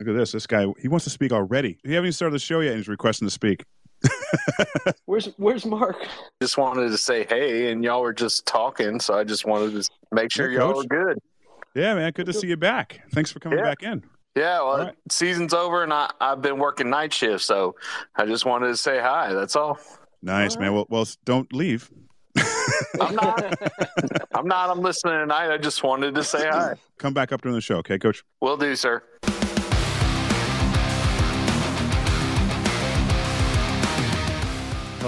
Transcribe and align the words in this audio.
Look 0.00 0.08
at 0.08 0.16
this. 0.16 0.32
This 0.32 0.46
guy, 0.46 0.66
he 0.80 0.88
wants 0.88 1.04
to 1.04 1.10
speak 1.10 1.32
already. 1.32 1.78
He 1.82 1.90
hasn't 1.90 2.06
even 2.06 2.12
started 2.12 2.34
the 2.34 2.38
show 2.38 2.60
yet 2.60 2.70
and 2.70 2.78
he's 2.78 2.88
requesting 2.88 3.26
to 3.26 3.32
speak. 3.32 3.64
Where's 5.06 5.26
Where's 5.38 5.66
Mark? 5.66 5.96
Just 6.40 6.56
wanted 6.56 6.90
to 6.90 6.98
say 6.98 7.26
hey, 7.28 7.72
and 7.72 7.82
y'all 7.82 8.00
were 8.00 8.12
just 8.12 8.46
talking, 8.46 9.00
so 9.00 9.14
I 9.18 9.24
just 9.24 9.44
wanted 9.44 9.82
to 9.82 9.90
make 10.12 10.30
sure 10.30 10.48
Yeah, 10.50 10.60
y'all 10.60 10.76
were 10.76 10.84
good. 10.84 11.18
Yeah, 11.74 11.94
man. 11.94 12.12
Good 12.12 12.26
to 12.26 12.32
see 12.32 12.46
you 12.46 12.56
back. 12.56 13.00
Thanks 13.12 13.32
for 13.32 13.40
coming 13.40 13.58
Yeah. 13.58 13.64
back 13.64 13.82
in. 13.82 14.04
Yeah, 14.36 14.58
well, 14.60 14.66
All 14.68 14.78
right. 14.78 14.94
season's 15.10 15.52
over, 15.52 15.82
and 15.82 15.92
I, 15.92 16.10
I've 16.20 16.40
been 16.40 16.58
working 16.58 16.88
night 16.90 17.12
shift, 17.12 17.42
so 17.42 17.74
I 18.14 18.24
just 18.24 18.44
wanted 18.44 18.68
to 18.68 18.76
say 18.76 19.00
hi. 19.00 19.32
That's 19.32 19.56
all. 19.56 19.78
Nice, 20.22 20.54
All 20.54 20.62
man. 20.62 20.74
Well, 20.74 20.86
well, 20.88 21.06
don't 21.24 21.52
leave. 21.52 21.90
I'm 23.00 23.16
not. 23.16 23.42
I'm 24.34 24.46
not. 24.46 24.70
I'm 24.70 24.80
listening 24.80 25.14
tonight. 25.18 25.52
I 25.52 25.58
just 25.58 25.82
wanted 25.82 26.14
to 26.14 26.22
say 26.22 26.46
hi. 26.48 26.74
Come 26.98 27.14
back 27.14 27.32
up 27.32 27.42
during 27.42 27.56
the 27.56 27.60
show, 27.60 27.78
okay, 27.78 27.98
Coach? 27.98 28.22
Will 28.40 28.56
do, 28.56 28.76
sir. 28.76 29.02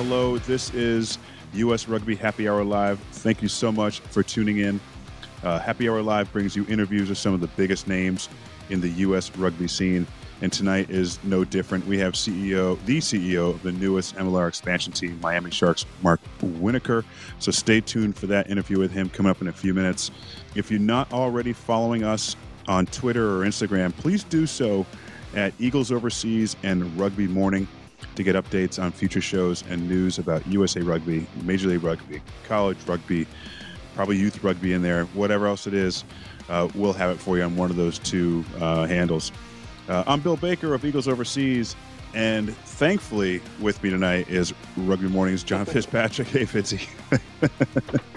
Hello, 0.02 0.38
this 0.38 0.72
is 0.72 1.18
U.S. 1.52 1.86
Rugby 1.86 2.14
Happy 2.14 2.48
Hour 2.48 2.64
Live. 2.64 2.98
Thank 3.12 3.42
you 3.42 3.48
so 3.48 3.70
much 3.70 4.00
for 4.00 4.22
tuning 4.22 4.56
in. 4.56 4.80
Uh, 5.44 5.58
Happy 5.58 5.90
Hour 5.90 6.00
Live 6.00 6.32
brings 6.32 6.56
you 6.56 6.64
interviews 6.70 7.10
with 7.10 7.18
some 7.18 7.34
of 7.34 7.42
the 7.42 7.48
biggest 7.48 7.86
names 7.86 8.30
in 8.70 8.80
the 8.80 8.88
U.S. 8.88 9.30
rugby 9.36 9.68
scene, 9.68 10.06
and 10.40 10.50
tonight 10.50 10.88
is 10.88 11.22
no 11.22 11.44
different. 11.44 11.86
We 11.86 11.98
have 11.98 12.14
CEO, 12.14 12.82
the 12.86 12.96
CEO 12.96 13.50
of 13.50 13.62
the 13.62 13.72
newest 13.72 14.16
MLR 14.16 14.48
expansion 14.48 14.94
team, 14.94 15.20
Miami 15.20 15.50
Sharks, 15.50 15.84
Mark 16.00 16.22
Winokur. 16.40 17.04
So 17.38 17.50
stay 17.50 17.82
tuned 17.82 18.16
for 18.16 18.26
that 18.28 18.50
interview 18.50 18.78
with 18.78 18.92
him 18.92 19.10
coming 19.10 19.28
up 19.28 19.42
in 19.42 19.48
a 19.48 19.52
few 19.52 19.74
minutes. 19.74 20.10
If 20.54 20.70
you're 20.70 20.80
not 20.80 21.12
already 21.12 21.52
following 21.52 22.04
us 22.04 22.36
on 22.68 22.86
Twitter 22.86 23.38
or 23.38 23.44
Instagram, 23.44 23.94
please 23.98 24.24
do 24.24 24.46
so 24.46 24.86
at 25.34 25.52
Eagles 25.58 25.92
Overseas 25.92 26.56
and 26.62 26.98
Rugby 26.98 27.28
Morning 27.28 27.68
to 28.14 28.22
get 28.22 28.36
updates 28.36 28.82
on 28.82 28.92
future 28.92 29.20
shows 29.20 29.64
and 29.68 29.88
news 29.88 30.18
about 30.18 30.46
USA 30.46 30.80
Rugby, 30.80 31.26
Major 31.42 31.68
League 31.68 31.82
Rugby, 31.82 32.20
college 32.46 32.78
rugby, 32.86 33.26
probably 33.94 34.16
youth 34.16 34.42
rugby 34.42 34.72
in 34.72 34.82
there, 34.82 35.04
whatever 35.06 35.46
else 35.46 35.66
it 35.66 35.74
is. 35.74 36.04
Uh, 36.48 36.68
we'll 36.74 36.92
have 36.92 37.10
it 37.10 37.18
for 37.18 37.36
you 37.36 37.44
on 37.44 37.56
one 37.56 37.70
of 37.70 37.76
those 37.76 37.98
two 37.98 38.44
uh, 38.60 38.86
handles. 38.86 39.32
Uh, 39.88 40.04
I'm 40.06 40.20
Bill 40.20 40.36
Baker 40.36 40.74
of 40.74 40.84
Eagles 40.84 41.08
Overseas, 41.08 41.76
and 42.14 42.56
thankfully 42.56 43.40
with 43.60 43.82
me 43.82 43.90
tonight 43.90 44.28
is 44.28 44.52
Rugby 44.76 45.08
Morning's 45.08 45.42
John 45.42 45.64
Fitzpatrick. 45.66 46.28
Hey, 46.28 46.44
Fitzy. 46.44 46.88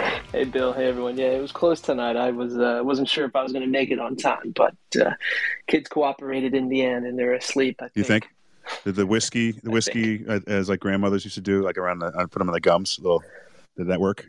Hey 0.34 0.46
Bill, 0.46 0.74
hey 0.74 0.88
everyone. 0.88 1.16
Yeah, 1.16 1.28
it 1.28 1.42
was 1.42 1.52
close 1.52 1.80
tonight. 1.80 2.16
I 2.18 2.32
was 2.32 2.58
uh, 2.58 2.82
wasn't 2.84 3.08
sure 3.08 3.26
if 3.26 3.36
I 3.36 3.44
was 3.44 3.52
going 3.52 3.64
to 3.64 3.70
make 3.70 3.92
it 3.92 4.00
on 4.00 4.16
time, 4.16 4.52
but 4.56 4.74
uh, 5.00 5.12
kids 5.68 5.88
cooperated 5.88 6.56
in 6.56 6.70
the 6.70 6.82
end, 6.82 7.06
and 7.06 7.20
they're 7.20 7.36
asleep. 7.36 7.76
I 7.82 7.84
think. 7.84 7.98
You 7.98 8.04
think? 8.04 8.33
Did 8.86 8.96
the 8.96 9.06
whiskey, 9.06 9.52
the 9.64 9.72
whiskey, 9.72 10.26
uh, 10.28 10.40
as 10.48 10.70
like 10.70 10.80
grandmothers 10.80 11.24
used 11.26 11.36
to 11.36 11.42
do, 11.42 11.62
like 11.64 11.78
around 11.78 12.00
the, 12.00 12.08
I 12.18 12.24
put 12.26 12.40
them 12.40 12.48
in 12.50 12.54
the 12.54 12.60
gums. 12.62 12.98
Little, 13.00 13.24
did 13.78 13.88
that 13.88 14.00
work? 14.00 14.26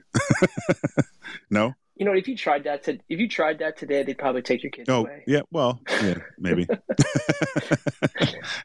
no. 1.50 1.74
You 1.96 2.04
know, 2.04 2.12
if 2.12 2.26
you 2.26 2.36
tried 2.36 2.64
that 2.64 2.82
to 2.84 2.98
if 3.08 3.20
you 3.20 3.28
tried 3.28 3.60
that 3.60 3.76
today, 3.76 4.02
they'd 4.02 4.18
probably 4.18 4.42
take 4.42 4.64
your 4.64 4.70
kids 4.72 4.88
Oh, 4.88 5.02
away. 5.02 5.22
yeah. 5.28 5.42
Well, 5.52 5.80
yeah, 6.02 6.14
maybe. 6.38 6.66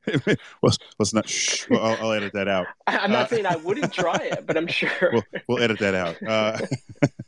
let's, 0.64 0.78
let's 0.98 1.14
not. 1.14 1.30
Shh, 1.30 1.70
well, 1.70 1.84
I'll, 1.84 2.06
I'll 2.08 2.12
edit 2.14 2.34
that 2.34 2.48
out. 2.48 2.66
I, 2.88 2.98
I'm 2.98 3.12
not 3.12 3.26
Uh, 3.26 3.28
saying 3.28 3.46
I 3.46 3.56
wouldn't 3.58 3.94
try 3.94 4.16
it, 4.16 4.46
but 4.48 4.58
I'm 4.58 4.66
sure. 4.68 4.90
We'll, 5.14 5.24
we'll 5.48 5.60
edit 5.64 5.78
that 5.80 5.94
out. 5.96 6.18
Uh, 6.28 6.58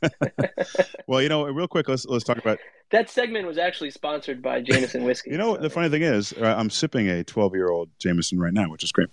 well, 1.08 1.22
you 1.22 1.30
know, 1.30 1.46
real 1.46 1.68
quick, 1.68 1.88
let's 1.88 2.06
let's 2.06 2.24
talk 2.24 2.38
about. 2.38 2.60
that 2.92 3.10
segment 3.10 3.48
was 3.48 3.58
actually 3.58 3.92
sponsored 3.92 4.42
by 4.42 4.62
Jameson 4.62 5.04
Whiskey. 5.04 5.32
You 5.32 5.38
know, 5.38 5.56
so- 5.56 5.62
the 5.62 5.70
funny 5.70 5.90
thing 5.90 6.02
is, 6.02 6.34
uh, 6.34 6.56
I'm 6.58 6.70
sipping 6.70 7.10
a 7.10 7.24
12 7.24 7.54
year 7.56 7.70
old 7.70 7.90
Jameson 8.00 8.40
right 8.40 8.54
now, 8.54 8.70
which 8.70 8.84
is 8.84 8.92
great. 8.92 9.10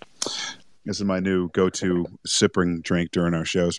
This 0.85 0.97
is 0.99 1.05
my 1.05 1.21
new 1.21 1.51
go 1.51 1.69
to 1.71 2.07
sipping 2.25 2.81
drink 2.81 3.11
during 3.11 3.35
our 3.35 3.45
shows. 3.45 3.79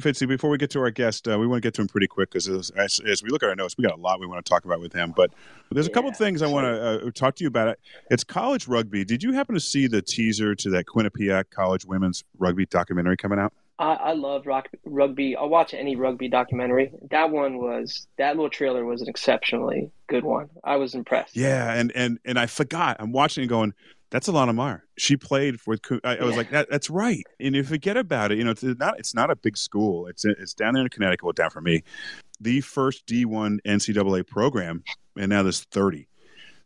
Fitzy, 0.00 0.28
before 0.28 0.50
we 0.50 0.58
get 0.58 0.70
to 0.70 0.80
our 0.80 0.90
guest, 0.90 1.26
uh, 1.26 1.38
we 1.38 1.46
want 1.46 1.62
to 1.62 1.66
get 1.66 1.72
to 1.74 1.80
him 1.80 1.88
pretty 1.88 2.06
quick 2.06 2.30
because 2.30 2.46
as, 2.46 2.70
as, 2.70 3.00
as 3.08 3.22
we 3.22 3.30
look 3.30 3.42
at 3.42 3.48
our 3.48 3.56
notes, 3.56 3.74
we 3.78 3.82
got 3.82 3.94
a 3.96 4.00
lot 4.00 4.20
we 4.20 4.26
want 4.26 4.44
to 4.44 4.48
talk 4.48 4.64
about 4.64 4.80
with 4.80 4.92
him. 4.92 5.12
But 5.16 5.30
there's 5.70 5.86
a 5.86 5.90
couple 5.90 6.10
Yeah, 6.10 6.16
things 6.18 6.42
I 6.42 6.46
want 6.46 6.66
to 6.66 7.06
uh, 7.06 7.10
talk 7.12 7.36
to 7.36 7.44
you 7.44 7.48
about. 7.48 7.78
It's 8.10 8.22
college 8.22 8.68
rugby. 8.68 9.04
Did 9.04 9.22
you 9.22 9.32
happen 9.32 9.54
to 9.54 9.60
see 9.60 9.86
the 9.86 10.02
teaser 10.02 10.54
to 10.56 10.70
that 10.70 10.84
Quinnipiac 10.86 11.44
College 11.50 11.84
women's 11.86 12.22
rugby 12.38 12.66
documentary 12.66 13.16
coming 13.16 13.38
out? 13.38 13.52
I, 13.78 13.92
I 13.94 14.12
love 14.12 14.46
rock, 14.46 14.68
rugby. 14.84 15.36
I'll 15.36 15.48
watch 15.48 15.72
any 15.74 15.94
rugby 15.96 16.28
documentary. 16.28 16.90
That 17.10 17.30
one 17.30 17.58
was 17.58 18.06
that 18.16 18.36
little 18.36 18.50
trailer 18.50 18.84
was 18.84 19.02
an 19.02 19.08
exceptionally 19.08 19.90
good 20.08 20.24
one. 20.24 20.48
I 20.64 20.76
was 20.76 20.94
impressed. 20.94 21.36
Yeah, 21.36 21.72
and 21.74 21.92
and 21.94 22.18
and 22.24 22.38
I 22.38 22.46
forgot. 22.46 22.96
I'm 22.98 23.12
watching 23.12 23.42
and 23.42 23.48
going, 23.48 23.74
that's 24.10 24.28
Alana 24.28 24.54
Mar. 24.54 24.84
She 24.96 25.16
played 25.16 25.60
for. 25.60 25.76
I, 26.02 26.16
I 26.16 26.24
was 26.24 26.32
Yeah. 26.32 26.36
like, 26.38 26.50
that, 26.50 26.68
that's 26.70 26.90
right. 26.90 27.22
And 27.38 27.54
you 27.54 27.62
forget 27.62 27.96
about 27.96 28.32
it. 28.32 28.38
You 28.38 28.44
know, 28.44 28.50
it's 28.50 28.62
not. 28.64 28.98
It's 28.98 29.14
not 29.14 29.30
a 29.30 29.36
big 29.36 29.56
school. 29.56 30.06
It's 30.08 30.24
it's 30.24 30.54
down 30.54 30.74
there 30.74 30.82
in 30.82 30.88
Connecticut. 30.88 31.22
Well, 31.24 31.32
down 31.32 31.50
for 31.50 31.60
me, 31.60 31.82
the 32.40 32.60
first 32.60 33.06
D1 33.06 33.58
NCAA 33.66 34.26
program, 34.26 34.82
and 35.16 35.28
now 35.30 35.42
there's 35.42 35.60
30. 35.64 36.08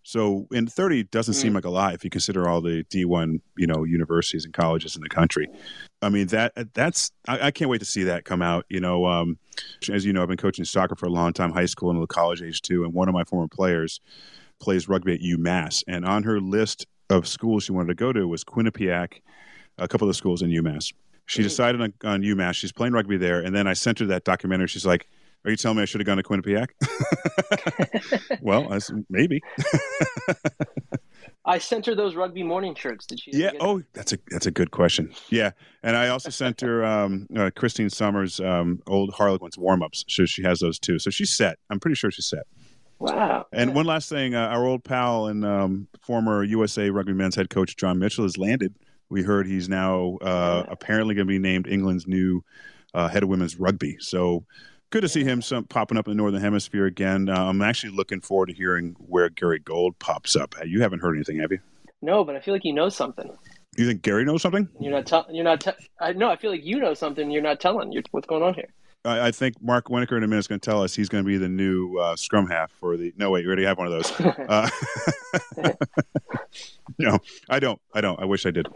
So, 0.04 0.48
and 0.52 0.70
30 0.70 1.04
doesn't 1.04 1.34
seem 1.34 1.52
Mm. 1.52 1.56
like 1.56 1.64
a 1.64 1.70
lot 1.70 1.94
if 1.94 2.02
you 2.02 2.10
consider 2.10 2.48
all 2.48 2.60
the 2.60 2.84
D1, 2.90 3.40
you 3.56 3.66
know, 3.66 3.84
universities 3.84 4.44
and 4.44 4.52
colleges 4.52 4.96
in 4.96 5.02
the 5.02 5.08
country. 5.08 5.46
I 6.02 6.08
mean, 6.08 6.26
that 6.28 6.52
that's 6.74 7.12
I, 7.28 7.46
I 7.46 7.50
can't 7.52 7.70
wait 7.70 7.78
to 7.78 7.84
see 7.84 8.02
that 8.04 8.24
come 8.24 8.42
out. 8.42 8.66
You 8.68 8.80
know, 8.80 9.06
um, 9.06 9.38
as 9.90 10.04
you 10.04 10.12
know, 10.12 10.22
I've 10.22 10.28
been 10.28 10.36
coaching 10.36 10.64
soccer 10.64 10.96
for 10.96 11.06
a 11.06 11.10
long 11.10 11.32
time, 11.32 11.52
high 11.52 11.66
school 11.66 11.90
and 11.90 12.02
the 12.02 12.06
college 12.08 12.42
age 12.42 12.62
too. 12.62 12.82
And 12.84 12.92
one 12.92 13.08
of 13.08 13.14
my 13.14 13.22
former 13.24 13.46
players 13.48 14.00
plays 14.60 14.88
rugby 14.88 15.14
at 15.14 15.20
UMass, 15.20 15.84
and 15.86 16.04
on 16.04 16.24
her 16.24 16.40
list 16.40 16.86
of 17.10 17.28
schools 17.28 17.64
she 17.64 17.72
wanted 17.72 17.88
to 17.88 17.94
go 17.94 18.12
to 18.12 18.26
was 18.26 18.42
Quinnipiac, 18.42 19.20
a 19.78 19.86
couple 19.86 20.08
of 20.08 20.10
the 20.10 20.18
schools 20.18 20.42
in 20.42 20.50
UMass. 20.50 20.92
She 21.26 21.42
decided 21.42 21.80
on, 21.80 21.92
on 22.04 22.22
UMass. 22.22 22.54
She's 22.54 22.72
playing 22.72 22.92
rugby 22.92 23.16
there, 23.16 23.40
and 23.40 23.54
then 23.54 23.66
I 23.68 23.74
sent 23.74 24.00
her 24.00 24.06
that 24.06 24.24
documentary. 24.24 24.66
She's 24.66 24.84
like, 24.84 25.06
"Are 25.44 25.50
you 25.50 25.56
telling 25.56 25.76
me 25.76 25.82
I 25.82 25.86
should 25.86 26.00
have 26.00 26.06
gone 26.06 26.16
to 26.18 26.22
Quinnipiac?" 26.22 26.68
well, 28.42 28.72
I 28.72 28.78
maybe. 29.10 29.40
I 31.44 31.58
sent 31.58 31.86
her 31.86 31.94
those 31.94 32.14
rugby 32.14 32.42
morning 32.42 32.74
shirts. 32.74 33.06
Did 33.06 33.20
she? 33.20 33.30
Yeah. 33.32 33.50
Oh, 33.60 33.82
that's 33.92 34.12
a 34.12 34.18
that's 34.28 34.46
a 34.46 34.50
good 34.50 34.70
question. 34.70 35.12
Yeah, 35.28 35.50
and 35.82 35.96
I 35.96 36.08
also 36.08 36.30
sent 36.30 36.60
her 36.60 36.84
um, 36.84 37.26
uh, 37.34 37.50
Kristine 37.56 37.90
Sommer's 37.90 38.38
um, 38.40 38.80
old 38.86 39.12
Harlequins 39.14 39.58
warm 39.58 39.82
ups. 39.82 40.04
So 40.08 40.24
she 40.24 40.42
has 40.42 40.60
those 40.60 40.78
too. 40.78 40.98
So 40.98 41.10
she's 41.10 41.34
set. 41.34 41.58
I'm 41.70 41.80
pretty 41.80 41.96
sure 41.96 42.10
she's 42.10 42.26
set. 42.26 42.44
Wow. 43.00 43.46
And 43.52 43.70
Yeah. 43.70 43.74
one 43.76 43.86
last 43.86 44.08
thing, 44.08 44.36
uh, 44.36 44.46
our 44.46 44.64
old 44.64 44.84
pal 44.84 45.26
and 45.26 45.44
um, 45.44 45.88
former 46.02 46.44
USA 46.44 46.88
Rugby 46.90 47.12
men's 47.12 47.34
head 47.34 47.50
coach 47.50 47.76
John 47.76 47.98
Mitchell 47.98 48.24
has 48.24 48.38
landed. 48.38 48.76
We 49.08 49.22
heard 49.22 49.46
he's 49.46 49.68
now 49.68 50.18
uh, 50.22 50.64
apparently 50.68 51.16
going 51.16 51.26
to 51.26 51.30
be 51.30 51.40
named 51.40 51.66
England's 51.66 52.06
new 52.06 52.44
uh, 52.94 53.08
head 53.08 53.24
of 53.24 53.28
women's 53.28 53.58
rugby. 53.58 53.96
So 53.98 54.44
good 54.92 55.00
to 55.00 55.08
see 55.08 55.24
him 55.24 55.42
some, 55.42 55.64
popping 55.64 55.98
up 55.98 56.06
in 56.06 56.12
the 56.12 56.16
northern 56.16 56.40
hemisphere 56.40 56.86
again. 56.86 57.28
Uh, 57.28 57.46
I'm 57.46 57.62
actually 57.62 57.92
looking 57.92 58.20
forward 58.20 58.46
to 58.46 58.52
hearing 58.52 58.94
where 58.98 59.28
Gary 59.30 59.58
Gold 59.58 59.98
pops 59.98 60.36
up. 60.36 60.54
You 60.64 60.82
haven't 60.82 61.00
heard 61.00 61.16
anything, 61.16 61.40
have 61.40 61.50
you? 61.50 61.58
No, 62.02 62.24
but 62.24 62.36
I 62.36 62.40
feel 62.40 62.54
like 62.54 62.64
you 62.64 62.74
know 62.74 62.88
something. 62.88 63.36
You 63.76 63.86
think 63.86 64.02
Gary 64.02 64.24
knows 64.24 64.42
something? 64.42 64.68
You're 64.78 64.92
not 64.92 65.06
telling. 65.06 65.34
You're 65.34 65.44
not. 65.44 65.60
Te- 65.60 65.88
I 65.98 66.12
no. 66.12 66.28
I 66.28 66.36
feel 66.36 66.50
like 66.50 66.62
you 66.62 66.78
know 66.78 66.92
something. 66.92 67.30
You're 67.30 67.42
not 67.42 67.58
telling. 67.58 67.90
You're, 67.90 68.02
what's 68.10 68.26
going 68.26 68.42
on 68.42 68.52
here? 68.52 68.68
I, 69.04 69.28
I 69.28 69.30
think 69.30 69.62
Mark 69.62 69.86
Winokur 69.86 70.18
in 70.18 70.24
a 70.24 70.26
minute 70.26 70.40
is 70.40 70.46
going 70.46 70.60
to 70.60 70.70
tell 70.70 70.82
us 70.82 70.94
he's 70.94 71.08
going 71.08 71.24
to 71.24 71.26
be 71.26 71.38
the 71.38 71.48
new 71.48 71.96
uh, 71.96 72.14
scrum 72.14 72.46
half 72.46 72.70
for 72.72 72.98
the. 72.98 73.14
No, 73.16 73.30
wait, 73.30 73.42
you 73.42 73.46
already 73.46 73.64
have 73.64 73.78
one 73.78 73.86
of 73.86 73.92
those. 73.92 74.12
Uh, 74.48 74.68
no, 76.98 77.18
I 77.48 77.58
don't. 77.60 77.80
I 77.94 78.02
don't. 78.02 78.20
I 78.20 78.26
wish 78.26 78.44
I 78.44 78.50
did. 78.50 78.68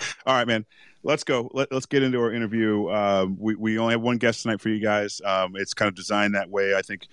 All 0.26 0.34
right, 0.34 0.46
man. 0.46 0.64
Let's 1.02 1.24
go. 1.24 1.50
Let, 1.54 1.72
let's 1.72 1.86
get 1.86 2.02
into 2.02 2.18
our 2.18 2.32
interview. 2.32 2.86
Uh, 2.86 3.26
we 3.38 3.54
we 3.54 3.78
only 3.78 3.92
have 3.94 4.02
one 4.02 4.18
guest 4.18 4.42
tonight 4.42 4.60
for 4.60 4.68
you 4.68 4.80
guys. 4.80 5.20
Um, 5.24 5.56
it's 5.56 5.72
kind 5.74 5.88
of 5.88 5.94
designed 5.94 6.34
that 6.34 6.50
way. 6.50 6.74
I 6.74 6.82
think 6.82 7.06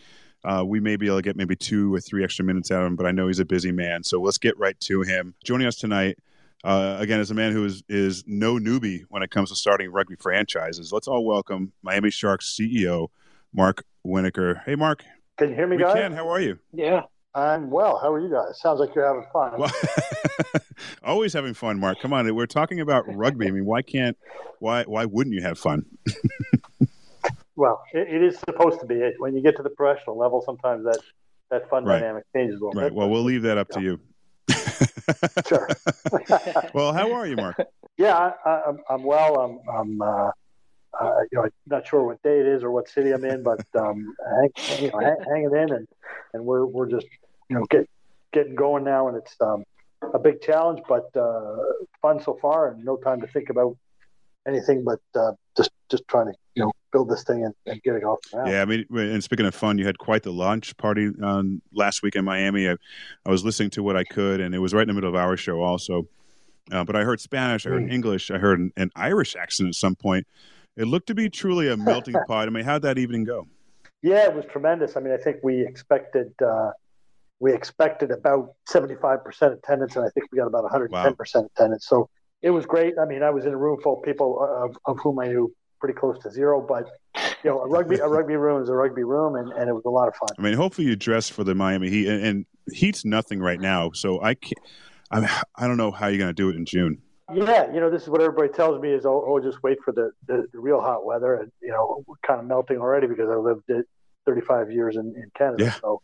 uh, 0.44 0.64
we 0.66 0.80
may 0.80 0.96
be 0.98 1.08
able 1.08 1.18
to 1.18 1.22
get 1.22 1.36
maybe 1.38 1.56
two 1.56 1.94
or 1.94 2.00
three 2.02 2.24
extra 2.24 2.44
minutes 2.44 2.70
out 2.72 2.82
of 2.82 2.88
him, 2.88 2.96
but 2.96 3.06
I 3.06 3.12
know 3.12 3.28
he's 3.28 3.40
a 3.40 3.46
busy 3.46 3.72
man. 3.72 4.04
So 4.04 4.22
let's 4.22 4.38
get 4.38 4.58
right 4.58 4.78
to 4.82 5.02
him. 5.04 5.36
Joining 5.44 5.68
us 5.68 5.76
tonight. 5.78 6.18
Uh, 6.64 6.98
again, 7.00 7.20
as 7.20 7.30
a 7.32 7.36
man 7.36 7.52
who 7.54 7.64
is, 7.66 7.84
is 7.88 8.24
no 8.26 8.56
newbie 8.56 9.04
when 9.10 9.22
it 9.22 9.30
comes 9.30 9.50
to 9.50 9.56
starting 9.56 9.92
rugby 9.92 10.16
franchises, 10.16 10.92
let's 10.92 11.08
all 11.08 11.24
welcome 11.24 11.72
Miami 11.84 12.10
Sharks 12.10 12.58
CEO 12.60 13.10
Mark 13.54 13.86
Winokur. 14.06 14.64
Hey, 14.66 14.76
Mark. 14.76 15.04
Can 15.38 15.50
you 15.50 15.56
hear 15.56 15.68
me, 15.68 15.78
We 15.78 15.84
guys? 15.84 15.94
can. 15.94 16.14
How 16.14 16.28
are 16.30 16.42
you? 16.42 16.58
yeah. 16.74 17.04
I'm 17.38 17.70
well. 17.70 18.00
How 18.00 18.12
are 18.12 18.20
you 18.20 18.32
guys? 18.32 18.60
Sounds 18.60 18.80
like 18.80 18.96
you're 18.96 19.06
having 19.06 19.24
fun. 19.32 19.60
Well, 19.60 19.72
always 21.04 21.34
having 21.34 21.54
fun, 21.54 21.80
Mark. 21.80 22.00
Come 22.00 22.12
on, 22.12 22.34
we're 22.34 22.48
talking 22.48 22.80
about 22.80 23.06
rugby. 23.08 23.48
I 23.48 23.52
mean, 23.52 23.66
why 23.66 23.84
can't 23.84 24.18
why 24.58 24.84
why 24.86 25.06
wouldn't 25.06 25.36
you 25.36 25.42
have 25.44 25.60
fun? 25.60 25.86
Well, 27.60 27.82
it, 27.92 28.08
it 28.08 28.22
is 28.22 28.38
supposed 28.48 28.80
to 28.82 28.86
be. 28.86 28.94
It 28.94 29.16
when 29.18 29.36
you 29.36 29.42
get 29.42 29.58
to 29.58 29.64
the 29.64 29.72
professional 29.72 30.16
level, 30.16 30.44
sometimes 30.46 30.84
that 30.84 31.00
that 31.50 31.68
fun 31.72 31.86
Right. 31.86 32.02
dynamic 32.02 32.24
changes 32.36 32.62
a 32.62 32.64
little 32.66 32.80
Right. 32.80 32.90
bit. 32.90 32.94
Well, 32.94 33.10
we'll 33.10 33.24
leave 33.24 33.42
that 33.42 33.58
up 33.58 33.70
to 33.70 33.82
you. 33.82 34.00
Sure. 35.48 35.68
well, 36.76 36.94
how 36.94 37.12
are 37.14 37.26
you, 37.26 37.36
Mark? 37.36 37.58
yeah, 37.98 38.16
I, 38.16 38.34
I, 38.48 38.62
I'm, 38.68 38.78
I'm 38.92 39.04
well. 39.04 39.40
I'm, 39.40 39.60
I'm 39.76 40.02
uh, 40.04 40.30
uh, 41.02 41.12
you 41.32 41.40
know, 41.40 41.42
I'm 41.46 41.52
not 41.66 41.88
sure 41.88 42.04
what 42.04 42.22
day 42.22 42.40
it 42.40 42.46
is 42.46 42.64
or 42.64 42.70
what 42.70 42.88
city 42.90 43.10
I'm 43.12 43.26
in, 43.26 43.42
but 43.42 43.66
um, 43.76 44.14
hang, 44.30 44.80
you 44.80 44.92
know, 44.94 45.00
hang, 45.00 45.18
hanging 45.28 45.56
in, 45.56 45.72
and 45.74 45.88
and 46.34 46.46
we're 46.46 46.64
we're 46.64 46.88
just 46.88 47.08
you 47.50 47.58
know 47.58 47.66
get 47.70 47.90
getting 48.34 48.56
going 48.56 48.84
now, 48.84 49.08
and 49.08 49.18
it's 49.18 49.36
um, 49.42 49.64
a 50.14 50.20
big 50.20 50.42
challenge, 50.42 50.82
but 50.88 51.16
uh, 51.16 51.58
fun 52.02 52.22
so 52.22 52.38
far, 52.42 52.72
and 52.72 52.84
no 52.84 52.98
time 52.98 53.22
to 53.22 53.28
think 53.28 53.50
about 53.50 53.78
anything 54.48 54.84
but 54.84 55.00
uh, 55.20 55.34
just 55.56 55.72
just 55.90 56.08
trying 56.08 56.28
to 56.28 56.34
you 56.56 56.64
know 56.64 56.72
build 56.92 57.10
this 57.10 57.24
thing 57.24 57.44
and, 57.44 57.54
and 57.66 57.82
get 57.84 57.96
it 57.96 58.04
off 58.04 58.20
the 58.24 58.38
ground. 58.38 58.52
Yeah, 58.52 58.62
I 58.62 58.66
mean, 58.66 58.86
and 58.90 59.24
speaking 59.24 59.46
of 59.46 59.54
fun, 59.54 59.78
you 59.78 59.86
had 59.86 59.98
quite 59.98 60.24
the 60.24 60.32
launch 60.32 60.76
party 60.78 61.12
um, 61.22 61.62
last 61.74 62.02
week 62.02 62.16
in 62.16 62.26
Miami. 62.26 62.70
I, 62.70 62.76
I, 63.26 63.30
was 63.30 63.44
listening 63.44 63.70
to 63.72 63.84
what 63.84 63.96
I 63.96 64.04
could, 64.04 64.40
and 64.40 64.56
it 64.56 64.60
was 64.60 64.74
right 64.74 64.82
in 64.82 64.88
the 64.88 64.94
middle 64.94 65.10
of 65.10 65.16
our 65.16 65.38
show 65.38 65.62
also. 65.62 66.08
Uh, 66.72 66.84
but 66.84 66.96
I 66.96 67.04
heard 67.04 67.22
Spanish, 67.22 67.66
I 67.66 67.70
heard 67.70 67.84
mm. 67.84 67.94
English, 67.94 68.30
I 68.30 68.38
heard 68.38 68.60
an, 68.60 68.74
an, 68.76 68.92
Irish 68.96 69.36
accent 69.38 69.70
at 69.70 69.76
some 69.76 69.96
point. 69.96 70.28
It 70.76 70.86
looked 70.86 71.08
to 71.08 71.16
be 71.16 71.30
truly 71.30 71.70
a 71.70 71.78
melting 71.78 72.16
pot. 72.28 72.48
I 72.48 72.52
mean, 72.52 72.66
how'd 72.66 72.82
that 72.82 72.98
evening 72.98 73.24
go? 73.24 73.48
Yeah, 74.02 74.26
it 74.26 74.36
was 74.36 74.46
tremendous. 74.52 74.98
I 74.98 75.00
mean, 75.00 75.14
I 75.14 75.18
think 75.18 75.38
we 75.44 75.66
expected 75.66 76.34
uh, 76.42 76.72
we 77.40 77.54
expected 77.54 78.12
about 78.12 78.54
seventy 78.68 78.96
five 78.96 79.24
percent 79.24 79.54
attendance, 79.54 79.96
and 79.96 80.06
I 80.06 80.10
think 80.10 80.32
we 80.32 80.38
got 80.38 80.48
about 80.48 80.64
one 80.64 80.72
hundred 80.72 80.92
ten 80.92 81.16
percent 81.16 81.50
attendance. 81.56 81.88
So 81.88 82.10
it 82.42 82.50
was 82.50 82.66
great. 82.66 82.94
I 83.02 83.06
mean, 83.06 83.24
I 83.24 83.30
was 83.30 83.46
in 83.46 83.54
a 83.54 83.58
room 83.58 83.80
full 83.82 84.00
of 84.00 84.04
people 84.04 84.40
uh, 84.42 84.66
of, 84.66 84.78
of 84.86 85.00
whom 85.04 85.20
I 85.20 85.28
knew 85.28 85.54
pretty 85.80 85.94
close 85.94 86.18
to 86.24 86.32
zero, 86.32 86.62
but 86.62 86.90
you 87.44 87.50
know, 87.52 87.60
a 87.60 87.68
rugby 87.68 87.98
a 87.98 88.08
rugby 88.08 88.36
room 88.36 88.62
is 88.62 88.70
a 88.70 88.76
rugby 88.76 89.04
room, 89.04 89.36
and, 89.36 89.52
and 89.54 89.70
it 89.70 89.74
was 89.74 89.86
a 89.86 89.90
lot 89.90 90.08
of 90.08 90.16
fun. 90.16 90.30
I 90.38 90.42
mean, 90.42 90.54
hopefully 90.54 90.88
you 90.88 90.96
dress 90.96 91.30
for 91.30 91.44
the 91.44 91.56
Miami 91.56 91.90
Heat, 91.90 92.08
and, 92.08 92.24
and 92.24 92.46
Heat's 92.72 93.06
nothing 93.06 93.40
right 93.40 93.60
now, 93.60 93.92
so 93.94 94.22
I 94.22 94.34
can't. 94.36 94.60
I 95.12 95.42
I 95.56 95.68
don't 95.68 95.78
know 95.78 95.92
how 95.92 96.08
you're 96.08 96.18
going 96.18 96.30
to 96.30 96.34
do 96.34 96.50
it 96.50 96.56
in 96.56 96.66
June. 96.66 97.02
Yeah, 97.34 97.72
you 97.74 97.82
know, 97.82 97.90
this 97.90 98.04
is 98.04 98.10
what 98.10 98.22
everybody 98.22 98.50
tells 98.54 98.82
me 98.82 98.92
is, 98.92 99.06
oh, 99.06 99.24
oh 99.28 99.40
just 99.42 99.62
wait 99.62 99.80
for 99.84 99.92
the, 99.92 100.12
the, 100.28 100.46
the, 100.54 100.60
real 100.60 100.80
hot 100.80 101.06
weather, 101.06 101.36
and 101.36 101.52
you 101.62 101.70
know, 101.70 102.02
we're 102.08 102.16
kind 102.26 102.40
of 102.40 102.46
melting 102.46 102.78
already 102.78 103.08
because 103.08 103.30
I 103.30 103.36
lived 103.36 103.64
it 103.68 103.86
35 104.26 104.72
years 104.72 104.96
in, 104.96 105.14
in 105.16 105.30
Canada, 105.36 105.66
yeah. 105.66 105.74
so 105.82 106.02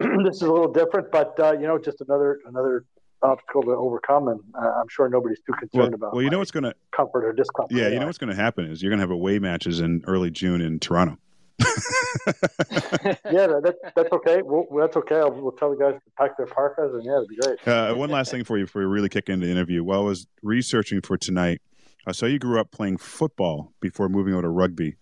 this 0.24 0.36
is 0.36 0.42
a 0.42 0.52
little 0.52 0.72
different, 0.72 1.10
but 1.10 1.38
uh, 1.40 1.52
you 1.52 1.66
know, 1.66 1.78
just 1.78 2.00
another 2.00 2.38
another 2.46 2.84
obstacle 3.22 3.62
to 3.62 3.70
overcome, 3.70 4.28
and 4.28 4.40
uh, 4.54 4.80
I'm 4.80 4.88
sure 4.88 5.08
nobody's 5.08 5.40
too 5.40 5.52
concerned 5.52 5.92
well, 5.92 5.94
about. 5.94 6.14
Well, 6.14 6.22
you 6.22 6.30
know 6.30 6.38
what's 6.38 6.50
going 6.50 6.64
to 6.64 6.74
comfort 6.92 7.24
or 7.24 7.32
discomfort. 7.32 7.76
Yeah, 7.76 7.88
you 7.88 7.98
know 7.98 8.06
what's 8.06 8.18
going 8.18 8.34
to 8.34 8.40
happen 8.40 8.66
is 8.66 8.82
you're 8.82 8.90
going 8.90 8.98
to 8.98 9.04
have 9.04 9.10
away 9.10 9.38
matches 9.38 9.80
in 9.80 10.02
early 10.06 10.30
June 10.30 10.60
in 10.60 10.78
Toronto. 10.78 11.18
yeah, 11.58 13.46
that, 13.46 13.76
that's 13.94 14.12
okay. 14.12 14.42
We'll, 14.42 14.66
that's 14.78 14.96
okay. 14.96 15.16
I'll, 15.16 15.32
we'll 15.32 15.52
tell 15.52 15.70
the 15.70 15.76
guys 15.76 15.94
to 15.94 16.10
pack 16.18 16.36
their 16.36 16.46
parkas, 16.46 16.92
and 16.92 17.04
yeah, 17.04 17.16
it'd 17.16 17.28
be 17.28 17.36
great. 17.36 17.66
Uh, 17.66 17.94
one 17.94 18.10
last 18.10 18.30
thing 18.30 18.44
for 18.44 18.58
you 18.58 18.64
before 18.64 18.82
we 18.82 18.86
really 18.86 19.08
kick 19.08 19.28
into 19.28 19.46
the 19.46 19.52
interview. 19.52 19.82
While 19.82 20.00
I 20.00 20.04
was 20.04 20.26
researching 20.42 21.00
for 21.00 21.16
tonight, 21.16 21.62
I 22.06 22.12
saw 22.12 22.26
you 22.26 22.38
grew 22.38 22.60
up 22.60 22.70
playing 22.70 22.98
football 22.98 23.72
before 23.80 24.08
moving 24.08 24.34
over 24.34 24.42
to 24.42 24.48
rugby. 24.48 24.96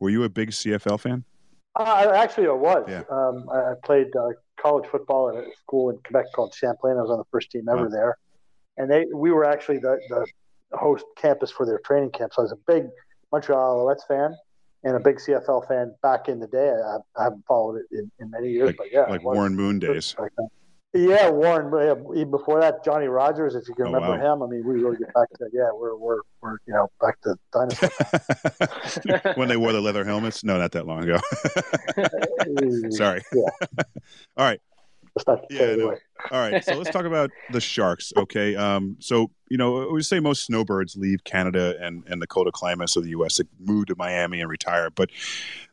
Were 0.00 0.10
you 0.10 0.22
a 0.24 0.28
big 0.28 0.50
CFL 0.50 1.00
fan? 1.00 1.24
Uh, 1.78 2.12
actually, 2.14 2.48
I 2.48 2.52
was. 2.52 2.84
Yeah. 2.88 3.02
Um, 3.08 3.48
I, 3.50 3.74
played 3.84 4.08
uh, 4.16 4.30
college 4.60 4.88
football 4.90 5.28
at 5.30 5.36
a 5.36 5.46
school 5.62 5.90
in 5.90 5.98
Quebec 5.98 6.26
called 6.34 6.52
Champlain. 6.52 6.96
I 6.98 7.02
was 7.02 7.10
on 7.10 7.18
the 7.18 7.24
first 7.30 7.50
team 7.50 7.68
ever 7.68 7.88
there, 7.88 8.18
and 8.76 8.90
they 8.90 9.06
we 9.14 9.30
were 9.30 9.44
actually 9.44 9.78
the, 9.78 9.98
the 10.08 10.26
host 10.76 11.04
campus 11.16 11.50
for 11.52 11.64
their 11.64 11.78
training 11.78 12.10
camp. 12.10 12.32
So 12.34 12.42
I 12.42 12.44
was 12.44 12.52
a 12.52 12.58
big 12.66 12.86
Montreal 13.30 13.86
Alouettes 13.86 14.06
fan 14.08 14.36
and 14.84 14.96
a 14.96 15.00
big 15.00 15.16
CFL 15.16 15.68
fan 15.68 15.94
back 16.02 16.28
in 16.28 16.40
the 16.40 16.48
day. 16.48 16.70
I, 16.70 16.96
I 17.20 17.24
haven't 17.24 17.44
followed 17.46 17.76
it 17.76 17.86
in, 17.92 18.10
in 18.20 18.30
many 18.30 18.50
years, 18.50 18.66
like, 18.66 18.76
but 18.76 18.92
yeah, 18.92 19.02
like 19.02 19.22
Warren 19.22 19.54
Moon 19.54 19.78
days. 19.78 20.16
Yeah, 20.94 21.28
Warren. 21.28 21.68
Even 22.16 22.30
before 22.30 22.60
that, 22.60 22.82
Johnny 22.82 23.08
Rodgers, 23.08 23.54
if 23.54 23.68
you 23.68 23.74
can 23.74 23.88
oh, 23.88 23.92
remember 23.92 24.18
wow. 24.18 24.34
him. 24.34 24.42
I 24.42 24.46
mean, 24.46 24.66
we 24.66 24.82
really 24.82 24.96
get 24.96 25.12
back 25.12 25.28
to 25.38 25.46
yeah, 25.52 25.68
we're 25.74 25.94
we're 25.96 26.20
we're 26.40 26.56
you 26.66 26.72
know 26.72 26.90
back 27.00 27.20
to 27.22 27.36
dinosaurs. 27.52 29.34
when 29.36 29.48
they 29.48 29.58
wore 29.58 29.72
the 29.72 29.82
leather 29.82 30.04
helmets? 30.04 30.42
No, 30.44 30.56
not 30.56 30.72
that 30.72 30.86
long 30.86 31.02
ago. 31.04 31.18
Sorry. 32.90 33.20
Yeah. 33.34 33.82
All 34.38 34.44
right. 34.46 34.60
Yeah, 35.50 35.74
no. 35.74 35.96
All 36.30 36.40
right. 36.40 36.64
So 36.64 36.74
let's 36.74 36.90
talk 36.90 37.04
about 37.04 37.30
the 37.50 37.60
Sharks. 37.60 38.12
Okay. 38.16 38.54
Um, 38.56 38.96
so, 39.00 39.30
you 39.50 39.56
know, 39.56 39.88
we 39.92 40.02
say 40.02 40.20
most 40.20 40.44
snowbirds 40.44 40.96
leave 40.96 41.24
Canada 41.24 41.74
and, 41.80 42.04
and 42.06 42.22
the 42.22 42.26
colder 42.26 42.50
climates 42.52 42.96
of 42.96 43.04
the 43.04 43.10
U.S. 43.10 43.34
to 43.36 43.46
move 43.58 43.86
to 43.86 43.96
Miami 43.96 44.40
and 44.40 44.48
retire, 44.48 44.90
but 44.90 45.10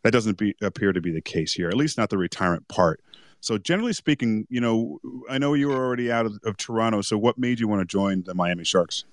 that 0.04 0.12
doesn't 0.12 0.38
be, 0.38 0.56
appear 0.62 0.94
to 0.94 1.02
be 1.02 1.12
the 1.12 1.22
case 1.22 1.54
here, 1.54 1.70
at 1.70 1.76
least 1.76 1.98
not 1.98 2.10
the 2.10 2.18
retirement 2.18 2.68
part. 2.68 3.02
So, 3.46 3.60
generally 3.60 3.94
speaking, 3.94 4.48
you 4.50 4.60
know, 4.60 5.00
I 5.30 5.38
know 5.38 5.54
you 5.54 5.68
were 5.68 5.76
already 5.76 6.12
out 6.12 6.26
of, 6.26 6.40
of 6.44 6.58
Toronto. 6.58 7.02
So, 7.02 7.16
what 7.16 7.38
made 7.38 7.60
you 7.60 7.68
want 7.68 7.80
to 7.82 7.86
join 7.86 8.24
the 8.24 8.34
Miami 8.34 8.64
Sharks? 8.64 9.06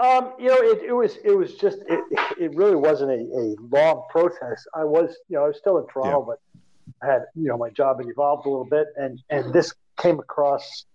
Um, 0.00 0.32
you 0.38 0.46
know, 0.46 0.56
it, 0.56 0.82
it, 0.84 0.92
was 0.94 1.18
it 1.22 1.36
was 1.36 1.54
just 1.56 1.76
it, 1.86 2.00
it 2.40 2.54
really 2.54 2.76
wasn't 2.76 3.10
a, 3.10 3.14
a 3.14 3.54
long 3.70 4.06
process. 4.08 4.64
I 4.74 4.84
was 4.84 5.14
you 5.28 5.36
know 5.36 5.44
I 5.44 5.48
was 5.48 5.58
still 5.58 5.76
in 5.76 5.86
Toronto, 5.92 6.20
yeah. 6.20 6.34
but 6.34 7.06
I 7.06 7.12
had 7.12 7.22
you 7.34 7.48
know 7.48 7.58
my 7.58 7.68
job 7.68 7.98
had 7.98 8.08
evolved 8.08 8.46
a 8.46 8.48
little 8.48 8.64
bit, 8.64 8.86
and 8.96 9.20
and 9.28 9.52
this 9.52 9.74
came 9.98 10.18
across 10.18 10.86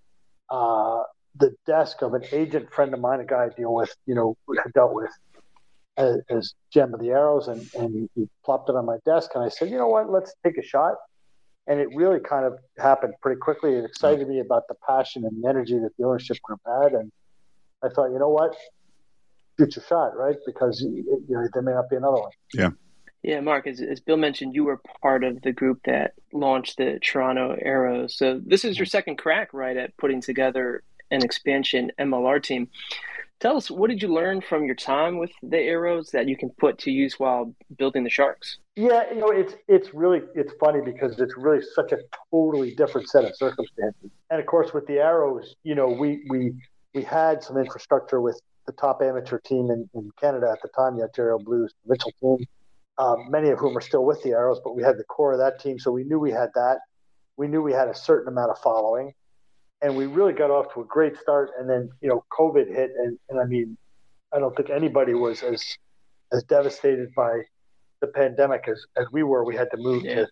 uh, 0.50 1.04
the 1.36 1.56
desk 1.68 2.02
of 2.02 2.16
an 2.16 2.24
agent 2.32 2.74
friend 2.74 2.92
of 2.92 3.00
mine, 3.00 3.20
a 3.20 3.26
guy 3.26 3.46
I 3.46 3.50
deal 3.50 3.72
with, 3.72 3.96
you 4.08 4.16
know, 4.16 4.36
had 4.64 4.74
dealt 4.74 4.96
with 4.96 5.12
as, 5.96 6.22
as 6.28 6.54
GM 6.76 6.96
of 6.96 7.02
the 7.02 7.10
Arrows, 7.10 7.50
and 7.50 7.70
and 7.76 8.10
he 8.16 8.28
plopped 8.44 8.68
it 8.68 8.76
on 8.76 8.88
my 8.88 8.98
desk, 9.06 9.30
and 9.36 9.44
I 9.44 9.50
said, 9.50 9.70
you 9.70 9.78
know 9.78 9.90
what, 9.90 10.10
let's 10.10 10.34
take 10.44 10.58
a 10.58 10.64
shot 10.64 10.96
and 11.68 11.80
it 11.80 11.90
really 11.94 12.20
kind 12.20 12.46
of 12.46 12.58
happened 12.78 13.14
pretty 13.22 13.40
quickly. 13.40 13.74
It 13.76 13.86
excited 13.86 14.28
me 14.28 14.40
about 14.40 14.68
the 14.68 14.76
passion 14.88 15.26
and 15.26 15.44
the 15.44 15.50
energy 15.50 15.78
that 15.80 15.92
the 15.98 16.06
ownership 16.06 16.42
group 16.42 16.62
had, 16.66 16.94
and 16.94 17.12
I 17.84 17.90
thought, 17.90 18.12
you 18.12 18.20
know 18.20 18.30
what, 18.30 18.56
future 19.58 19.84
shot, 19.88 20.18
right? 20.18 20.38
Because 20.46 20.82
you 20.82 21.24
know 21.28 21.48
there 21.54 21.62
may 21.62 21.74
not 21.74 21.90
be 21.90 21.98
another 21.98 22.22
one. 22.22 22.32
Yeah. 22.54 22.70
Yeah, 23.24 23.42
Mark, 23.42 23.68
as, 23.68 23.82
as 23.82 24.00
Bill 24.00 24.16
mentioned, 24.16 24.56
you 24.56 24.64
were 24.64 24.80
part 25.02 25.24
of 25.24 25.42
the 25.42 25.52
group 25.52 25.82
that 25.86 26.14
launched 26.32 26.78
the 26.78 27.00
Toronto 27.02 27.58
Arrows. 27.60 28.16
So 28.16 28.40
this 28.46 28.64
is 28.64 28.78
your 28.78 28.86
second 28.86 29.18
crack, 29.18 29.54
right, 29.54 29.76
at 29.76 29.98
putting 29.98 30.22
together 30.22 30.84
an 31.12 31.24
expansion 31.24 31.92
MLR 32.00 32.42
team. 32.42 32.70
Tell 33.40 33.56
us, 33.56 33.70
what 33.70 33.92
did 33.92 34.02
you 34.02 34.08
learn 34.08 34.42
from 34.42 34.66
your 34.66 34.76
time 34.76 35.20
with 35.20 35.30
the 35.44 35.60
Arrows 35.60 36.10
that 36.10 36.28
you 36.28 36.36
can 36.36 36.50
put 36.50 36.80
to 36.80 36.92
use 36.92 37.20
while 37.20 37.54
building 37.78 38.04
the 38.04 38.10
Sharks? 38.10 38.58
Yeah, 38.76 39.14
you 39.14 39.20
know, 39.20 39.30
it's 39.30 39.54
it's 39.68 39.94
really 39.94 40.22
it's 40.34 40.54
funny 40.60 40.82
because 40.84 41.20
it's 41.20 41.38
really 41.38 41.64
such 41.76 41.92
a 41.92 42.00
totally 42.32 42.74
different 42.74 43.10
set 43.10 43.26
of 43.26 43.36
circumstances. 43.36 44.10
And 44.32 44.40
of 44.40 44.48
course, 44.48 44.74
with 44.74 44.88
the 44.88 44.98
Arrows, 44.98 45.56
you 45.64 45.76
know, 45.76 45.88
we 45.88 46.26
we 46.30 46.54
we 46.96 47.04
had 47.04 47.44
some 47.44 47.58
infrastructure 47.58 48.22
with 48.22 48.42
the 48.66 48.74
top 48.74 49.02
amateur 49.04 49.40
team 49.40 49.70
in, 49.70 49.88
in 49.94 50.10
Canada 50.20 50.50
at 50.52 50.62
the 50.64 50.70
time, 50.70 50.98
the 50.98 51.04
Ontario 51.04 51.38
Blues 51.38 51.74
provincial 51.86 52.12
team, 52.20 52.46
um, 52.98 53.30
many 53.30 53.50
of 53.50 53.60
whom 53.60 53.78
are 53.78 53.82
still 53.82 54.04
with 54.04 54.22
the 54.24 54.32
Arrows, 54.32 54.60
but 54.64 54.76
we 54.76 54.82
had 54.82 54.98
the 54.98 55.04
core 55.04 55.34
of 55.34 55.40
that 55.40 55.60
team, 55.60 55.78
so 55.78 55.92
we 55.92 56.04
knew 56.04 56.20
we 56.20 56.32
had 56.32 56.50
that. 56.56 56.80
We 57.38 57.48
knew 57.48 57.62
we 57.62 57.72
had 57.72 57.88
a 57.88 57.96
certain 57.96 58.28
amount 58.28 58.50
of 58.50 58.58
following 58.60 59.14
and 59.82 59.96
we 59.96 60.08
really 60.08 60.34
got 60.34 60.50
off 60.50 60.74
to 60.74 60.82
a 60.82 60.86
great 60.86 61.18
start. 61.18 61.52
And 61.60 61.70
then 61.70 61.90
you 62.02 62.10
know, 62.10 62.24
COVID 62.38 62.68
hit, 62.68 62.92
and, 62.98 63.18
and 63.30 63.40
I 63.40 63.46
mean, 63.46 63.78
I 64.34 64.40
don't 64.40 64.56
think 64.56 64.70
anybody 64.70 65.14
was 65.14 65.44
as 65.44 65.64
as 66.34 66.44
devastated 66.44 67.14
by 67.16 67.42
the 68.02 68.08
pandemic 68.08 68.66
as, 68.68 68.86
as 68.98 69.06
we 69.12 69.24
were. 69.24 69.44
We 69.44 69.56
had 69.56 69.70
to 69.72 69.78
move 69.78 70.04
yeah. 70.04 70.16
to, 70.16 70.28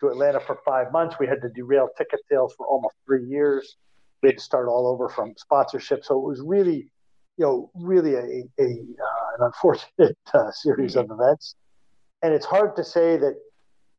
to 0.00 0.08
Atlanta 0.08 0.40
for 0.40 0.58
five 0.64 0.90
months. 0.92 1.16
We 1.18 1.26
had 1.26 1.40
to 1.42 1.48
derail 1.50 1.88
ticket 1.96 2.20
sales 2.30 2.54
for 2.56 2.66
almost 2.66 2.94
three 3.06 3.24
years. 3.24 3.76
We 4.22 4.30
had 4.30 4.38
to 4.38 4.42
start 4.42 4.68
all 4.68 4.86
over 4.86 5.08
from 5.08 5.34
sponsorship. 5.36 6.04
So 6.04 6.16
it 6.18 6.26
was 6.26 6.40
really, 6.40 6.90
you 7.36 7.44
know, 7.44 7.70
really 7.74 8.14
a, 8.14 8.18
a 8.18 8.64
uh, 8.64 9.38
an 9.38 9.40
unfortunate 9.40 10.16
uh, 10.34 10.50
series 10.50 10.94
mm-hmm. 10.94 11.12
of 11.12 11.18
events. 11.18 11.56
And 12.22 12.32
it's 12.32 12.46
hard 12.46 12.74
to 12.76 12.84
say 12.84 13.16
that 13.18 13.34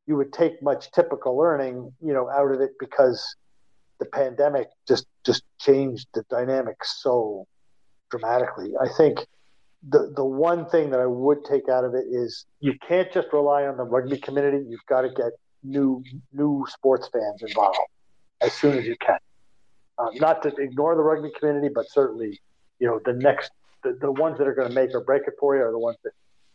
you 0.07 0.15
would 0.15 0.33
take 0.33 0.61
much 0.61 0.91
typical 0.91 1.37
learning, 1.37 1.91
you 2.01 2.13
know, 2.13 2.29
out 2.29 2.51
of 2.51 2.61
it 2.61 2.71
because 2.79 3.35
the 3.99 4.05
pandemic 4.05 4.67
just 4.87 5.05
just 5.25 5.43
changed 5.59 6.07
the 6.13 6.23
dynamic 6.29 6.83
so 6.83 7.47
dramatically. 8.09 8.73
I 8.79 8.87
think 8.87 9.19
the 9.87 10.11
the 10.15 10.25
one 10.25 10.65
thing 10.67 10.91
that 10.91 10.99
I 10.99 11.05
would 11.05 11.45
take 11.45 11.69
out 11.69 11.83
of 11.83 11.93
it 11.93 12.05
is 12.09 12.45
you 12.59 12.73
can't 12.87 13.11
just 13.11 13.27
rely 13.31 13.65
on 13.65 13.77
the 13.77 13.83
rugby 13.83 14.17
community. 14.17 14.65
You've 14.67 14.85
got 14.87 15.01
to 15.01 15.09
get 15.09 15.31
new 15.63 16.03
new 16.33 16.65
sports 16.69 17.09
fans 17.11 17.41
involved 17.41 17.77
as 18.41 18.53
soon 18.53 18.77
as 18.77 18.85
you 18.85 18.95
can. 18.97 19.17
Um, 19.97 20.09
not 20.15 20.43
to 20.43 20.49
ignore 20.57 20.95
the 20.95 21.03
rugby 21.03 21.31
community, 21.39 21.69
but 21.73 21.89
certainly, 21.89 22.41
you 22.79 22.87
know, 22.87 22.99
the 23.05 23.13
next 23.13 23.51
the, 23.83 23.97
the 23.99 24.11
ones 24.11 24.37
that 24.39 24.47
are 24.47 24.53
going 24.53 24.67
to 24.67 24.73
make 24.73 24.93
or 24.93 25.01
break 25.01 25.23
it 25.27 25.35
for 25.39 25.55
you 25.55 25.63
are 25.63 25.71
the 25.71 25.79
ones 25.79 25.97
that, 26.03 26.11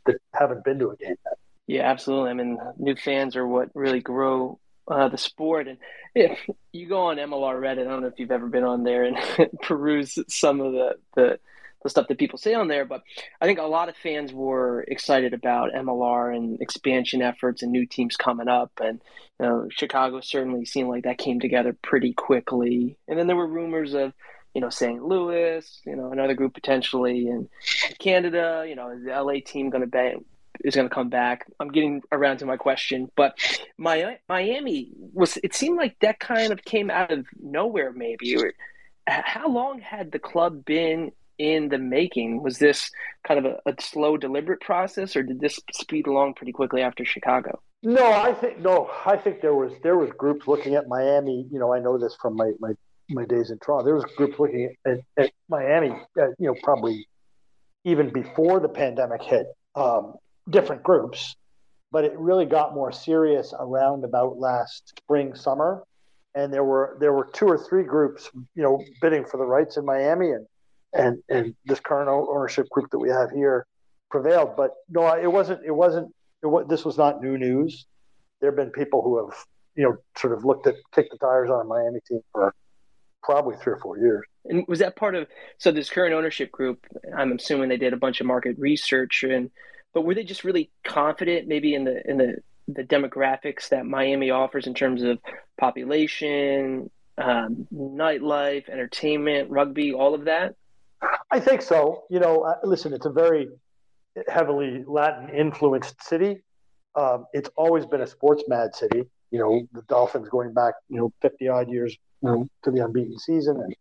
that 0.07 0.17
haven't 0.35 0.65
been 0.65 0.79
to 0.79 0.91
a 0.91 0.97
game 0.97 1.17
yet. 1.25 1.39
Yeah, 1.67 1.83
absolutely. 1.83 2.31
I 2.31 2.35
mean, 2.35 2.59
new 2.79 2.97
fans 2.97 3.37
are 3.37 3.47
what 3.47 3.71
really 3.75 4.01
grow 4.01 4.59
uh, 4.89 5.09
the 5.09 5.19
sport. 5.19 5.69
And 5.69 5.79
if 6.15 6.39
you 6.73 6.89
go 6.89 7.03
on 7.07 7.17
MLR 7.17 7.61
Reddit, 7.61 7.87
I 7.87 7.91
don't 7.91 8.03
know 8.03 8.09
if 8.09 8.19
you've 8.19 8.31
ever 8.31 8.49
been 8.49 8.65
on 8.65 8.85
there 8.85 9.05
and 9.05 9.17
peruse 9.63 10.19
some 10.29 10.61
of 10.61 10.73
the, 10.73 10.95
the, 11.15 11.39
the 11.83 11.91
stuff 11.91 12.09
that 12.09 12.19
people 12.19 12.39
say 12.39 12.55
on 12.55 12.69
there, 12.69 12.85
but 12.85 13.03
I 13.41 13.47
think 13.47 13.59
a 13.59 13.63
lot 13.63 13.89
of 13.89 13.97
fans 13.97 14.33
were 14.33 14.83
excited 14.83 15.33
about 15.33 15.73
MLR 15.73 16.37
and 16.37 16.61
expansion 16.61 17.23
efforts 17.23 17.63
and 17.63 17.73
new 17.73 17.87
teams 17.87 18.17
coming 18.17 18.49
up. 18.49 18.73
And 18.83 19.01
you 19.39 19.47
know, 19.47 19.69
Chicago 19.71 20.21
certainly 20.21 20.65
seemed 20.67 20.91
like 20.91 21.05
that 21.05 21.19
came 21.19 21.41
together 21.41 21.75
pretty 21.83 22.13
quickly. 22.13 22.99
And 23.09 23.19
then 23.19 23.27
there 23.27 23.37
were 23.37 23.47
rumors 23.47 23.95
of 23.95 24.13
you 24.55 24.61
know, 24.61 24.71
St. 24.71 25.03
Louis, 25.03 25.81
you 25.87 25.97
know, 25.97 26.11
another 26.11 26.35
group 26.35 26.55
potentially 26.55 27.29
in 27.29 27.49
Canada, 27.99 28.65
you 28.69 28.75
know, 28.75 28.91
is 28.91 29.05
the 29.05 29.11
LA 29.11 29.35
team 29.45 29.71
going 29.71 29.83
to 29.83 29.87
is 30.65 30.75
going 30.75 30.89
to 30.89 30.95
come 30.95 31.09
back. 31.09 31.47
I'm 31.59 31.69
getting 31.69 32.03
around 32.13 32.39
to 32.39 32.47
my 32.47 32.57
question, 32.57 33.11
but 33.17 33.39
Miami 33.79 34.91
was. 35.13 35.39
It 35.43 35.55
seemed 35.55 35.79
like 35.79 35.97
that 36.01 36.21
kind 36.21 36.53
of 36.53 36.65
came 36.65 36.91
out 36.91 37.13
of 37.13 37.27
nowhere, 37.41 37.93
maybe. 37.93 38.37
how 39.07 39.49
long 39.49 39.81
had 39.81 40.13
the 40.13 40.19
club 40.19 40.65
been 40.65 41.13
in 41.39 41.69
the 41.69 41.79
making? 41.79 42.43
Was 42.43 42.59
this 42.59 42.91
kind 43.27 43.45
of 43.45 43.59
a, 43.67 43.71
a, 43.71 43.75
slow, 43.81 44.17
deliberate 44.17 44.61
process, 44.61 45.17
or 45.17 45.23
did 45.23 45.41
this 45.41 45.59
speed 45.73 46.07
along 46.07 46.35
pretty 46.35 46.53
quickly 46.53 46.83
after 46.83 47.05
Chicago? 47.05 47.61
No, 47.83 48.13
I 48.13 48.35
think 48.35 48.59
no. 48.61 48.91
I 49.07 49.17
think 49.17 49.41
there 49.41 49.55
was 49.55 49.73
there 49.83 49.97
was 49.97 50.11
groups 50.11 50.47
looking 50.47 50.75
at 50.75 50.87
Miami. 50.87 51.47
You 51.51 51.59
know, 51.59 51.73
I 51.73 51.81
know 51.81 51.99
this 51.99 52.15
from 52.21 52.37
my 52.37 52.53
my, 52.61 52.73
my 53.09 53.25
days 53.25 53.51
in 53.51 53.59
Toronto. 53.59 53.87
There 53.87 53.95
was 53.95 54.05
groups 54.17 54.39
looking 54.39 54.75
at, 54.85 54.93
at, 54.93 54.99
at 55.17 55.33
Miami. 55.49 55.91
Uh, 56.21 56.29
you 56.39 56.49
know, 56.49 56.55
probably 56.63 57.09
even 57.85 58.11
before 58.11 58.61
the 58.61 58.69
pandemic 58.69 59.23
hit. 59.23 59.47
Um, 59.75 60.15
different 60.51 60.83
groups, 60.83 61.35
but 61.93 62.05
it 62.05 62.19
really 62.19 62.47
got 62.47 62.75
more 62.75 62.93
serious 62.93 63.55
around 63.59 64.05
about 64.05 64.39
last 64.39 64.93
spring 64.99 65.35
summer 65.35 65.85
and 66.35 66.53
there 66.53 66.65
were 66.65 66.97
there 67.01 67.13
were 67.13 67.29
two 67.33 67.47
or 67.47 67.59
three 67.59 67.85
groups, 67.85 68.31
you 68.55 68.63
know, 68.63 68.83
bidding 69.01 69.25
for 69.25 69.37
the 69.37 69.45
rights 69.45 69.77
in 69.77 69.85
Miami, 69.85 70.31
and 70.31 70.47
and 70.93 71.23
and 71.29 71.55
this 71.65 71.81
current 71.81 72.09
ownership 72.09 72.69
group 72.71 72.91
that 72.91 72.99
we 72.99 73.09
have 73.09 73.31
here 73.31 73.67
prevailed. 74.11 74.57
But 74.57 74.73
no, 74.89 75.07
it 75.17 75.31
wasn't. 75.31 75.61
It 75.65 75.73
wasn't. 75.73 76.15
It 76.43 76.69
this 76.69 76.85
was 76.85 76.97
not 76.97 77.23
new 77.23 77.37
news. 77.37 77.87
There 78.41 78.51
have 78.51 78.57
been 78.57 78.71
people 78.71 79.03
who 79.03 79.25
have 79.25 79.37
you 79.75 79.85
know 79.85 79.97
sort 80.17 80.33
of 80.33 80.45
looked 80.45 80.67
at 80.67 80.75
kicked 80.93 81.11
the 81.11 81.19
tires 81.19 81.51
on 81.51 81.61
a 81.61 81.65
Miami 81.65 82.01
team 82.09 82.21
for 82.33 82.55
probably 83.23 83.57
three 83.57 83.73
or 83.73 83.79
four 83.79 83.99
years. 83.99 84.25
And 84.47 84.65
was 84.69 84.79
that 84.79 84.97
part 84.97 85.15
of 85.15 85.27
so 85.59 85.73
this 85.73 85.91
current 85.91 86.15
ownership 86.15 86.53
group? 86.53 86.87
I'm 87.17 87.33
assuming 87.33 87.69
they 87.69 87.77
did 87.77 87.93
a 87.93 87.99
bunch 87.99 88.21
of 88.21 88.27
market 88.27 88.57
research 88.59 89.25
and. 89.25 89.51
But 89.93 90.03
were 90.03 90.15
they 90.15 90.25
just 90.25 90.45
really 90.45 90.71
confident, 90.85 91.49
maybe 91.49 91.75
in 91.75 91.85
the 91.85 92.09
in 92.09 92.19
the 92.19 92.37
the 92.69 92.85
demographics 92.85 93.69
that 93.71 93.87
Miami 93.87 94.31
offers 94.31 94.67
in 94.67 94.75
terms 94.75 95.03
of 95.03 95.19
population, 95.59 96.91
um, 97.19 97.67
nightlife, 97.75 98.69
entertainment, 98.69 99.51
rugby, 99.51 99.93
all 99.93 100.15
of 100.15 100.25
that? 100.25 100.55
I 101.31 101.41
think 101.41 101.63
so. 101.63 102.05
You 102.11 102.21
know, 102.21 102.43
uh, 102.43 102.57
listen, 102.65 102.93
it's 102.93 103.07
a 103.07 103.11
very 103.11 103.49
heavily 104.29 104.85
Latin 104.87 105.31
influenced 105.31 106.03
city. 106.03 106.43
Um, 106.95 107.27
it's 107.33 107.49
always 107.57 107.87
been 107.87 108.01
a 108.01 108.07
sports 108.07 108.45
mad 108.49 108.75
city. 108.75 109.05
You 109.31 109.39
know, 109.39 109.69
the 109.73 109.83
Dolphins 109.83 110.29
going 110.29 110.53
back, 110.53 110.75
you 110.89 110.99
know, 110.99 111.13
50 111.23 111.49
odd 111.49 111.71
years 111.71 111.97
you 112.23 112.29
know, 112.29 112.49
to 112.65 112.71
the 112.71 112.85
unbeaten 112.85 113.19
season. 113.19 113.61
And, 113.61 113.75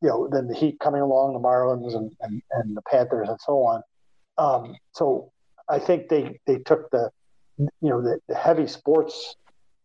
you 0.00 0.08
know, 0.08 0.28
then 0.30 0.48
the 0.48 0.54
Heat 0.54 0.80
coming 0.80 1.00
along, 1.00 1.34
the 1.34 1.38
Marlins 1.38 1.96
and, 1.96 2.14
and, 2.20 2.42
and 2.50 2.76
the 2.76 2.82
Panthers 2.82 3.28
and 3.28 3.38
so 3.40 3.64
on. 3.64 3.82
Um, 4.38 4.76
so 4.92 5.32
I 5.68 5.78
think 5.78 6.08
they, 6.08 6.38
they 6.46 6.58
took 6.58 6.90
the, 6.90 7.10
you 7.58 7.68
know 7.90 8.00
the, 8.00 8.18
the, 8.28 8.34
heavy 8.34 8.66
sports 8.66 9.36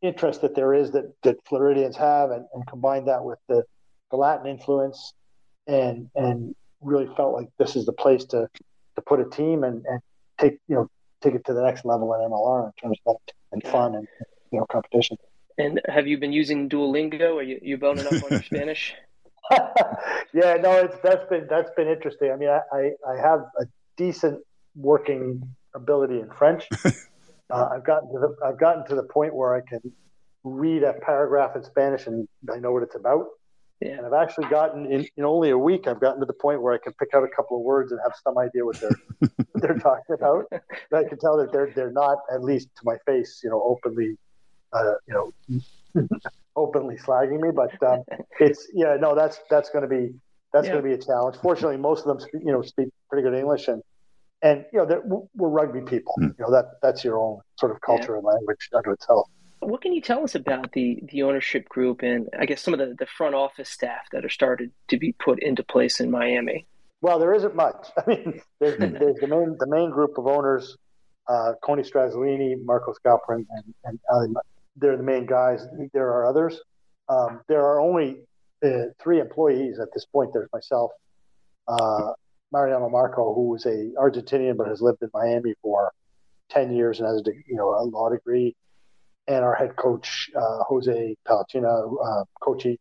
interest 0.02 0.42
that 0.42 0.56
there 0.56 0.74
is 0.74 0.92
that 0.92 1.14
that 1.24 1.36
Floridians 1.46 1.98
have, 1.98 2.32
and, 2.32 2.46
and 2.54 2.66
combine 2.66 3.06
that 3.06 3.24
with 3.24 3.40
the, 3.50 3.64
the 4.10 4.18
Latin 4.18 4.48
influence, 4.48 5.14
and 5.68 6.10
and 6.16 6.56
really 6.82 7.08
felt 7.16 7.34
like 7.34 7.50
this 7.60 7.76
is 7.76 7.86
the 7.86 7.94
place 7.94 8.24
to 8.26 8.48
to 8.96 9.02
put 9.02 9.20
a 9.20 9.26
team 9.30 9.64
and, 9.64 9.86
and 9.86 10.00
take 10.40 10.60
you 10.68 10.76
know 10.76 10.90
take 11.22 11.36
it 11.36 11.46
to 11.46 11.54
the 11.54 11.62
next 11.62 11.86
level 11.86 12.14
in 12.14 12.22
MLR 12.22 12.68
in 12.68 12.72
terms 12.82 12.98
of 13.06 13.18
and 13.52 13.64
fun 13.64 13.96
and 13.96 14.08
you 14.52 14.60
know 14.60 14.66
competition. 14.66 15.18
And 15.58 15.82
have 15.88 16.08
you 16.08 16.18
been 16.18 16.34
using 16.34 16.70
Duolingo? 16.70 17.36
Are 17.36 17.44
you 17.44 17.60
you 17.62 17.78
boning 17.78 18.06
up 18.06 18.14
on 18.24 18.30
your 18.30 18.44
Spanish? 18.44 18.96
yeah, 20.34 20.56
no, 20.56 20.78
it's 20.78 20.98
that's 21.04 21.28
been 21.30 21.48
that's 21.50 21.72
been 21.76 21.88
interesting. 21.88 22.32
I 22.32 22.36
mean, 22.36 22.50
I, 22.50 22.62
I, 22.72 22.92
I 23.10 23.22
have 23.22 23.42
a 23.60 23.66
decent 23.98 24.40
working 24.76 25.42
ability 25.74 26.20
in 26.20 26.30
French. 26.30 26.68
Uh, 27.50 27.70
I've 27.74 27.86
gotten 27.86 28.12
to 28.12 28.20
the 28.20 28.36
I've 28.46 28.60
gotten 28.60 28.86
to 28.88 28.96
the 28.96 29.04
point 29.04 29.34
where 29.34 29.56
I 29.56 29.62
can 29.62 29.80
read 30.44 30.84
a 30.84 30.94
paragraph 30.94 31.56
in 31.56 31.64
Spanish 31.64 32.08
and 32.08 32.28
I 32.54 32.60
know 32.60 32.72
what 32.74 32.84
it's 32.84 32.96
about. 32.96 33.28
Yeah. 33.80 33.98
And 33.98 34.06
I've 34.06 34.14
actually 34.14 34.50
gotten 34.50 34.92
in, 34.92 35.08
in 35.18 35.24
only 35.24 35.52
a 35.52 35.58
week. 35.58 35.88
I've 35.88 36.00
gotten 36.00 36.20
to 36.20 36.26
the 36.26 36.34
point 36.34 36.62
where 36.62 36.74
I 36.74 36.78
can 36.78 36.94
pick 36.94 37.10
out 37.14 37.24
a 37.24 37.28
couple 37.28 37.58
of 37.58 37.64
words 37.64 37.92
and 37.92 38.02
have 38.04 38.14
some 38.24 38.38
idea 38.38 38.66
what 38.66 38.80
they're 38.82 39.00
what 39.20 39.62
they're 39.62 39.78
talking 39.78 40.16
about. 40.16 40.46
But 40.90 41.06
I 41.06 41.08
can 41.08 41.20
tell 41.20 41.38
that 41.38 41.52
they're 41.52 41.72
they're 41.76 41.92
not 41.92 42.18
at 42.34 42.44
least 42.44 42.70
to 42.78 42.82
my 42.84 42.98
face, 43.06 43.40
you 43.44 43.50
know, 43.50 43.62
openly, 43.64 44.18
uh, 44.74 44.94
you 45.08 45.32
know, 45.94 46.10
openly 46.56 46.96
slagging 46.98 47.40
me. 47.40 47.52
But 47.52 47.82
um, 47.88 48.04
it's 48.40 48.68
yeah, 48.74 48.98
no, 49.00 49.16
that's 49.16 49.40
that's 49.50 49.70
going 49.70 49.84
to 49.84 49.88
be 49.88 50.14
that's 50.54 50.66
yeah. 50.66 50.74
going 50.74 50.84
to 50.84 50.90
be 50.90 50.96
a 50.96 51.06
challenge. 51.06 51.38
Fortunately, 51.42 51.78
most 51.78 52.00
of 52.00 52.08
them, 52.08 52.20
speak, 52.20 52.42
you 52.44 52.52
know, 52.52 52.62
speak 52.62 52.90
pretty 53.10 53.28
good 53.28 53.38
English, 53.38 53.68
and 53.68 53.82
and 54.42 54.66
you 54.72 54.80
know 54.80 55.30
we're 55.36 55.50
rugby 55.50 55.82
people. 55.82 56.14
Mm. 56.20 56.36
You 56.38 56.46
know 56.46 56.52
that 56.52 56.80
that's 56.82 57.04
your 57.04 57.18
own 57.18 57.40
sort 57.58 57.72
of 57.72 57.82
culture 57.82 58.14
yeah. 58.14 58.18
and 58.18 58.26
language 58.26 58.70
unto 58.74 58.92
itself. 58.92 59.30
What 59.60 59.82
can 59.82 59.94
you 59.94 60.02
tell 60.02 60.24
us 60.24 60.36
about 60.36 60.72
the 60.74 61.00
the 61.12 61.24
ownership 61.24 61.68
group 61.70 62.04
and 62.04 62.28
I 62.38 62.46
guess 62.46 62.62
some 62.62 62.74
of 62.74 62.80
the, 62.80 62.96
the 62.98 63.08
front 63.08 63.36
office 63.36 63.70
staff 63.70 64.06
that 64.12 64.24
are 64.24 64.30
started 64.30 64.72
to 64.90 64.98
be 64.98 65.14
put 65.14 65.42
into 65.42 65.64
place 65.64 66.00
in 66.00 66.12
Miami? 66.12 66.66
Well, 67.02 67.20
there 67.20 67.34
isn't 67.34 67.56
much. 67.56 67.88
I 67.98 68.10
mean, 68.10 68.42
there's, 68.60 68.76
hmm. 68.76 68.94
there's 68.94 69.18
the 69.18 69.28
main 69.28 69.56
the 69.60 69.68
main 69.68 69.90
group 69.90 70.18
of 70.18 70.28
owners, 70.28 70.78
uh, 71.28 71.54
Coney 71.64 71.84
Strazzolini, 71.84 72.56
Marco 72.64 72.94
Scalprin, 72.94 73.46
and, 73.50 73.74
and 73.86 74.00
Ali, 74.12 74.34
they're 74.76 74.98
the 74.98 75.04
main 75.04 75.26
guys. 75.26 75.66
There 75.94 76.08
are 76.08 76.26
others. 76.26 76.60
Um, 77.10 77.42
there 77.48 77.62
are 77.62 77.80
only 77.80 78.18
uh, 78.64 78.92
three 79.02 79.20
employees 79.20 79.80
at 79.80 79.90
this 79.94 80.06
point. 80.06 80.32
There's 80.34 80.50
myself, 80.54 80.92
uh, 81.68 82.12
Mariano 82.52 82.90
Marco, 82.90 83.34
who 83.34 83.56
is 83.56 83.66
a 83.66 83.92
Argentinian 84.00 84.58
but 84.58 84.68
has 84.68 84.82
lived 84.82 85.02
in 85.02 85.10
Miami 85.14 85.54
for 85.62 85.92
ten 86.50 86.74
years 86.74 87.00
and 87.00 87.08
has 87.08 87.22
a 87.28 87.32
you 87.48 87.56
know 87.56 87.70
a 87.70 87.84
law 87.84 88.10
degree, 88.10 88.56
and 89.28 89.44
our 89.44 89.56
head 89.56 89.76
coach 89.76 90.30
uh, 90.36 90.64
Jose 90.64 91.16
Pellicena, 91.28 92.22
uh, 92.22 92.24
coachy, 92.42 92.80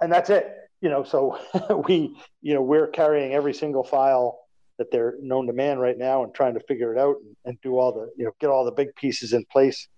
and 0.00 0.12
that's 0.12 0.30
it. 0.30 0.54
You 0.80 0.88
know, 0.88 1.02
so 1.02 1.38
we 1.88 2.16
you 2.42 2.54
know 2.54 2.62
we're 2.62 2.86
carrying 2.86 3.34
every 3.34 3.54
single 3.54 3.84
file 3.84 4.40
that 4.78 4.92
they're 4.92 5.16
known 5.20 5.46
to 5.48 5.52
man 5.52 5.78
right 5.78 5.98
now 5.98 6.22
and 6.22 6.32
trying 6.32 6.54
to 6.54 6.60
figure 6.60 6.94
it 6.94 6.98
out 7.00 7.16
and, 7.16 7.36
and 7.44 7.60
do 7.62 7.76
all 7.78 7.92
the 7.92 8.10
you 8.16 8.24
know 8.24 8.32
get 8.40 8.48
all 8.48 8.64
the 8.64 8.72
big 8.72 8.94
pieces 8.94 9.32
in 9.32 9.44
place 9.50 9.88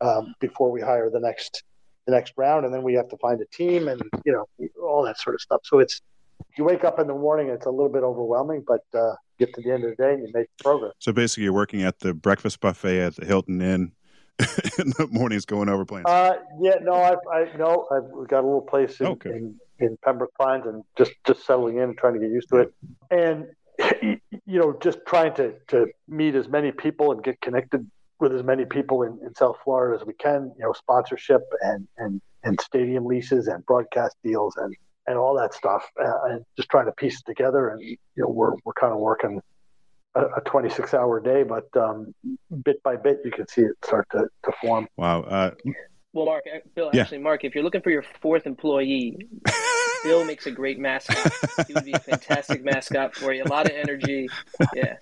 um, 0.00 0.34
before 0.40 0.70
we 0.70 0.80
hire 0.80 1.10
the 1.10 1.20
next 1.20 1.64
the 2.06 2.12
next 2.12 2.32
round, 2.36 2.64
and 2.64 2.72
then 2.72 2.82
we 2.82 2.94
have 2.94 3.08
to 3.08 3.16
find 3.18 3.40
a 3.40 3.46
team 3.46 3.88
and 3.88 4.00
you 4.24 4.32
know 4.32 4.68
all 4.82 5.02
that 5.04 5.18
sort 5.18 5.34
of 5.34 5.40
stuff. 5.40 5.60
So 5.64 5.80
it's 5.80 6.00
you 6.56 6.64
wake 6.64 6.84
up 6.84 6.98
in 6.98 7.06
the 7.06 7.14
morning, 7.14 7.48
it's 7.48 7.66
a 7.66 7.70
little 7.70 7.88
bit 7.88 8.02
overwhelming, 8.02 8.64
but 8.66 8.84
uh, 8.98 9.14
get 9.38 9.52
to 9.54 9.62
the 9.62 9.70
end 9.72 9.84
of 9.84 9.90
the 9.90 9.96
day 9.96 10.14
and 10.14 10.26
you 10.26 10.32
make 10.34 10.46
progress. 10.58 10.92
So 10.98 11.12
basically, 11.12 11.44
you're 11.44 11.52
working 11.52 11.82
at 11.82 12.00
the 12.00 12.14
breakfast 12.14 12.60
buffet 12.60 13.00
at 13.00 13.16
the 13.16 13.26
Hilton 13.26 13.60
Inn. 13.60 13.92
in 14.78 14.88
the 14.96 15.06
mornings, 15.10 15.44
going 15.44 15.68
over 15.68 15.84
plans. 15.84 16.06
Uh, 16.06 16.32
yeah, 16.62 16.76
no, 16.80 16.94
I've, 16.94 17.18
I 17.30 17.54
no, 17.58 17.86
I've 17.90 18.26
got 18.26 18.40
a 18.40 18.46
little 18.46 18.62
place 18.62 18.98
in, 18.98 19.08
okay. 19.08 19.28
in, 19.28 19.60
in 19.78 19.98
Pembroke 20.02 20.32
Pines, 20.40 20.64
and 20.64 20.82
just 20.96 21.12
just 21.26 21.44
settling 21.44 21.76
in 21.76 21.82
and 21.82 21.98
trying 21.98 22.14
to 22.14 22.20
get 22.20 22.30
used 22.30 22.48
to 22.48 22.56
it, 22.56 22.74
and 23.10 23.48
you 24.46 24.58
know, 24.58 24.78
just 24.80 25.00
trying 25.06 25.34
to 25.34 25.54
to 25.68 25.88
meet 26.08 26.34
as 26.34 26.48
many 26.48 26.72
people 26.72 27.12
and 27.12 27.22
get 27.22 27.40
connected 27.42 27.86
with 28.18 28.32
as 28.32 28.42
many 28.42 28.64
people 28.64 29.02
in, 29.02 29.18
in 29.24 29.34
South 29.34 29.56
Florida 29.64 30.00
as 30.00 30.06
we 30.06 30.14
can. 30.14 30.52
You 30.56 30.64
know, 30.64 30.72
sponsorship 30.72 31.42
and 31.60 31.86
and 31.98 32.20
and 32.42 32.60
stadium 32.60 33.04
leases 33.04 33.46
and 33.46 33.64
broadcast 33.66 34.16
deals 34.24 34.56
and 34.56 34.74
and 35.10 35.18
all 35.18 35.34
that 35.36 35.52
stuff, 35.52 35.84
uh, 36.02 36.24
and 36.28 36.44
just 36.56 36.70
trying 36.70 36.86
to 36.86 36.92
piece 36.92 37.18
it 37.20 37.26
together. 37.26 37.68
And 37.68 37.82
you 37.82 37.96
know, 38.16 38.28
we're 38.28 38.52
we're 38.64 38.72
kind 38.72 38.92
of 38.92 39.00
working 39.00 39.40
a, 40.14 40.22
a 40.36 40.40
26 40.46 40.94
hour 40.94 41.20
day, 41.20 41.42
but 41.42 41.68
um, 41.76 42.14
bit 42.64 42.82
by 42.82 42.96
bit, 42.96 43.20
you 43.24 43.30
can 43.30 43.46
see 43.48 43.62
it 43.62 43.72
start 43.84 44.06
to, 44.12 44.26
to 44.44 44.52
form. 44.60 44.88
Wow. 44.96 45.22
Uh, 45.22 45.50
well, 46.12 46.26
Mark, 46.26 46.44
Bill, 46.74 46.90
yeah. 46.92 47.02
actually, 47.02 47.18
Mark, 47.18 47.44
if 47.44 47.54
you're 47.54 47.62
looking 47.62 47.82
for 47.82 47.90
your 47.90 48.04
fourth 48.20 48.46
employee, 48.46 49.28
Bill 50.02 50.24
makes 50.24 50.46
a 50.46 50.50
great 50.50 50.78
mascot. 50.78 51.32
He 51.68 51.74
would 51.74 51.84
be 51.84 51.92
a 51.92 52.00
fantastic 52.00 52.64
mascot 52.64 53.14
for 53.14 53.32
you. 53.32 53.44
A 53.44 53.48
lot 53.48 53.66
of 53.66 53.76
energy. 53.76 54.28
Yeah. 54.74 54.96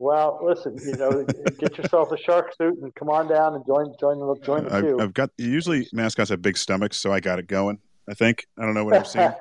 Well, 0.00 0.40
listen, 0.42 0.76
you 0.84 0.96
know, 0.96 1.24
get 1.58 1.78
yourself 1.78 2.10
a 2.10 2.16
shark 2.16 2.52
suit 2.56 2.78
and 2.82 2.92
come 2.96 3.08
on 3.08 3.28
down 3.28 3.54
and 3.54 3.64
join 3.64 3.94
join 4.00 4.18
the 4.18 4.34
join 4.42 4.64
the 4.64 4.74
I've, 4.74 5.00
I've 5.00 5.14
got 5.14 5.30
usually 5.38 5.86
mascots 5.92 6.30
have 6.30 6.42
big 6.42 6.58
stomachs, 6.58 6.98
so 6.98 7.12
I 7.12 7.20
got 7.20 7.38
it 7.38 7.46
going. 7.46 7.78
I 8.08 8.14
think. 8.14 8.46
I 8.58 8.64
don't 8.64 8.74
know 8.74 8.84
what 8.84 8.96
I'm 8.96 9.04
seeing. 9.04 9.32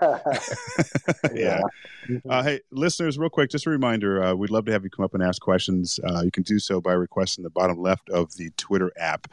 yeah. 1.34 1.62
Uh, 2.30 2.44
hey, 2.44 2.62
listeners, 2.72 3.18
real 3.18 3.30
quick, 3.30 3.50
just 3.50 3.66
a 3.66 3.70
reminder 3.70 4.24
uh, 4.24 4.34
we'd 4.34 4.50
love 4.50 4.66
to 4.66 4.72
have 4.72 4.84
you 4.84 4.90
come 4.90 5.04
up 5.04 5.14
and 5.14 5.24
ask 5.24 5.42
questions. 5.42 6.00
Uh, 6.08 6.22
you 6.24 6.32
can 6.32 6.44
do 6.44 6.60
so 6.60 6.80
by 6.80 6.94
requesting 6.94 7.44
the 7.44 7.50
bottom 7.50 7.82
left 7.82 8.10
of 8.10 8.36
the 8.36 8.52
Twitter 8.58 8.92
app. 8.98 9.28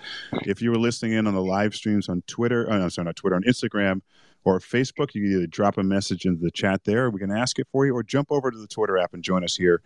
If 0.45 0.61
you 0.61 0.71
were 0.71 0.79
listening 0.79 1.13
in 1.13 1.27
on 1.27 1.35
the 1.35 1.43
live 1.43 1.75
streams 1.75 2.09
on 2.09 2.23
Twitter, 2.27 2.67
oh, 2.71 2.79
no, 2.79 2.89
sorry, 2.89 3.07
not 3.07 3.17
Twitter, 3.17 3.37
on 3.37 3.43
Instagram, 3.45 4.03
or 4.45 4.59
Facebook. 4.59 5.15
You 5.15 5.23
can 5.23 5.33
either 5.33 5.47
drop 5.47 5.79
a 5.79 5.83
message 5.83 6.25
into 6.25 6.43
the 6.43 6.51
chat 6.51 6.85
there, 6.85 7.11
we 7.11 7.21
can 7.21 7.31
ask 7.31 7.59
it 7.59 7.67
for 7.73 7.87
you, 7.87 7.95
or 7.95 8.03
jump 8.03 8.29
over 8.31 8.51
to 8.51 8.59
the 8.59 8.67
Twitter 8.67 8.99
app 8.99 9.15
and 9.15 9.23
join 9.23 9.45
us 9.45 9.57
here. 9.57 9.83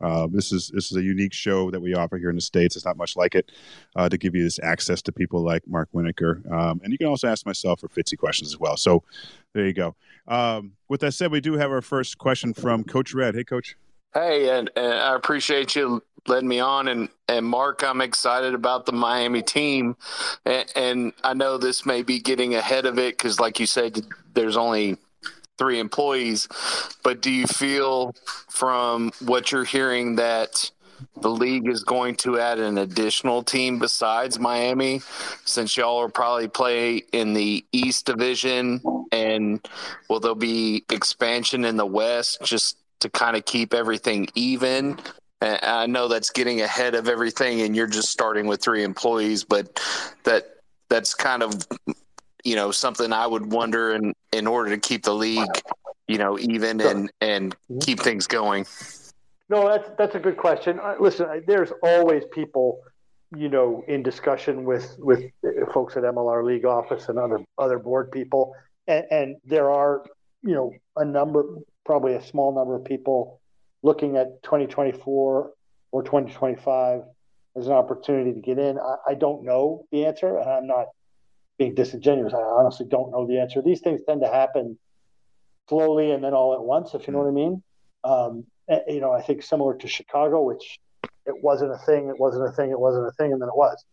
Uh, 0.00 0.26
this 0.30 0.52
is 0.52 0.70
this 0.74 0.90
is 0.90 0.96
a 0.96 1.02
unique 1.02 1.32
show 1.32 1.70
that 1.70 1.80
we 1.80 1.94
offer 1.94 2.16
here 2.16 2.30
in 2.30 2.36
the 2.36 2.42
states. 2.42 2.76
It's 2.76 2.84
not 2.84 2.96
much 2.96 3.16
like 3.16 3.34
it 3.34 3.50
uh, 3.96 4.08
to 4.08 4.16
give 4.16 4.34
you 4.34 4.44
this 4.44 4.58
access 4.62 5.02
to 5.02 5.12
people 5.12 5.42
like 5.42 5.66
Mark 5.66 5.88
Winokur, 5.94 6.50
um, 6.50 6.80
and 6.82 6.92
you 6.92 6.98
can 6.98 7.08
also 7.08 7.28
ask 7.28 7.44
myself 7.46 7.82
or 7.82 7.88
Fitzy 7.88 8.16
questions 8.16 8.50
as 8.50 8.58
well. 8.58 8.76
So 8.76 9.02
there 9.54 9.66
you 9.66 9.72
go. 9.72 9.94
Um, 10.26 10.72
with 10.88 11.00
that 11.00 11.12
said, 11.12 11.32
we 11.32 11.40
do 11.40 11.54
have 11.54 11.70
our 11.70 11.82
first 11.82 12.18
question 12.18 12.54
from 12.54 12.84
Coach 12.84 13.14
Red. 13.14 13.34
Hey, 13.34 13.44
Coach. 13.44 13.76
Hey, 14.14 14.56
and, 14.56 14.70
and 14.74 14.94
I 14.94 15.14
appreciate 15.14 15.76
you 15.76 16.02
letting 16.28 16.48
me 16.48 16.60
on. 16.60 16.88
And, 16.88 17.08
and 17.28 17.46
Mark, 17.46 17.82
I'm 17.82 18.00
excited 18.00 18.54
about 18.54 18.86
the 18.86 18.92
Miami 18.92 19.42
team. 19.42 19.96
And, 20.44 20.72
and 20.76 21.12
I 21.24 21.34
know 21.34 21.58
this 21.58 21.86
may 21.86 22.02
be 22.02 22.20
getting 22.20 22.54
ahead 22.54 22.86
of 22.86 22.98
it 22.98 23.16
because, 23.16 23.40
like 23.40 23.60
you 23.60 23.66
said, 23.66 24.00
there's 24.34 24.56
only 24.56 24.98
three 25.58 25.80
employees. 25.80 26.48
But 27.02 27.20
do 27.20 27.30
you 27.30 27.46
feel 27.46 28.14
from 28.48 29.12
what 29.20 29.52
you're 29.52 29.64
hearing 29.64 30.16
that 30.16 30.70
the 31.20 31.30
league 31.30 31.68
is 31.68 31.84
going 31.84 32.16
to 32.16 32.38
add 32.38 32.58
an 32.58 32.78
additional 32.78 33.42
team 33.42 33.78
besides 33.78 34.38
Miami, 34.38 35.00
since 35.44 35.76
y'all 35.76 36.02
will 36.02 36.08
probably 36.08 36.48
play 36.48 37.02
in 37.12 37.34
the 37.34 37.64
East 37.72 38.06
Division, 38.06 38.80
and 39.12 39.66
will 40.08 40.20
there 40.20 40.34
be 40.34 40.84
expansion 40.90 41.64
in 41.64 41.76
the 41.76 41.86
West 41.86 42.38
just 42.42 42.78
to 43.00 43.08
kind 43.08 43.36
of 43.36 43.44
keep 43.44 43.74
everything 43.74 44.28
even? 44.34 44.98
I 45.40 45.86
know 45.86 46.08
that's 46.08 46.30
getting 46.30 46.62
ahead 46.62 46.94
of 46.94 47.08
everything, 47.08 47.60
and 47.60 47.76
you're 47.76 47.86
just 47.86 48.08
starting 48.08 48.46
with 48.46 48.60
three 48.60 48.82
employees, 48.82 49.44
but 49.44 49.80
that 50.24 50.56
that's 50.88 51.14
kind 51.14 51.42
of 51.42 51.66
you 52.44 52.56
know 52.56 52.70
something 52.70 53.12
I 53.12 53.26
would 53.26 53.52
wonder 53.52 53.94
in 53.94 54.14
in 54.32 54.46
order 54.46 54.70
to 54.70 54.78
keep 54.78 55.04
the 55.04 55.14
league 55.14 55.48
you 56.08 56.18
know 56.18 56.38
even 56.38 56.80
and 56.80 57.12
and 57.20 57.54
mm-hmm. 57.54 57.78
keep 57.78 58.00
things 58.00 58.26
going. 58.26 58.66
No, 59.48 59.68
that's 59.68 59.88
that's 59.96 60.14
a 60.14 60.18
good 60.18 60.36
question. 60.36 60.80
Uh, 60.80 60.96
listen, 60.98 61.44
there's 61.46 61.72
always 61.82 62.24
people, 62.32 62.80
you 63.36 63.48
know, 63.48 63.84
in 63.86 64.02
discussion 64.02 64.64
with 64.64 64.96
with 64.98 65.24
folks 65.72 65.96
at 65.96 66.02
MLR 66.02 66.44
League 66.44 66.64
office 66.64 67.08
and 67.08 67.18
other 67.18 67.40
other 67.56 67.78
board 67.78 68.10
people, 68.10 68.54
and, 68.86 69.04
and 69.10 69.36
there 69.44 69.70
are, 69.70 70.04
you 70.42 70.54
know, 70.54 70.72
a 70.96 71.04
number, 71.04 71.44
probably 71.86 72.14
a 72.14 72.22
small 72.22 72.54
number 72.54 72.74
of 72.74 72.84
people 72.84 73.40
looking 73.82 74.16
at 74.16 74.42
2024 74.42 75.50
or 75.90 76.02
2025 76.02 77.02
as 77.56 77.66
an 77.66 77.72
opportunity 77.72 78.32
to 78.32 78.40
get 78.40 78.58
in. 78.58 78.78
I, 78.78 79.12
I 79.12 79.14
don't 79.14 79.44
know 79.44 79.86
the 79.90 80.06
answer, 80.06 80.36
and 80.36 80.48
I'm 80.48 80.66
not 80.66 80.86
being 81.58 81.74
disingenuous. 81.74 82.32
I 82.34 82.38
honestly 82.38 82.86
don't 82.88 83.10
know 83.10 83.26
the 83.26 83.40
answer. 83.40 83.62
These 83.62 83.80
things 83.80 84.00
tend 84.06 84.20
to 84.22 84.28
happen 84.28 84.78
slowly 85.68 86.12
and 86.12 86.22
then 86.22 86.34
all 86.34 86.54
at 86.54 86.62
once, 86.62 86.94
if 86.94 87.06
you 87.06 87.12
know 87.12 87.20
what 87.20 87.28
I 87.28 87.32
mean. 87.32 87.62
Um, 88.04 88.44
you 88.86 89.00
know, 89.00 89.12
I 89.12 89.22
think 89.22 89.42
similar 89.42 89.76
to 89.76 89.88
Chicago, 89.88 90.42
which 90.42 90.78
it 91.26 91.34
wasn't 91.42 91.72
a 91.72 91.78
thing, 91.78 92.08
it 92.08 92.18
wasn't 92.18 92.48
a 92.48 92.52
thing, 92.52 92.70
it 92.70 92.78
wasn't 92.78 93.06
a 93.06 93.12
thing, 93.12 93.32
and 93.32 93.42
then 93.42 93.48
it 93.48 93.56
was. 93.56 93.84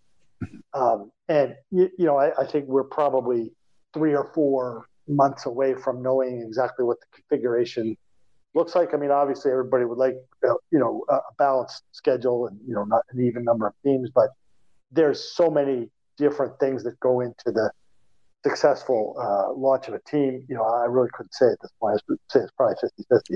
Um, 0.74 1.12
and 1.28 1.56
you, 1.72 1.90
you 1.98 2.06
know, 2.06 2.18
I, 2.18 2.32
I, 2.40 2.46
think 2.46 2.66
we're 2.66 2.84
probably 2.84 3.52
three 3.94 4.14
or 4.14 4.32
four 4.34 4.86
months 5.08 5.46
away 5.46 5.74
from 5.74 6.04
knowing 6.04 6.42
exactly 6.42 6.84
what 6.84 7.00
the 7.00 7.06
configuration 7.14 7.96
looks 8.56 8.76
like. 8.76 8.94
I 8.94 8.98
mean, 8.98 9.12
obviously, 9.12 9.52
everybody 9.52 9.86
would 9.86 9.98
like 9.98 10.16
uh, 10.48 10.54
you 10.72 10.80
know 10.80 11.04
a 11.10 11.20
balanced 11.38 11.84
schedule 11.92 12.48
and 12.48 12.60
you 12.68 12.74
know 12.74 12.84
not 12.84 13.04
an 13.12 13.26
even 13.26 13.44
number 13.44 13.68
of 13.68 13.74
teams, 13.84 14.10
but 14.14 14.30
there's 14.92 15.36
so 15.36 15.50
many 15.50 15.90
different 16.18 16.58
things 16.60 16.84
that 16.84 17.00
go 17.00 17.22
into 17.22 17.52
the 17.52 17.70
successful 18.44 19.16
uh, 19.20 19.54
launch 19.54 19.88
of 19.88 19.94
a 19.94 20.00
team. 20.00 20.46
You 20.48 20.56
know, 20.56 20.64
I 20.64 20.86
really 20.86 21.10
couldn't 21.14 21.34
say 21.34 21.48
at 21.48 21.58
this 21.62 21.72
point. 21.80 21.98
I 21.98 22.00
would 22.08 22.20
say 22.30 22.40
it's 22.42 22.52
probably 22.58 22.76
50-50 23.12 23.36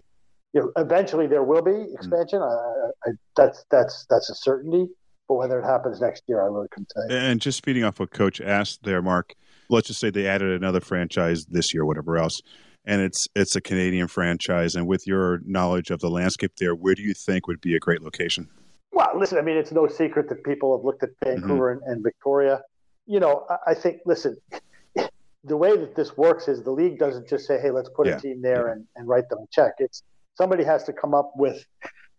you 0.53 0.61
know, 0.61 0.71
eventually 0.77 1.27
there 1.27 1.43
will 1.43 1.61
be 1.61 1.71
hmm. 1.71 1.93
expansion. 1.93 2.39
Mm. 2.39 2.91
I, 3.05 3.09
I, 3.09 3.13
that's 3.35 3.65
that's 3.69 4.05
that's 4.09 4.29
a 4.29 4.35
certainty. 4.35 4.87
But 5.27 5.35
whether 5.35 5.59
it 5.59 5.65
happens 5.65 6.01
next 6.01 6.23
year, 6.27 6.41
I 6.41 6.45
really 6.45 6.67
couldn't 6.71 6.91
say. 6.91 7.15
And 7.15 7.39
just 7.39 7.59
speeding 7.59 7.83
off 7.83 7.99
what 7.99 8.09
Coach 8.09 8.41
asked 8.41 8.83
there, 8.83 9.01
Mark. 9.01 9.35
Let's 9.69 9.87
just 9.87 9.99
say 9.99 10.09
they 10.09 10.25
added 10.25 10.51
another 10.51 10.81
franchise 10.81 11.45
this 11.45 11.71
year, 11.71 11.85
whatever 11.85 12.17
else, 12.17 12.41
and 12.89 13.01
it's 13.03 13.27
it's 13.35 13.55
a 13.55 13.61
Canadian 13.61 14.07
franchise. 14.07 14.75
And 14.75 14.87
with 14.87 15.05
your 15.05 15.41
knowledge 15.45 15.91
of 15.91 15.99
the 15.99 16.09
landscape 16.09 16.53
there, 16.57 16.73
where 16.73 16.95
do 16.95 17.03
you 17.03 17.13
think 17.13 17.47
would 17.47 17.61
be 17.61 17.75
a 17.75 17.79
great 17.79 18.01
location? 18.01 18.49
Well, 18.91 19.11
listen, 19.15 19.37
I 19.37 19.41
mean, 19.41 19.57
it's 19.57 19.71
no 19.71 19.87
secret 19.87 20.27
that 20.29 20.43
people 20.43 20.75
have 20.75 20.83
looked 20.83 21.03
at 21.03 21.11
Vancouver 21.23 21.75
mm-hmm. 21.75 21.83
and, 21.83 21.97
and, 21.97 22.03
Victoria. 22.03 22.61
You 23.05 23.19
know, 23.19 23.45
I, 23.47 23.71
I, 23.71 23.73
think, 23.75 23.99
listen, 24.07 24.35
the 25.43 25.55
way 25.55 25.77
that 25.77 25.95
this 25.95 26.17
works 26.17 26.47
is 26.47 26.63
the 26.63 26.71
league 26.71 26.97
doesn't 26.97 27.29
just 27.29 27.45
say, 27.45 27.59
hey, 27.61 27.69
let's 27.69 27.89
put 27.95 28.07
yeah. 28.07 28.17
a 28.17 28.19
team 28.19 28.41
there 28.41 28.67
yeah. 28.67 28.73
and, 28.73 28.87
and 28.95 29.07
write 29.07 29.29
them 29.29 29.39
a 29.39 29.47
check. 29.51 29.73
It's 29.77 30.01
somebody 30.35 30.63
has 30.63 30.83
to 30.85 30.93
come 30.93 31.13
up 31.13 31.31
with 31.35 31.63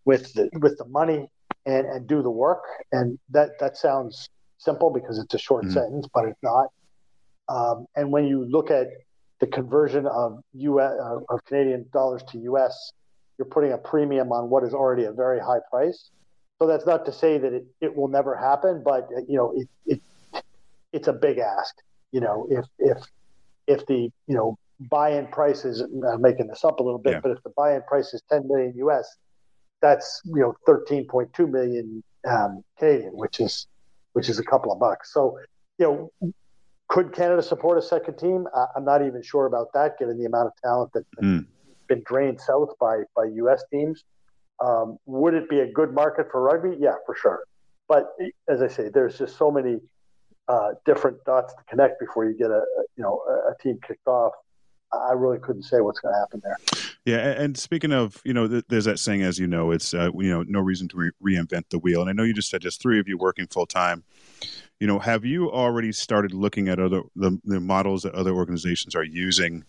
with 0.04 0.32
the, 0.34 0.48
with 0.60 0.78
the 0.78 0.86
money 0.86 1.28
and, 1.66 1.84
and 1.86 2.06
do 2.06 2.22
the 2.22 2.30
work. 2.30 2.62
And 2.92 3.18
that 3.30 3.58
that 3.58 3.76
sounds 3.76 4.30
simple 4.58 4.90
because 4.90 5.18
it's 5.18 5.34
a 5.34 5.38
short 5.38 5.64
mm-hmm. 5.64 5.74
sentence, 5.74 6.06
but 6.14 6.26
it's 6.26 6.42
not. 6.44 6.68
Um, 7.48 7.86
and 7.96 8.12
when 8.12 8.26
you 8.26 8.44
look 8.44 8.70
at 8.70 8.86
the 9.40 9.46
conversion 9.46 10.06
of 10.06 10.42
US 10.52 10.92
uh, 11.00 11.18
of 11.28 11.44
Canadian 11.46 11.86
dollars 11.92 12.22
to 12.30 12.38
US, 12.38 12.92
you're 13.38 13.46
putting 13.46 13.72
a 13.72 13.78
premium 13.78 14.32
on 14.32 14.50
what 14.50 14.62
is 14.64 14.74
already 14.74 15.04
a 15.04 15.12
very 15.12 15.40
high 15.40 15.60
price. 15.70 16.10
So 16.58 16.66
that's 16.66 16.86
not 16.86 17.06
to 17.06 17.12
say 17.12 17.38
that 17.38 17.52
it, 17.52 17.64
it 17.80 17.96
will 17.96 18.08
never 18.08 18.36
happen, 18.36 18.82
but 18.84 19.08
you 19.26 19.36
know 19.36 19.54
it, 19.56 19.68
it 19.86 20.42
it's 20.92 21.08
a 21.08 21.12
big 21.12 21.38
ask. 21.38 21.74
You 22.12 22.20
know 22.20 22.46
if 22.50 22.66
if 22.78 22.98
if 23.66 23.86
the 23.86 24.12
you 24.26 24.36
know 24.36 24.58
buy-in 24.90 25.26
price 25.28 25.64
is 25.64 25.80
I'm 25.80 26.22
making 26.22 26.48
this 26.48 26.64
up 26.64 26.80
a 26.80 26.82
little 26.82 26.98
bit, 26.98 27.14
yeah. 27.14 27.20
but 27.20 27.32
if 27.32 27.42
the 27.42 27.50
buy-in 27.50 27.82
price 27.82 28.14
is 28.14 28.22
10 28.30 28.48
million 28.48 28.74
US, 28.76 29.16
that's 29.80 30.20
you 30.24 30.40
know 30.40 30.54
13.2 30.66 31.50
million 31.50 32.02
um, 32.28 32.62
Canadian, 32.78 33.12
which 33.12 33.40
is 33.40 33.66
which 34.12 34.28
is 34.28 34.38
a 34.38 34.44
couple 34.44 34.70
of 34.70 34.78
bucks. 34.78 35.14
So 35.14 35.38
you 35.78 36.10
know, 36.22 36.32
could 36.90 37.12
Canada 37.12 37.40
support 37.40 37.78
a 37.78 37.82
second 37.82 38.16
team? 38.18 38.46
I, 38.54 38.66
am 38.76 38.84
not 38.84 39.06
even 39.06 39.22
sure 39.22 39.46
about 39.46 39.72
that, 39.74 39.96
given 39.98 40.18
the 40.18 40.24
amount 40.26 40.48
of 40.48 40.52
talent 40.62 40.90
that's 40.92 41.06
been, 41.16 41.40
mm. 41.40 41.46
been 41.88 42.02
drained 42.04 42.40
south 42.40 42.70
by 42.80 43.02
by 43.14 43.26
US 43.34 43.62
teams. 43.72 44.04
Um, 44.58 44.98
would 45.06 45.32
it 45.34 45.48
be 45.48 45.60
a 45.60 45.72
good 45.72 45.94
market 45.94 46.26
for 46.30 46.42
rugby? 46.42 46.76
Yeah, 46.78 46.96
for 47.06 47.14
sure. 47.14 47.44
But 47.88 48.08
as 48.48 48.60
I 48.60 48.66
say, 48.66 48.90
there's 48.92 49.16
just 49.16 49.38
so 49.38 49.52
many 49.52 49.78
uh, 50.48 50.70
different 50.84 51.24
dots 51.24 51.54
to 51.54 51.62
connect 51.68 52.00
before 52.00 52.24
you 52.26 52.36
get 52.36 52.50
a, 52.50 52.62
you 52.96 53.04
know 53.04 53.22
a, 53.28 53.52
a 53.52 53.54
team 53.62 53.78
kicked 53.86 54.08
off. 54.08 54.32
I 54.92 55.12
really 55.12 55.38
couldn't 55.38 55.62
say 55.62 55.80
what's 55.80 56.00
going 56.00 56.12
to 56.12 56.18
happen 56.18 56.42
there. 56.42 56.56
Yeah, 57.04 57.18
and 57.40 57.56
speaking 57.56 57.92
of, 57.92 58.20
you 58.24 58.34
know, 58.34 58.48
there's 58.48 58.86
that 58.86 58.98
saying, 58.98 59.22
as 59.22 59.38
you 59.38 59.46
know, 59.46 59.70
it's 59.70 59.94
uh, 59.94 60.10
you 60.14 60.28
know, 60.28 60.42
no 60.42 60.58
reason 60.58 60.88
to 60.88 60.96
re- 60.96 61.36
reinvent 61.36 61.68
the 61.70 61.78
wheel. 61.78 62.00
And 62.00 62.10
I 62.10 62.12
know 62.12 62.24
you 62.24 62.34
just 62.34 62.50
said 62.50 62.60
just 62.60 62.82
three 62.82 62.98
of 62.98 63.06
you 63.06 63.16
working 63.16 63.46
full 63.46 63.66
time. 63.66 64.02
You 64.78 64.86
know, 64.86 64.98
have 64.98 65.24
you 65.24 65.50
already 65.50 65.92
started 65.92 66.32
looking 66.32 66.68
at 66.68 66.78
other 66.78 67.02
the, 67.16 67.38
the 67.44 67.60
models 67.60 68.02
that 68.02 68.14
other 68.14 68.32
organizations 68.32 68.94
are 68.94 69.04
using? 69.04 69.64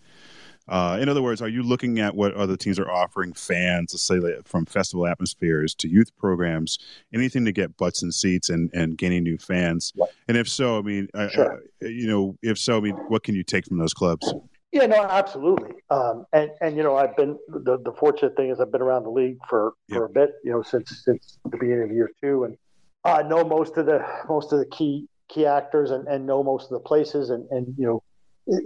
Uh, 0.68 0.98
in 1.02 1.10
other 1.10 1.22
words, 1.22 1.42
are 1.42 1.50
you 1.50 1.64
looking 1.64 2.00
at 2.00 2.16
what 2.16 2.34
other 2.36 2.56
teams 2.56 2.80
are 2.80 2.90
offering 2.90 3.34
fans, 3.34 3.94
let's 3.94 4.04
say 4.04 4.20
from 4.46 4.66
festival 4.66 5.08
atmospheres 5.08 5.74
to 5.76 5.90
youth 5.90 6.16
programs, 6.18 6.78
anything 7.14 7.44
to 7.46 7.52
get 7.52 7.76
butts 7.78 8.02
and 8.02 8.14
seats 8.14 8.50
and, 8.50 8.70
and 8.74 8.98
gaining 8.98 9.24
new 9.24 9.38
fans? 9.38 9.92
And 10.28 10.38
if 10.38 10.48
so, 10.48 10.78
I 10.78 10.82
mean, 10.82 11.10
sure. 11.32 11.62
I, 11.82 11.86
you 11.86 12.08
know, 12.08 12.38
if 12.42 12.58
so, 12.58 12.78
I 12.78 12.80
mean, 12.82 12.96
what 13.08 13.24
can 13.24 13.36
you 13.36 13.44
take 13.44 13.66
from 13.66 13.80
those 13.80 13.94
clubs? 13.94 14.32
Yeah, 14.72 14.86
no, 14.86 15.04
absolutely. 15.04 15.72
Um, 15.90 16.26
and 16.32 16.52
and 16.62 16.78
you 16.78 16.84
know, 16.84 16.96
I've 16.96 17.16
been 17.18 17.38
the, 17.50 17.78
the 17.84 17.92
fortunate 17.92 18.38
thing 18.38 18.52
is 18.52 18.62
I've 18.62 18.72
been 18.72 18.82
around 18.82 19.04
the 19.04 19.10
league 19.10 19.38
for, 19.50 19.74
yep. 19.90 19.98
for 19.98 20.06
a 20.06 20.10
bit, 20.10 20.32
you 20.46 20.52
know, 20.52 20.62
since 20.62 21.04
since 21.04 21.40
the 21.44 21.58
beginning 21.58 21.84
of 21.84 21.92
year 21.92 22.10
two, 22.24 22.46
and 22.46 22.58
I 23.04 23.24
know 23.24 23.44
most 23.44 23.78
of 23.78 23.86
the 23.86 24.06
most 24.30 24.54
of 24.54 24.60
the 24.60 24.66
key 24.66 25.08
key 25.30 25.46
actors 25.46 25.92
and, 25.92 26.08
and 26.08 26.26
know 26.26 26.44
most 26.44 26.66
of 26.66 26.70
the 26.72 26.80
places, 26.80 27.30
and 27.30 27.48
and 27.52 27.74
you 27.78 27.88
know, 27.88 28.04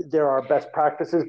there 0.10 0.30
are 0.30 0.42
best 0.42 0.72
practices. 0.74 1.24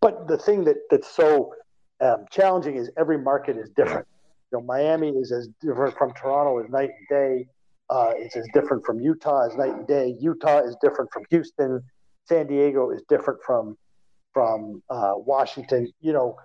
But 0.00 0.28
the 0.28 0.36
thing 0.36 0.64
that 0.64 0.76
that's 0.90 1.08
so 1.08 1.54
um, 2.00 2.26
challenging 2.30 2.76
is 2.76 2.90
every 2.98 3.18
market 3.18 3.56
is 3.56 3.70
different. 3.76 4.06
You 4.52 4.58
know, 4.58 4.64
Miami 4.64 5.10
is 5.10 5.32
as 5.32 5.48
different 5.60 5.96
from 5.96 6.12
Toronto 6.12 6.62
as 6.62 6.70
night 6.70 6.90
and 6.90 7.08
day. 7.08 7.46
Uh, 7.90 8.12
it's 8.16 8.36
as 8.36 8.46
different 8.54 8.84
from 8.84 9.00
Utah 9.00 9.46
as 9.46 9.56
night 9.56 9.74
and 9.74 9.86
day. 9.86 10.14
Utah 10.20 10.58
is 10.58 10.76
different 10.82 11.10
from 11.12 11.24
Houston. 11.30 11.80
San 12.26 12.46
Diego 12.46 12.90
is 12.90 13.02
different 13.08 13.40
from 13.44 13.76
from 14.32 14.82
uh, 14.90 15.12
Washington. 15.16 15.90
You 16.00 16.12
know, 16.12 16.36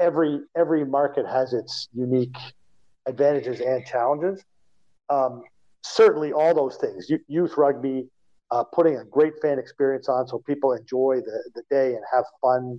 every 0.00 0.40
every 0.56 0.84
market 0.84 1.26
has 1.26 1.52
its 1.52 1.88
unique 1.92 2.36
advantages 3.06 3.60
and 3.60 3.84
challenges. 3.86 4.42
Um, 5.08 5.42
certainly, 5.82 6.32
all 6.32 6.54
those 6.54 6.76
things, 6.76 7.10
youth 7.28 7.56
rugby, 7.56 8.08
uh, 8.50 8.64
putting 8.64 8.96
a 8.96 9.04
great 9.04 9.34
fan 9.42 9.58
experience 9.58 10.08
on 10.08 10.26
so 10.26 10.38
people 10.46 10.72
enjoy 10.72 11.20
the, 11.24 11.50
the 11.54 11.62
day 11.70 11.94
and 11.94 12.02
have 12.12 12.24
fun 12.40 12.78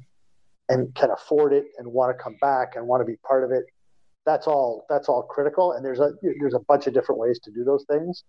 and 0.70 0.94
can 0.96 1.12
afford 1.12 1.54
it 1.54 1.66
and 1.78 1.88
want 1.92 2.16
to 2.16 2.24
come 2.24 2.36
back 2.42 2.76
and 2.76 2.86
want 2.88 3.02
to 3.02 3.06
be 3.06 3.18
part 3.28 3.44
of 3.44 3.52
it. 3.52 3.66
That's 4.26 4.48
all. 4.48 4.86
That's 4.90 5.08
all 5.08 5.24
critical. 5.24 5.74
And 5.74 5.86
there's 5.86 6.00
a 6.00 6.12
there's 6.40 6.54
a 6.54 6.60
bunch 6.60 6.88
of 6.88 6.94
different 6.94 7.20
ways 7.20 7.40
to 7.44 7.52
do 7.52 7.64
those 7.64 7.86
things, 7.90 8.24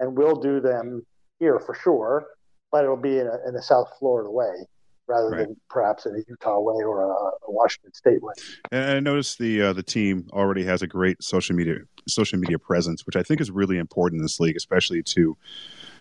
and 0.00 0.16
we'll 0.16 0.36
do 0.36 0.60
them 0.60 1.06
here 1.38 1.60
for 1.60 1.74
sure. 1.74 2.26
But 2.72 2.82
it'll 2.82 2.96
be 2.96 3.18
in 3.18 3.28
a, 3.28 3.48
in 3.48 3.54
a 3.54 3.62
South 3.62 3.88
Florida 3.98 4.28
way 4.28 4.66
rather 5.08 5.30
right. 5.30 5.46
than 5.46 5.56
perhaps 5.68 6.06
in 6.06 6.14
a 6.14 6.18
Utah 6.28 6.60
way 6.60 6.82
or 6.82 7.02
a, 7.02 7.08
a 7.08 7.30
Washington 7.48 7.92
State 7.92 8.22
way. 8.22 8.32
And 8.70 8.90
I 8.90 9.00
noticed 9.00 9.38
the 9.38 9.62
uh, 9.62 9.72
the 9.72 9.82
team 9.82 10.28
already 10.32 10.64
has 10.64 10.82
a 10.82 10.86
great 10.86 11.22
social 11.22 11.54
media 11.54 11.76
social 12.08 12.38
media 12.38 12.58
presence, 12.58 13.06
which 13.06 13.16
I 13.16 13.22
think 13.22 13.40
is 13.40 13.50
really 13.50 13.78
important 13.78 14.20
in 14.20 14.24
this 14.24 14.40
league, 14.40 14.56
especially 14.56 15.02
to 15.02 15.36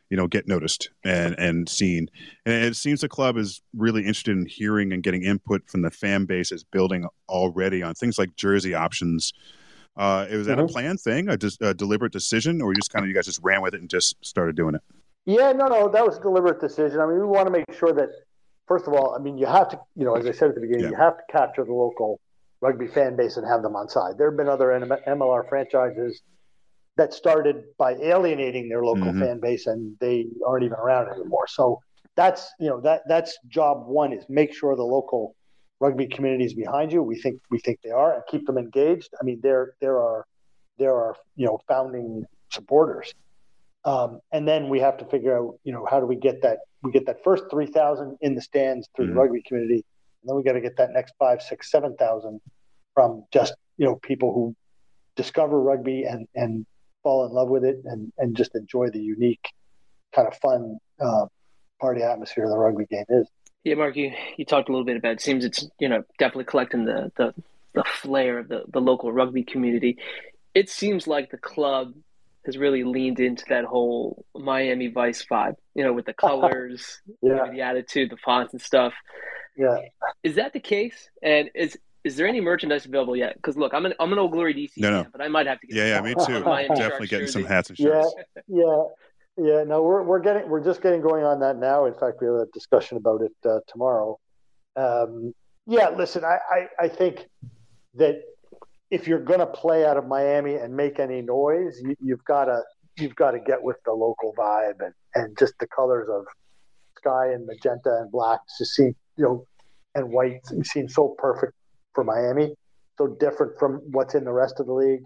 you 0.09 0.17
know 0.17 0.27
get 0.27 0.47
noticed 0.47 0.89
and 1.03 1.35
and 1.37 1.67
seen. 1.69 2.07
And 2.45 2.65
it 2.65 2.75
seems 2.75 3.01
the 3.01 3.09
club 3.09 3.37
is 3.37 3.61
really 3.75 4.01
interested 4.01 4.37
in 4.37 4.45
hearing 4.45 4.91
and 4.93 5.03
getting 5.03 5.23
input 5.23 5.69
from 5.69 5.81
the 5.81 5.91
fan 5.91 6.25
base 6.25 6.51
is 6.51 6.63
building 6.63 7.07
already 7.29 7.83
on 7.83 7.95
things 7.95 8.17
like 8.17 8.35
jersey 8.35 8.73
options. 8.73 9.33
Uh, 9.97 10.27
was 10.29 10.45
that 10.45 10.57
mm-hmm. 10.57 10.65
a 10.65 10.67
planned 10.67 10.99
thing, 10.99 11.29
a, 11.29 11.37
a 11.61 11.73
deliberate 11.73 12.11
decision, 12.11 12.61
or 12.61 12.71
you 12.71 12.75
just 12.75 12.91
kind 12.91 13.05
of 13.05 13.07
you 13.07 13.15
guys 13.15 13.25
just 13.25 13.39
ran 13.41 13.61
with 13.61 13.73
it 13.73 13.79
and 13.79 13.89
just 13.89 14.17
started 14.25 14.53
doing 14.53 14.75
it? 14.75 14.81
Yeah, 15.25 15.53
no, 15.53 15.67
no, 15.67 15.87
that 15.89 16.05
was 16.05 16.17
a 16.17 16.21
deliberate 16.21 16.59
decision. 16.59 16.99
I 16.99 17.07
mean, 17.07 17.17
we 17.17 17.25
want 17.25 17.47
to 17.47 17.51
make 17.51 17.65
sure 17.79 17.93
that 17.93 18.09
first 18.67 18.87
of 18.87 18.93
all, 18.93 19.15
I 19.15 19.19
mean, 19.19 19.37
you 19.37 19.45
have 19.45 19.69
to, 19.69 19.79
you 19.95 20.05
know, 20.05 20.15
as 20.15 20.25
I 20.25 20.31
said 20.31 20.49
at 20.49 20.55
the 20.55 20.61
beginning, 20.61 20.85
yeah. 20.85 20.89
you 20.91 20.95
have 20.95 21.17
to 21.17 21.23
capture 21.31 21.63
the 21.63 21.73
local 21.73 22.19
rugby 22.61 22.87
fan 22.87 23.15
base 23.15 23.37
and 23.37 23.47
have 23.47 23.61
them 23.61 23.75
on 23.75 23.87
side. 23.89 24.17
There 24.17 24.29
have 24.29 24.37
been 24.37 24.49
other 24.49 24.67
MLR 25.07 25.47
franchises 25.47 26.21
that 26.97 27.13
started 27.13 27.63
by 27.77 27.93
alienating 27.95 28.69
their 28.69 28.83
local 28.83 29.05
mm-hmm. 29.05 29.21
fan 29.21 29.39
base 29.39 29.67
and 29.67 29.95
they 29.99 30.27
aren't 30.45 30.63
even 30.63 30.77
around 30.77 31.09
anymore. 31.09 31.45
So 31.47 31.81
that's 32.15 32.53
you 32.59 32.69
know 32.69 32.79
that 32.81 33.01
that's 33.07 33.37
job 33.49 33.87
one 33.87 34.13
is 34.13 34.23
make 34.29 34.53
sure 34.53 34.75
the 34.75 34.83
local 34.83 35.35
rugby 35.81 36.07
community 36.07 36.45
is 36.45 36.53
behind 36.53 36.91
you. 36.91 37.03
We 37.03 37.19
think 37.19 37.41
we 37.51 37.59
think 37.59 37.79
they 37.83 37.91
are 37.91 38.13
and 38.13 38.23
keep 38.29 38.45
them 38.45 38.57
engaged. 38.57 39.13
I 39.19 39.25
mean 39.25 39.39
there 39.43 39.73
there 39.81 39.97
are 39.99 40.25
there 40.79 40.95
are 40.95 41.15
you 41.35 41.45
know 41.45 41.59
founding 41.67 42.23
supporters. 42.49 43.13
Um, 43.85 44.19
and 44.31 44.47
then 44.47 44.69
we 44.69 44.79
have 44.79 44.97
to 44.97 45.05
figure 45.05 45.37
out, 45.37 45.59
you 45.63 45.71
know, 45.71 45.85
how 45.89 45.99
do 45.99 46.07
we 46.07 46.15
get 46.15 46.41
that? 46.41 46.59
We 46.81 46.91
get 46.91 47.05
that 47.05 47.23
first 47.23 47.45
three 47.51 47.67
thousand 47.67 48.17
in 48.21 48.35
the 48.35 48.41
stands 48.41 48.89
through 48.95 49.05
mm-hmm. 49.05 49.15
the 49.15 49.21
rugby 49.21 49.43
community, 49.47 49.85
and 50.21 50.29
then 50.29 50.35
we 50.35 50.43
got 50.43 50.53
to 50.53 50.61
get 50.61 50.77
that 50.77 50.91
next 50.91 51.13
five, 51.19 51.41
six, 51.41 51.69
seven 51.69 51.95
thousand 51.95 52.41
from 52.95 53.25
just 53.31 53.53
you 53.77 53.85
know 53.85 53.95
people 53.95 54.33
who 54.33 54.55
discover 55.15 55.61
rugby 55.61 56.03
and 56.03 56.27
and 56.35 56.65
fall 57.03 57.25
in 57.25 57.31
love 57.31 57.47
with 57.47 57.63
it 57.63 57.77
and 57.85 58.11
and 58.17 58.35
just 58.35 58.55
enjoy 58.55 58.89
the 58.89 58.99
unique 58.99 59.49
kind 60.13 60.27
of 60.27 60.35
fun 60.37 60.79
uh, 60.99 61.25
party 61.79 62.01
atmosphere 62.01 62.47
the 62.49 62.57
rugby 62.57 62.85
game 62.85 63.05
is. 63.09 63.27
Yeah, 63.63 63.75
Mark, 63.75 63.95
you, 63.95 64.13
you 64.37 64.45
talked 64.45 64.69
a 64.69 64.71
little 64.71 64.85
bit 64.85 64.97
about 64.97 65.13
it. 65.13 65.13
it. 65.15 65.21
Seems 65.21 65.45
it's 65.45 65.67
you 65.79 65.89
know 65.89 66.03
definitely 66.17 66.45
collecting 66.45 66.85
the 66.85 67.11
the 67.17 67.33
the 67.73 67.83
flair 67.83 68.39
of 68.39 68.47
the 68.47 68.63
the 68.67 68.81
local 68.81 69.11
rugby 69.11 69.43
community. 69.43 69.97
It 70.53 70.69
seems 70.69 71.07
like 71.07 71.31
the 71.31 71.37
club 71.37 71.93
has 72.45 72.57
really 72.57 72.83
leaned 72.83 73.19
into 73.19 73.43
that 73.49 73.65
whole 73.65 74.25
Miami 74.35 74.87
Vice 74.87 75.25
vibe. 75.29 75.55
You 75.73 75.83
know, 75.83 75.93
with 75.93 76.05
the 76.05 76.13
colors, 76.27 77.01
yeah. 77.21 77.49
the 77.51 77.61
attitude, 77.61 78.11
the 78.11 78.17
fonts 78.17 78.53
and 78.53 78.61
stuff. 78.61 78.93
Yeah, 79.57 79.77
is 80.23 80.35
that 80.35 80.53
the 80.53 80.59
case? 80.59 81.09
And 81.21 81.49
is 81.55 81.77
is 82.05 82.15
there 82.15 82.27
any 82.27 82.39
merchandise 82.39 82.85
available 82.85 83.15
yet? 83.15 83.35
Because 83.35 83.57
look, 83.57 83.73
I'm 83.73 83.85
an 83.85 83.93
I'm 83.99 84.13
an 84.13 84.19
old 84.19 84.31
Glory 84.31 84.53
DC 84.53 84.71
no, 84.77 84.87
fan, 84.87 85.03
no. 85.03 85.05
but 85.11 85.21
I 85.21 85.27
might 85.27 85.47
have 85.47 85.59
to 85.61 85.67
get. 85.67 85.75
Yeah, 85.75 85.85
yeah, 85.87 86.01
me 86.01 86.13
too. 86.13 86.43
Definitely 86.43 87.07
getting 87.07 87.25
jersey. 87.25 87.41
some 87.41 87.45
hats 87.45 87.69
and 87.69 87.77
shirts. 87.77 88.13
Yeah, 88.47 88.63
yeah, 88.63 88.83
yeah. 89.37 89.63
No, 89.63 89.81
we're 89.81 90.03
we're 90.03 90.19
getting 90.19 90.47
we're 90.47 90.63
just 90.63 90.81
getting 90.81 91.01
going 91.01 91.25
on 91.25 91.39
that 91.39 91.57
now. 91.57 91.85
In 91.85 91.93
fact, 91.93 92.17
we 92.21 92.27
have 92.27 92.35
a 92.35 92.45
discussion 92.53 92.97
about 92.97 93.21
it 93.21 93.33
uh, 93.43 93.59
tomorrow. 93.67 94.19
Um, 94.75 95.33
yeah, 95.65 95.89
listen, 95.89 96.23
I, 96.23 96.37
I 96.51 96.85
I 96.85 96.87
think 96.89 97.27
that 97.95 98.21
if 98.91 99.07
you're 99.07 99.19
going 99.23 99.39
to 99.39 99.47
play 99.47 99.85
out 99.85 99.97
of 99.97 100.07
Miami 100.07 100.55
and 100.55 100.75
make 100.75 100.99
any 100.99 101.21
noise, 101.21 101.81
you, 102.01 102.15
have 102.15 102.25
got 102.25 102.45
to 102.45 102.61
you've 102.97 103.15
got 103.15 103.31
to 103.31 103.39
get 103.39 103.61
with 103.61 103.77
the 103.85 103.91
local 103.91 104.33
vibe 104.37 104.79
and 104.79 104.93
and 105.15 105.37
just 105.37 105.53
the 105.59 105.67
colors 105.67 106.07
of 106.09 106.25
sky 106.97 107.31
and 107.33 107.45
magenta 107.45 107.97
and 107.99 108.11
black 108.11 108.39
just 108.57 108.73
seem 108.73 108.95
you 109.17 109.23
know 109.23 109.45
and 109.95 110.09
white 110.09 110.41
seem 110.63 110.87
so 110.87 111.15
perfect 111.17 111.53
for 111.93 112.03
Miami, 112.03 112.53
so 112.97 113.07
different 113.19 113.57
from 113.57 113.81
what's 113.91 114.13
in 114.13 114.25
the 114.25 114.33
rest 114.33 114.59
of 114.59 114.67
the 114.67 114.73
league. 114.73 115.05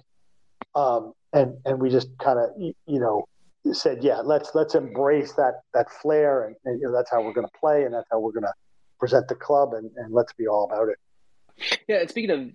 Um, 0.75 1.13
and 1.31 1.55
and 1.65 1.79
we 1.79 1.89
just 1.89 2.09
kind 2.17 2.39
of 2.39 2.49
you 2.59 2.99
know 2.99 3.25
said, 3.71 4.03
yeah, 4.03 4.17
let's 4.17 4.51
let's 4.55 4.75
embrace 4.75 5.33
that 5.33 5.61
that 5.73 5.89
flair, 6.01 6.45
and, 6.45 6.55
and 6.65 6.81
you 6.81 6.87
know 6.87 6.93
that's 6.93 7.11
how 7.11 7.21
we're 7.21 7.33
going 7.33 7.47
to 7.47 7.59
play, 7.59 7.83
and 7.83 7.93
that's 7.93 8.07
how 8.11 8.19
we're 8.19 8.31
going 8.31 8.43
to 8.43 8.53
present 8.99 9.27
the 9.27 9.35
club, 9.35 9.73
and, 9.73 9.89
and 9.95 10.13
let's 10.13 10.33
be 10.33 10.47
all 10.47 10.65
about 10.65 10.89
it. 10.89 11.79
Yeah, 11.87 11.97
and 11.97 12.09
speaking 12.09 12.31
of 12.31 12.49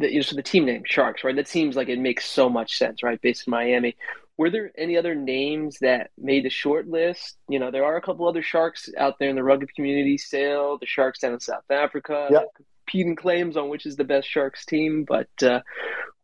the, 0.00 0.10
you 0.10 0.16
know, 0.16 0.22
so 0.22 0.36
the 0.36 0.42
team 0.42 0.64
name 0.64 0.82
Sharks, 0.84 1.24
right? 1.24 1.36
That 1.36 1.48
seems 1.48 1.76
like 1.76 1.88
it 1.88 1.98
makes 1.98 2.24
so 2.24 2.48
much 2.48 2.76
sense, 2.76 3.02
right? 3.02 3.20
Based 3.20 3.46
in 3.46 3.50
Miami. 3.50 3.96
Were 4.36 4.50
there 4.50 4.72
any 4.76 4.96
other 4.96 5.14
names 5.14 5.78
that 5.80 6.10
made 6.16 6.44
the 6.44 6.50
short 6.50 6.88
list? 6.88 7.36
You 7.48 7.58
know, 7.58 7.70
there 7.70 7.84
are 7.84 7.96
a 7.96 8.02
couple 8.02 8.26
other 8.26 8.42
Sharks 8.42 8.88
out 8.96 9.18
there 9.18 9.28
in 9.28 9.36
the 9.36 9.44
rugby 9.44 9.66
community. 9.76 10.16
Cell 10.16 10.78
C 10.80 10.86
Sharks 10.86 11.20
down 11.20 11.34
in 11.34 11.40
South 11.40 11.70
Africa. 11.70 12.28
Yep 12.30 12.46
competing 12.90 13.16
claims 13.16 13.56
on 13.56 13.68
which 13.68 13.86
is 13.86 13.96
the 13.96 14.04
best 14.04 14.28
Sharks 14.28 14.64
team, 14.66 15.04
but 15.04 15.28
uh, 15.42 15.60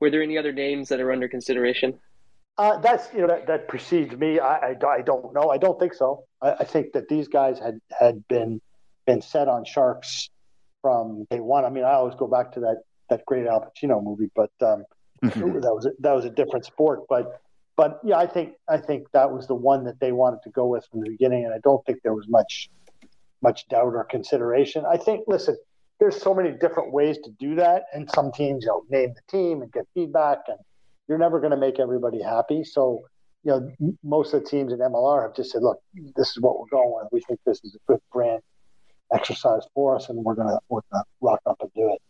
were 0.01 0.11
there 0.11 0.23
any 0.23 0.39
other 0.39 0.53
names 0.53 0.89
that 0.89 1.01
are 1.01 1.13
under 1.13 1.29
consideration? 1.29 1.99
Uh, 2.59 2.79
that's 2.79 3.13
you 3.13 3.21
know 3.21 3.27
that, 3.27 3.47
that 3.47 3.69
precedes 3.69 4.17
me. 4.17 4.39
I, 4.39 4.71
I, 4.71 4.77
I, 4.87 5.03
don't 5.03 5.35
know. 5.35 5.51
I 5.51 5.59
don't 5.59 5.79
think 5.79 5.93
so. 5.93 6.25
I, 6.41 6.53
I, 6.61 6.65
think 6.65 6.93
that 6.95 7.07
these 7.09 7.29
guys 7.29 7.59
had 7.59 7.81
had 7.91 8.27
been 8.29 8.63
been 9.07 9.21
set 9.21 9.47
on 9.47 9.67
Sharks 9.67 10.31
from 10.81 11.27
day 11.31 11.41
one. 11.41 11.67
I 11.67 11.71
mean, 11.71 11.85
I 11.85 11.93
always 11.93 12.15
go 12.15 12.27
back 12.27 12.53
to 12.53 12.61
that 12.61 12.83
that 13.09 13.25
great 13.27 13.47
Al 13.47 13.61
Pacino 13.61 14.03
movie, 14.03 14.31
but 14.35 14.51
um, 14.61 14.85
mm-hmm. 15.23 15.61
that 15.61 15.75
was 15.75 15.87
a, 15.87 15.91
that 16.01 16.13
was 16.13 16.25
a 16.25 16.31
different 16.31 16.65
sport. 16.65 17.01
But 17.09 17.41
but 17.77 18.01
yeah, 18.05 18.19
I 18.19 18.27
think 18.27 18.55
I 18.69 18.79
think 18.79 19.11
that 19.13 19.31
was 19.31 19.47
the 19.47 19.55
one 19.55 19.85
that 19.85 20.01
they 20.01 20.13
wanted 20.13 20.43
to 20.45 20.51
go 20.51 20.67
with 20.67 20.87
from 20.91 21.01
the 21.01 21.11
beginning, 21.11 21.45
and 21.45 21.55
I 21.55 21.59
don't 21.63 21.85
think 21.87 21.99
there 22.03 22.15
was 22.15 22.27
much 22.29 22.71
much 23.43 23.69
doubt 23.69 23.95
or 23.95 24.05
consideration. 24.05 24.85
I 24.87 24.97
think 24.97 25.25
listen, 25.27 25.57
there's 25.99 26.21
so 26.21 26.35
many 26.35 26.51
different 26.53 26.93
ways 26.93 27.19
to 27.25 27.31
do 27.39 27.55
that. 27.57 27.85
And 27.93 28.11
some 28.11 28.33
teams, 28.33 28.65
you 28.65 28.69
know, 28.69 28.83
name 28.91 29.15
the 29.15 29.21
team 29.31 29.63
and 29.63 29.73
get 29.73 29.87
feedback, 29.95 30.39
and 30.49 30.59
you're 31.09 31.19
never 31.19 31.41
going 31.41 31.53
to 31.53 31.57
make 31.57 31.79
everybody 31.79 32.23
happy. 32.23 32.65
So, 32.65 33.03
you 33.45 33.53
know, 33.53 33.95
most 34.03 34.35
of 34.35 34.43
the 34.43 34.49
teams 34.49 34.73
in 34.73 34.79
MLR 34.79 35.23
have 35.23 35.35
just 35.35 35.53
said, 35.53 35.63
look, 35.63 35.81
this 36.17 36.31
is 36.31 36.41
what 36.41 36.59
we're 36.59 36.67
going 36.71 36.93
with. 36.95 37.09
We 37.13 37.21
think 37.23 37.41
this 37.47 37.61
is 37.65 37.75
a 37.75 37.93
good 37.93 38.01
brand 38.13 38.43
exercise 39.13 39.63
for 39.75 39.97
us, 39.97 40.09
and 40.09 40.23
we're 40.25 40.35
going 40.35 40.49
to 40.49 40.59
we're 40.69 40.81
going 40.93 41.03
to 41.03 41.09
rock 41.21 41.41
up 41.47 41.59
and 41.61 41.71
do 41.75 41.93
it. 41.93 42.03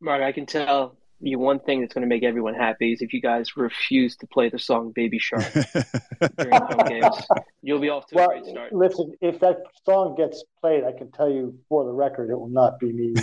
Mark, 0.00 0.22
I 0.22 0.32
can 0.32 0.46
tell 0.46 0.96
you 1.20 1.38
one 1.38 1.60
thing 1.60 1.80
that's 1.80 1.92
going 1.92 2.02
to 2.02 2.08
make 2.08 2.22
everyone 2.22 2.54
happy 2.54 2.92
is 2.92 3.02
if 3.02 3.12
you 3.12 3.20
guys 3.20 3.56
refuse 3.56 4.16
to 4.16 4.26
play 4.26 4.48
the 4.48 4.58
song 4.58 4.92
"Baby 4.92 5.18
Shark" 5.18 5.44
during 6.38 6.52
home 6.52 6.88
games. 6.88 7.26
You'll 7.62 7.80
be 7.80 7.90
off 7.90 8.06
to 8.06 8.14
well, 8.14 8.30
a 8.30 8.40
great 8.40 8.46
start. 8.46 8.72
Listen, 8.72 9.12
if 9.20 9.38
that 9.40 9.58
song 9.84 10.14
gets 10.16 10.42
played, 10.62 10.84
I 10.84 10.92
can 10.92 11.12
tell 11.12 11.28
you 11.28 11.58
for 11.68 11.84
the 11.84 11.92
record, 11.92 12.30
it 12.30 12.38
will 12.38 12.48
not 12.48 12.80
be 12.80 12.92
me. 12.92 13.12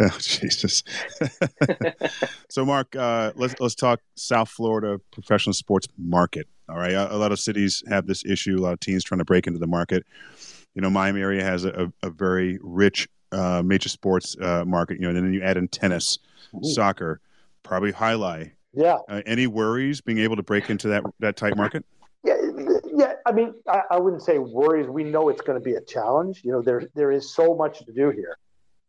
oh 0.00 0.16
Jesus! 0.18 0.82
so, 2.48 2.64
Mark, 2.64 2.96
uh, 2.96 3.32
let's 3.36 3.54
let's 3.60 3.74
talk 3.74 4.00
South 4.16 4.48
Florida 4.48 4.98
professional 5.10 5.52
sports 5.52 5.86
market. 5.98 6.48
All 6.68 6.76
right, 6.76 6.92
a, 6.92 7.14
a 7.14 7.18
lot 7.18 7.32
of 7.32 7.38
cities 7.38 7.82
have 7.88 8.06
this 8.06 8.24
issue. 8.24 8.58
A 8.58 8.62
lot 8.62 8.72
of 8.72 8.80
teams 8.80 9.04
trying 9.04 9.18
to 9.18 9.26
break 9.26 9.46
into 9.46 9.58
the 9.58 9.66
market. 9.66 10.06
You 10.74 10.80
know, 10.80 10.88
Miami 10.88 11.20
area 11.20 11.44
has 11.44 11.66
a, 11.66 11.92
a 12.02 12.08
very 12.08 12.58
rich 12.62 13.08
uh, 13.32 13.62
major 13.64 13.88
sports 13.88 14.36
uh, 14.40 14.64
market. 14.66 15.00
You 15.00 15.02
know, 15.02 15.08
and 15.08 15.16
then 15.16 15.32
you 15.32 15.42
add 15.42 15.56
in 15.56 15.68
tennis, 15.68 16.18
Ooh. 16.54 16.64
soccer, 16.64 17.20
probably 17.62 17.92
highlight. 17.92 18.52
Yeah. 18.74 18.98
Uh, 19.08 19.22
any 19.26 19.46
worries 19.46 20.00
being 20.00 20.18
able 20.18 20.36
to 20.36 20.42
break 20.42 20.70
into 20.70 20.88
that 20.88 21.04
that 21.20 21.36
tight 21.36 21.56
market? 21.56 21.84
Yeah, 22.24 22.36
yeah. 22.94 23.12
I 23.26 23.32
mean, 23.32 23.54
I, 23.68 23.82
I 23.92 23.98
wouldn't 23.98 24.22
say 24.22 24.38
worries. 24.38 24.88
We 24.88 25.04
know 25.04 25.28
it's 25.28 25.42
going 25.42 25.58
to 25.58 25.64
be 25.64 25.74
a 25.74 25.80
challenge. 25.80 26.42
You 26.44 26.52
know, 26.52 26.62
there 26.62 26.88
there 26.94 27.10
is 27.10 27.34
so 27.34 27.54
much 27.54 27.84
to 27.84 27.92
do 27.92 28.10
here. 28.10 28.36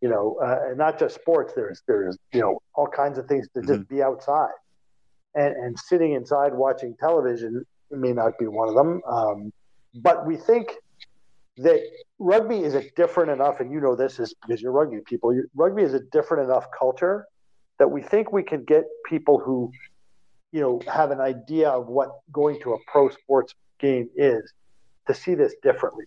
You 0.02 0.10
know, 0.10 0.38
uh, 0.44 0.70
and 0.70 0.78
not 0.78 1.00
just 1.00 1.16
sports. 1.16 1.54
There's 1.56 1.82
there's 1.88 2.18
you 2.34 2.42
know 2.42 2.62
all 2.76 2.88
kinds 2.88 3.18
of 3.18 3.28
things 3.28 3.48
to 3.54 3.60
mm-hmm. 3.60 3.76
just 3.76 3.90
be 3.90 4.04
outside, 4.04 4.52
and 5.36 5.56
and 5.56 5.80
sitting 5.80 6.14
inside 6.14 6.54
watching 6.54 6.96
television 7.00 7.66
may 7.92 8.14
not 8.14 8.38
be 8.38 8.48
one 8.48 8.70
of 8.70 8.76
them. 8.76 9.02
Um, 9.08 9.54
but 9.96 10.26
we 10.26 10.36
think 10.36 10.74
that 11.58 11.82
rugby 12.20 12.64
is 12.64 12.74
a 12.74 12.90
different 12.96 13.32
enough, 13.32 13.60
and 13.60 13.72
you 13.72 13.80
know 13.80 13.96
this 13.96 14.20
is 14.20 14.34
because 14.42 14.62
you're 14.62 14.72
rugby 14.72 15.00
people. 15.06 15.40
Rugby 15.54 15.84
is 15.84 15.94
a 15.94 16.00
different 16.00 16.50
enough 16.50 16.68
culture 16.78 17.28
that 17.80 17.90
we 17.90 18.02
think 18.02 18.32
we 18.32 18.44
can 18.44 18.64
get 18.64 18.86
people 19.06 19.40
who, 19.40 19.72
you 20.52 20.62
know, 20.62 20.82
have 20.92 21.12
an 21.12 21.20
idea 21.20 21.70
of 21.70 21.88
what 21.88 22.20
going 22.32 22.60
to 22.62 22.74
a 22.74 22.78
pro 22.88 23.10
sports 23.10 23.54
game 23.80 24.10
is 24.16 24.54
to 25.08 25.14
see 25.14 25.36
this 25.36 25.54
differently. 25.62 26.06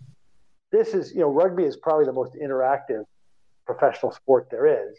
This 0.73 0.95
is, 0.95 1.13
you 1.13 1.21
know, 1.21 1.29
rugby 1.29 1.65
is 1.65 1.77
probably 1.77 2.07
the 2.07 2.13
most 2.13 2.35
interactive 2.35 3.05
professional 3.67 4.13
sport 4.13 4.49
there 4.51 4.67
is. 4.67 4.97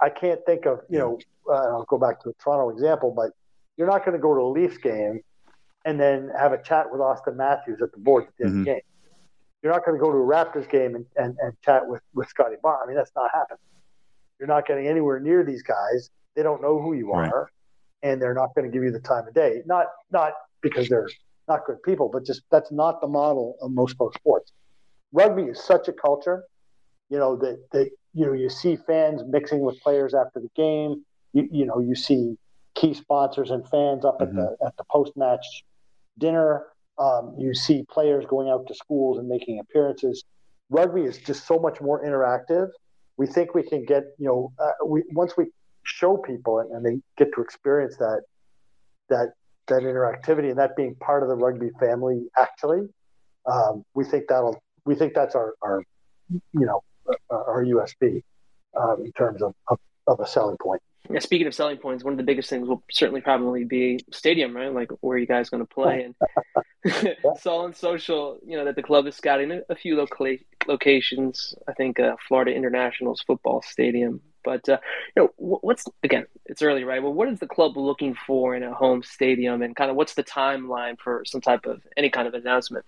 I 0.00 0.08
can't 0.08 0.40
think 0.46 0.66
of, 0.66 0.80
you 0.88 0.98
know, 0.98 1.18
uh, 1.48 1.54
I'll 1.54 1.84
go 1.84 1.98
back 1.98 2.20
to 2.20 2.28
the 2.30 2.34
Toronto 2.42 2.70
example, 2.70 3.12
but 3.14 3.30
you're 3.76 3.88
not 3.88 4.04
going 4.04 4.16
to 4.16 4.22
go 4.22 4.34
to 4.34 4.40
a 4.40 4.50
Leafs 4.50 4.78
game 4.78 5.20
and 5.84 6.00
then 6.00 6.30
have 6.38 6.52
a 6.52 6.62
chat 6.62 6.90
with 6.90 7.00
Auston 7.00 7.36
Matthews 7.36 7.82
at 7.82 7.92
the 7.92 7.98
board 7.98 8.24
at 8.24 8.36
the 8.38 8.44
end 8.44 8.52
mm-hmm. 8.52 8.60
of 8.60 8.64
the 8.64 8.70
mm-hmm. 8.70 8.76
game. 8.76 8.82
You're 9.64 9.72
not 9.72 9.84
going 9.84 9.98
to 9.98 10.00
go 10.00 10.12
to 10.12 10.18
a 10.18 10.20
Raptors 10.20 10.70
game 10.70 10.94
and, 10.94 11.06
and, 11.16 11.36
and 11.40 11.54
chat 11.62 11.88
with, 11.88 12.02
with 12.14 12.28
Scottie 12.28 12.56
Barnes. 12.62 12.82
I 12.84 12.86
mean, 12.86 12.96
that's 12.96 13.10
not 13.16 13.30
happening. 13.32 13.58
You're 14.38 14.46
not 14.46 14.66
getting 14.66 14.86
anywhere 14.86 15.18
near 15.18 15.42
these 15.42 15.62
guys. 15.62 16.10
They 16.36 16.42
don't 16.44 16.62
know 16.62 16.80
who 16.80 16.92
you 16.92 17.12
are, 17.12 17.50
and 18.02 18.20
they're 18.22 18.34
not 18.34 18.54
going 18.54 18.70
to 18.70 18.72
give 18.72 18.84
you 18.84 18.92
the 18.92 19.00
time 19.00 19.26
of 19.26 19.34
day. 19.34 19.62
Not 19.66 19.86
not 20.12 20.32
because 20.60 20.88
they're 20.88 21.08
not 21.48 21.64
good 21.66 21.82
people, 21.82 22.10
but 22.12 22.24
just 22.24 22.42
that's 22.50 22.70
not 22.70 23.00
the 23.00 23.08
model 23.08 23.56
of 23.62 23.72
most 23.72 23.96
pro 23.96 24.10
sports. 24.10 24.52
Rugby 25.12 25.42
is 25.44 25.62
such 25.62 25.88
a 25.88 25.92
culture, 25.92 26.44
you 27.10 27.18
know 27.18 27.36
that 27.36 27.58
that 27.72 27.90
you 28.12 28.26
know 28.26 28.32
you 28.32 28.48
see 28.48 28.76
fans 28.76 29.22
mixing 29.26 29.60
with 29.60 29.80
players 29.80 30.14
after 30.14 30.40
the 30.40 30.50
game. 30.56 31.04
You 31.32 31.48
you 31.50 31.66
know 31.66 31.78
you 31.80 31.94
see 31.94 32.36
key 32.74 32.94
sponsors 32.94 33.50
and 33.50 33.68
fans 33.68 34.04
up 34.04 34.18
mm-hmm. 34.20 34.38
at 34.38 34.58
the 34.58 34.66
at 34.66 34.76
the 34.76 34.84
post 34.90 35.16
match 35.16 35.64
dinner. 36.18 36.64
Um, 36.98 37.34
you 37.38 37.54
see 37.54 37.84
players 37.90 38.24
going 38.28 38.48
out 38.48 38.66
to 38.68 38.74
schools 38.74 39.18
and 39.18 39.28
making 39.28 39.58
appearances. 39.58 40.22
Rugby 40.70 41.02
is 41.02 41.18
just 41.18 41.46
so 41.46 41.58
much 41.58 41.80
more 41.80 42.04
interactive. 42.04 42.68
We 43.16 43.26
think 43.26 43.54
we 43.54 43.62
can 43.62 43.84
get, 43.84 44.04
you 44.18 44.26
know, 44.26 44.52
uh, 44.58 44.86
we 44.86 45.02
once 45.12 45.36
we 45.36 45.46
show 45.84 46.16
people 46.16 46.60
and, 46.60 46.70
and 46.72 46.84
they 46.84 47.00
get 47.16 47.32
to 47.34 47.42
experience 47.42 47.96
that 47.98 48.22
that 49.08 49.32
that 49.66 49.82
interactivity 49.82 50.50
and 50.50 50.58
that 50.58 50.76
being 50.76 50.94
part 50.96 51.22
of 51.22 51.28
the 51.28 51.34
rugby 51.34 51.70
family 51.78 52.26
actually 52.38 52.88
um, 53.50 53.84
we 53.94 54.04
think 54.04 54.24
that'll 54.28 54.62
we 54.84 54.94
think 54.94 55.14
that's 55.14 55.34
our, 55.34 55.54
our 55.62 55.82
you 56.28 56.66
know 56.66 56.82
our 57.30 57.64
USP 57.64 58.22
um, 58.76 59.04
in 59.04 59.12
terms 59.12 59.42
of, 59.42 59.54
of, 59.68 59.78
of 60.06 60.20
a 60.20 60.26
selling 60.26 60.56
point. 60.60 60.80
Yeah, 61.10 61.18
speaking 61.18 61.46
of 61.46 61.54
selling 61.54 61.76
points, 61.76 62.02
one 62.02 62.14
of 62.14 62.16
the 62.16 62.24
biggest 62.24 62.48
things 62.48 62.66
will 62.66 62.82
certainly 62.90 63.20
probably 63.20 63.64
be 63.64 64.00
stadium, 64.10 64.56
right? 64.56 64.72
Like 64.72 64.90
where 65.00 65.16
are 65.16 65.20
you 65.20 65.26
guys 65.26 65.50
going 65.50 65.62
to 65.62 65.66
play. 65.66 66.06
And 66.84 67.16
saw 67.38 67.64
on 67.64 67.74
social, 67.74 68.38
you 68.44 68.56
know, 68.56 68.64
that 68.64 68.76
the 68.76 68.82
club 68.82 69.06
is 69.06 69.14
scouting 69.14 69.62
a 69.68 69.74
few 69.74 69.96
local 69.96 70.26
locations. 70.66 71.54
I 71.68 71.72
think 71.72 72.00
uh, 72.00 72.16
Florida 72.26 72.54
International's 72.54 73.22
football 73.22 73.62
stadium. 73.62 74.20
But 74.44 74.68
uh, 74.68 74.78
you 75.16 75.22
know, 75.22 75.30
what's 75.36 75.84
again? 76.02 76.26
It's 76.46 76.62
early, 76.62 76.84
right? 76.84 77.02
Well, 77.02 77.14
what 77.14 77.28
is 77.28 77.40
the 77.40 77.46
club 77.46 77.76
looking 77.76 78.14
for 78.26 78.54
in 78.54 78.62
a 78.62 78.74
home 78.74 79.02
stadium, 79.02 79.62
and 79.62 79.74
kind 79.74 79.90
of 79.90 79.96
what's 79.96 80.14
the 80.14 80.22
timeline 80.22 80.98
for 81.02 81.22
some 81.24 81.40
type 81.40 81.64
of 81.64 81.80
any 81.96 82.10
kind 82.10 82.28
of 82.28 82.34
announcement? 82.34 82.84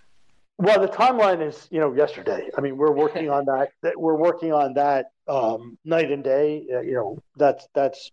Well, 0.58 0.80
the 0.80 0.88
timeline 0.88 1.46
is, 1.46 1.68
you 1.70 1.80
know, 1.80 1.92
yesterday. 1.92 2.48
I 2.56 2.60
mean, 2.62 2.76
we're 2.76 2.92
working 2.92 3.28
on 3.28 3.44
that. 3.46 3.72
That 3.82 4.00
We're 4.00 4.16
working 4.16 4.52
on 4.52 4.74
that 4.74 5.12
um, 5.28 5.76
night 5.84 6.10
and 6.10 6.24
day. 6.24 6.66
Uh, 6.72 6.80
you 6.80 6.94
know, 6.94 7.22
that's 7.36 7.68
that's 7.74 8.10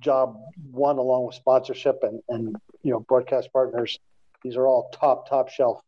job 0.00 0.40
one, 0.70 0.96
along 0.96 1.26
with 1.26 1.34
sponsorship 1.34 1.98
and 2.02 2.22
and 2.28 2.56
you 2.82 2.92
know 2.92 3.00
broadcast 3.00 3.52
partners. 3.52 3.98
These 4.42 4.56
are 4.56 4.66
all 4.66 4.90
top 4.90 5.28
top 5.28 5.50
shelf 5.50 5.82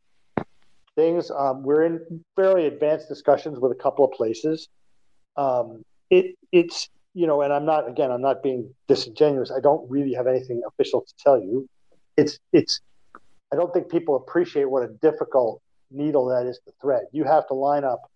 things. 0.95 1.31
Um, 1.31 1.63
we're 1.63 1.85
in 1.85 2.25
fairly 2.37 2.67
advanced 2.67 3.09
discussions 3.09 3.59
with 3.59 3.73
a 3.73 3.77
couple 3.77 4.05
of 4.05 4.13
places. 4.13 4.69
Um, 5.37 5.85
it 6.11 6.37
it's 6.53 6.89
you 7.15 7.27
know, 7.27 7.43
and 7.43 7.53
I'm 7.53 7.65
not 7.65 7.89
again, 7.89 8.11
I'm 8.11 8.23
not 8.23 8.43
being 8.43 8.75
disingenuous. 8.89 9.51
I 9.51 9.61
don't 9.61 9.89
really 9.91 10.15
have 10.15 10.27
anything 10.27 10.63
official 10.67 11.03
to 11.03 11.15
tell 11.19 11.41
you. 11.41 11.69
It's 12.17 12.39
it's 12.53 12.81
I 13.53 13.57
don't 13.57 13.73
think 13.73 13.91
people 13.91 14.17
appreciate 14.17 14.69
what 14.69 14.83
a 14.83 14.89
difficult 14.89 15.61
needle 15.91 16.27
that 16.27 16.47
is 16.47 16.59
to 16.65 16.73
thread. 16.81 17.03
You 17.13 17.25
have 17.25 17.47
to 17.49 17.55
line 17.55 17.85
up 17.85 18.11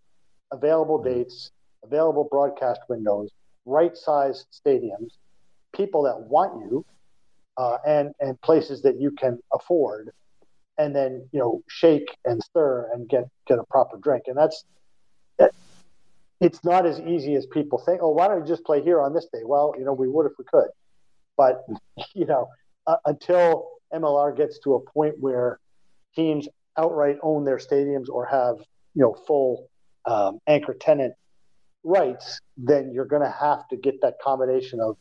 available 0.51 1.03
dates, 1.03 1.51
available 1.85 2.27
broadcast 2.31 2.81
windows, 2.88 3.31
right 3.66 3.94
sized 3.94 4.46
stadiums, 4.51 5.12
people 5.75 6.03
that 6.05 6.18
want 6.18 6.64
you, 6.64 6.85
uh, 7.59 7.79
and 7.87 8.14
and 8.20 8.40
places 8.40 8.83
that 8.83 8.99
you 8.99 9.11
can 9.11 9.38
afford, 9.53 10.11
and 10.79 10.96
then 10.96 11.29
you 11.33 11.38
know 11.38 11.62
shake 11.68 12.16
and 12.25 12.42
stir 12.42 12.88
and 12.94 13.09
get 13.09 13.25
get 13.46 13.59
a 13.59 13.64
proper 13.64 13.99
drink. 13.99 14.25
And 14.29 14.37
that's 14.37 14.64
that, 15.38 15.53
it's 16.40 16.64
not 16.64 16.87
as 16.87 16.99
easy 17.01 17.35
as 17.35 17.44
people 17.46 17.79
think. 17.85 18.01
Oh, 18.03 18.11
why 18.11 18.29
don't 18.29 18.40
we 18.40 18.49
just 18.49 18.64
play 18.64 18.83
here 18.83 19.03
on 19.03 19.12
this 19.12 19.27
day? 19.33 19.40
Well, 19.44 19.75
you 19.79 19.85
know, 19.85 19.92
we 19.92 20.09
would 20.09 20.27
if 20.27 20.33
we 20.38 20.44
could, 20.46 20.68
but 21.37 21.66
you 22.14 22.25
know, 22.25 22.49
uh, 22.87 22.96
until 23.05 23.76
MLR 23.92 24.37
gets 24.37 24.59
to 24.61 24.75
a 24.75 24.81
point 24.81 25.14
where 25.18 25.59
teams 26.14 26.49
outright 26.79 27.16
own 27.22 27.44
their 27.44 27.59
stadiums 27.59 28.09
or 28.09 28.27
have 28.27 28.57
you 28.94 29.03
know 29.03 29.14
full 29.27 29.68
um, 30.05 30.40
anchor 30.46 30.75
tenant 30.75 31.14
rights, 31.85 32.40
then 32.57 32.92
you're 32.92 33.07
going 33.07 33.22
to 33.22 33.31
have 33.31 33.66
to 33.68 33.77
get 33.77 34.01
that 34.03 34.14
combination 34.22 34.81
of 34.81 34.96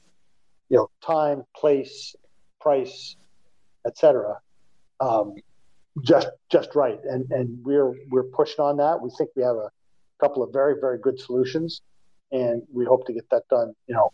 you 0.70 0.78
know 0.78 0.90
time, 1.06 1.44
place, 1.56 2.16
price, 2.62 3.16
etc. 3.86 4.40
Um, 5.00 5.36
just 6.02 6.28
just 6.52 6.76
right, 6.76 7.00
and 7.04 7.30
and 7.32 7.64
we're 7.64 7.94
we're 8.10 8.24
pushing 8.24 8.60
on 8.60 8.78
that. 8.78 9.02
We 9.02 9.10
think 9.18 9.30
we 9.36 9.44
have 9.44 9.56
a 9.56 9.70
couple 10.20 10.44
of 10.44 10.52
very 10.52 10.76
very 10.80 11.00
good 11.00 11.20
solutions, 11.20 11.82
and 12.32 12.62
we 12.72 12.86
hope 12.86 13.06
to 13.08 13.14
get 13.14 13.30
that 13.32 13.44
done. 13.50 13.74
You 13.88 13.96
know, 13.96 14.12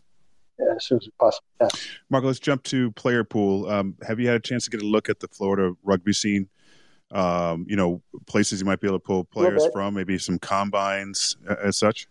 as 0.75 0.85
soon 0.85 0.97
as 0.97 1.07
we 1.07 1.11
possibly 1.19 1.47
can. 1.59 1.69
Mark, 2.09 2.23
let's 2.23 2.39
jump 2.39 2.63
to 2.63 2.91
player 2.91 3.23
pool. 3.23 3.69
Um, 3.69 3.95
have 4.07 4.19
you 4.19 4.27
had 4.27 4.37
a 4.37 4.39
chance 4.39 4.65
to 4.65 4.69
get 4.71 4.81
a 4.81 4.85
look 4.85 5.09
at 5.09 5.19
the 5.19 5.27
Florida 5.27 5.73
rugby 5.83 6.13
scene? 6.13 6.47
Um, 7.11 7.65
you 7.67 7.75
know, 7.75 8.01
places 8.25 8.61
you 8.61 8.65
might 8.65 8.79
be 8.79 8.87
able 8.87 8.99
to 8.99 9.03
pull 9.03 9.23
players 9.25 9.67
from, 9.73 9.95
maybe 9.95 10.17
some 10.17 10.39
combines 10.39 11.35
uh, 11.49 11.55
as 11.61 11.77
such. 11.77 12.07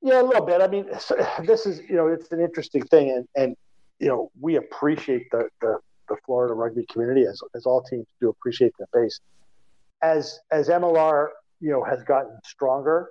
Yeah, 0.00 0.22
a 0.22 0.24
little 0.24 0.46
bit. 0.46 0.62
I 0.62 0.68
mean, 0.68 0.86
this 1.44 1.66
is 1.66 1.80
you 1.88 1.96
know, 1.96 2.08
it's 2.08 2.30
an 2.32 2.40
interesting 2.40 2.82
thing, 2.84 3.10
and 3.10 3.28
and 3.36 3.56
you 3.98 4.08
know, 4.08 4.30
we 4.40 4.56
appreciate 4.56 5.30
the 5.30 5.48
the, 5.60 5.78
the 6.08 6.16
Florida 6.24 6.54
rugby 6.54 6.86
community 6.90 7.24
as 7.24 7.40
as 7.54 7.66
all 7.66 7.82
teams 7.82 8.06
do 8.20 8.30
appreciate 8.30 8.72
their 8.78 8.88
base. 8.92 9.20
As 10.02 10.40
as 10.50 10.68
MLR, 10.68 11.28
you 11.60 11.70
know, 11.70 11.84
has 11.84 12.02
gotten 12.04 12.38
stronger, 12.44 13.10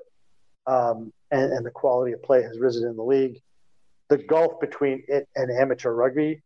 um, 0.65 1.13
and, 1.31 1.51
and 1.53 1.65
the 1.65 1.71
quality 1.71 2.13
of 2.13 2.23
play 2.23 2.41
has 2.41 2.57
risen 2.59 2.87
in 2.87 2.95
the 2.95 3.03
league 3.03 3.41
the 4.09 4.17
gulf 4.17 4.59
between 4.59 5.03
it 5.07 5.27
and 5.35 5.51
amateur 5.51 5.91
rugby 5.91 6.41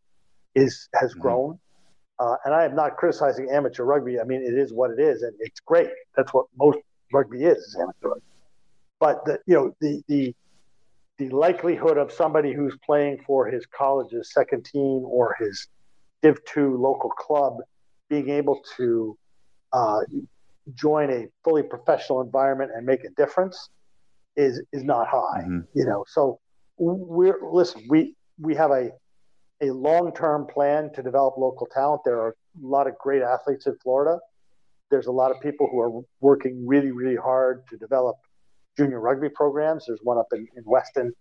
is 0.54 0.88
has 0.94 1.12
mm-hmm. 1.12 1.20
grown. 1.20 1.58
Uh, 2.18 2.36
and 2.44 2.54
I 2.54 2.64
am 2.64 2.76
not 2.76 2.96
criticizing 2.96 3.50
amateur 3.50 3.84
rugby. 3.84 4.20
I 4.20 4.24
mean, 4.24 4.42
it 4.42 4.54
is 4.54 4.72
what 4.72 4.90
it 4.90 5.00
is, 5.00 5.22
and 5.22 5.32
it's 5.40 5.60
great. 5.60 5.88
That's 6.16 6.32
what 6.32 6.46
most 6.56 6.78
rugby 7.12 7.44
is, 7.44 7.58
is 7.58 7.76
amateur 7.80 8.08
rugby. 8.08 8.22
But 9.00 9.24
the, 9.24 9.40
you 9.46 9.54
know, 9.54 9.76
the 9.80 10.02
the 10.08 10.34
the 11.18 11.28
likelihood 11.30 11.98
of 11.98 12.12
somebody 12.12 12.52
who's 12.52 12.76
playing 12.84 13.22
for 13.26 13.46
his 13.46 13.66
college's 13.66 14.32
second 14.32 14.64
team 14.64 15.04
or 15.04 15.36
his 15.38 15.68
Div 16.22 16.38
two 16.44 16.76
local 16.76 17.10
club 17.10 17.58
being 18.08 18.30
able 18.30 18.62
to 18.76 19.18
uh, 19.72 20.00
join 20.74 21.10
a 21.10 21.26
fully 21.42 21.64
professional 21.64 22.20
environment 22.20 22.70
and 22.74 22.86
make 22.86 23.04
a 23.04 23.10
difference 23.10 23.68
is 24.36 24.62
is 24.72 24.84
not 24.84 25.08
high. 25.08 25.42
Mm-hmm. 25.42 25.60
You 25.74 25.84
know, 25.86 26.04
so 26.06 26.38
we're 26.82 27.38
listen. 27.50 27.86
We 27.88 28.14
we 28.38 28.54
have 28.54 28.70
a 28.70 28.90
a 29.62 29.70
long 29.70 30.12
term 30.12 30.46
plan 30.46 30.90
to 30.94 31.02
develop 31.02 31.36
local 31.36 31.66
talent. 31.66 32.02
There 32.04 32.18
are 32.20 32.30
a 32.30 32.66
lot 32.66 32.86
of 32.86 32.98
great 32.98 33.22
athletes 33.22 33.66
in 33.66 33.76
Florida. 33.78 34.18
There's 34.90 35.06
a 35.06 35.12
lot 35.12 35.30
of 35.30 35.40
people 35.40 35.68
who 35.70 35.80
are 35.80 36.02
working 36.20 36.66
really 36.66 36.90
really 36.90 37.16
hard 37.16 37.66
to 37.68 37.76
develop 37.76 38.16
junior 38.76 39.00
rugby 39.00 39.28
programs. 39.28 39.84
There's 39.86 40.00
one 40.02 40.18
up 40.18 40.28
in, 40.32 40.48
in 40.56 40.62
Weston, 40.64 41.12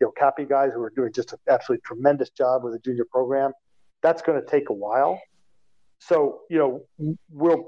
you 0.00 0.12
know, 0.18 0.44
guys 0.46 0.70
who 0.74 0.82
are 0.82 0.92
doing 0.94 1.12
just 1.12 1.32
an 1.32 1.38
absolutely 1.48 1.82
tremendous 1.84 2.30
job 2.30 2.64
with 2.64 2.74
a 2.74 2.78
junior 2.78 3.06
program. 3.10 3.52
That's 4.02 4.22
going 4.22 4.40
to 4.40 4.46
take 4.46 4.68
a 4.70 4.74
while. 4.74 5.20
So, 5.98 6.40
you 6.48 6.58
know, 6.58 7.16
we'll, 7.30 7.64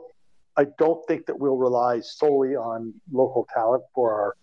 I 0.56 0.66
don't 0.78 1.04
think 1.06 1.26
that 1.26 1.38
we'll 1.38 1.56
rely 1.56 2.00
solely 2.00 2.54
on 2.54 2.94
local 3.10 3.46
talent 3.52 3.82
for 3.94 4.12
our 4.12 4.36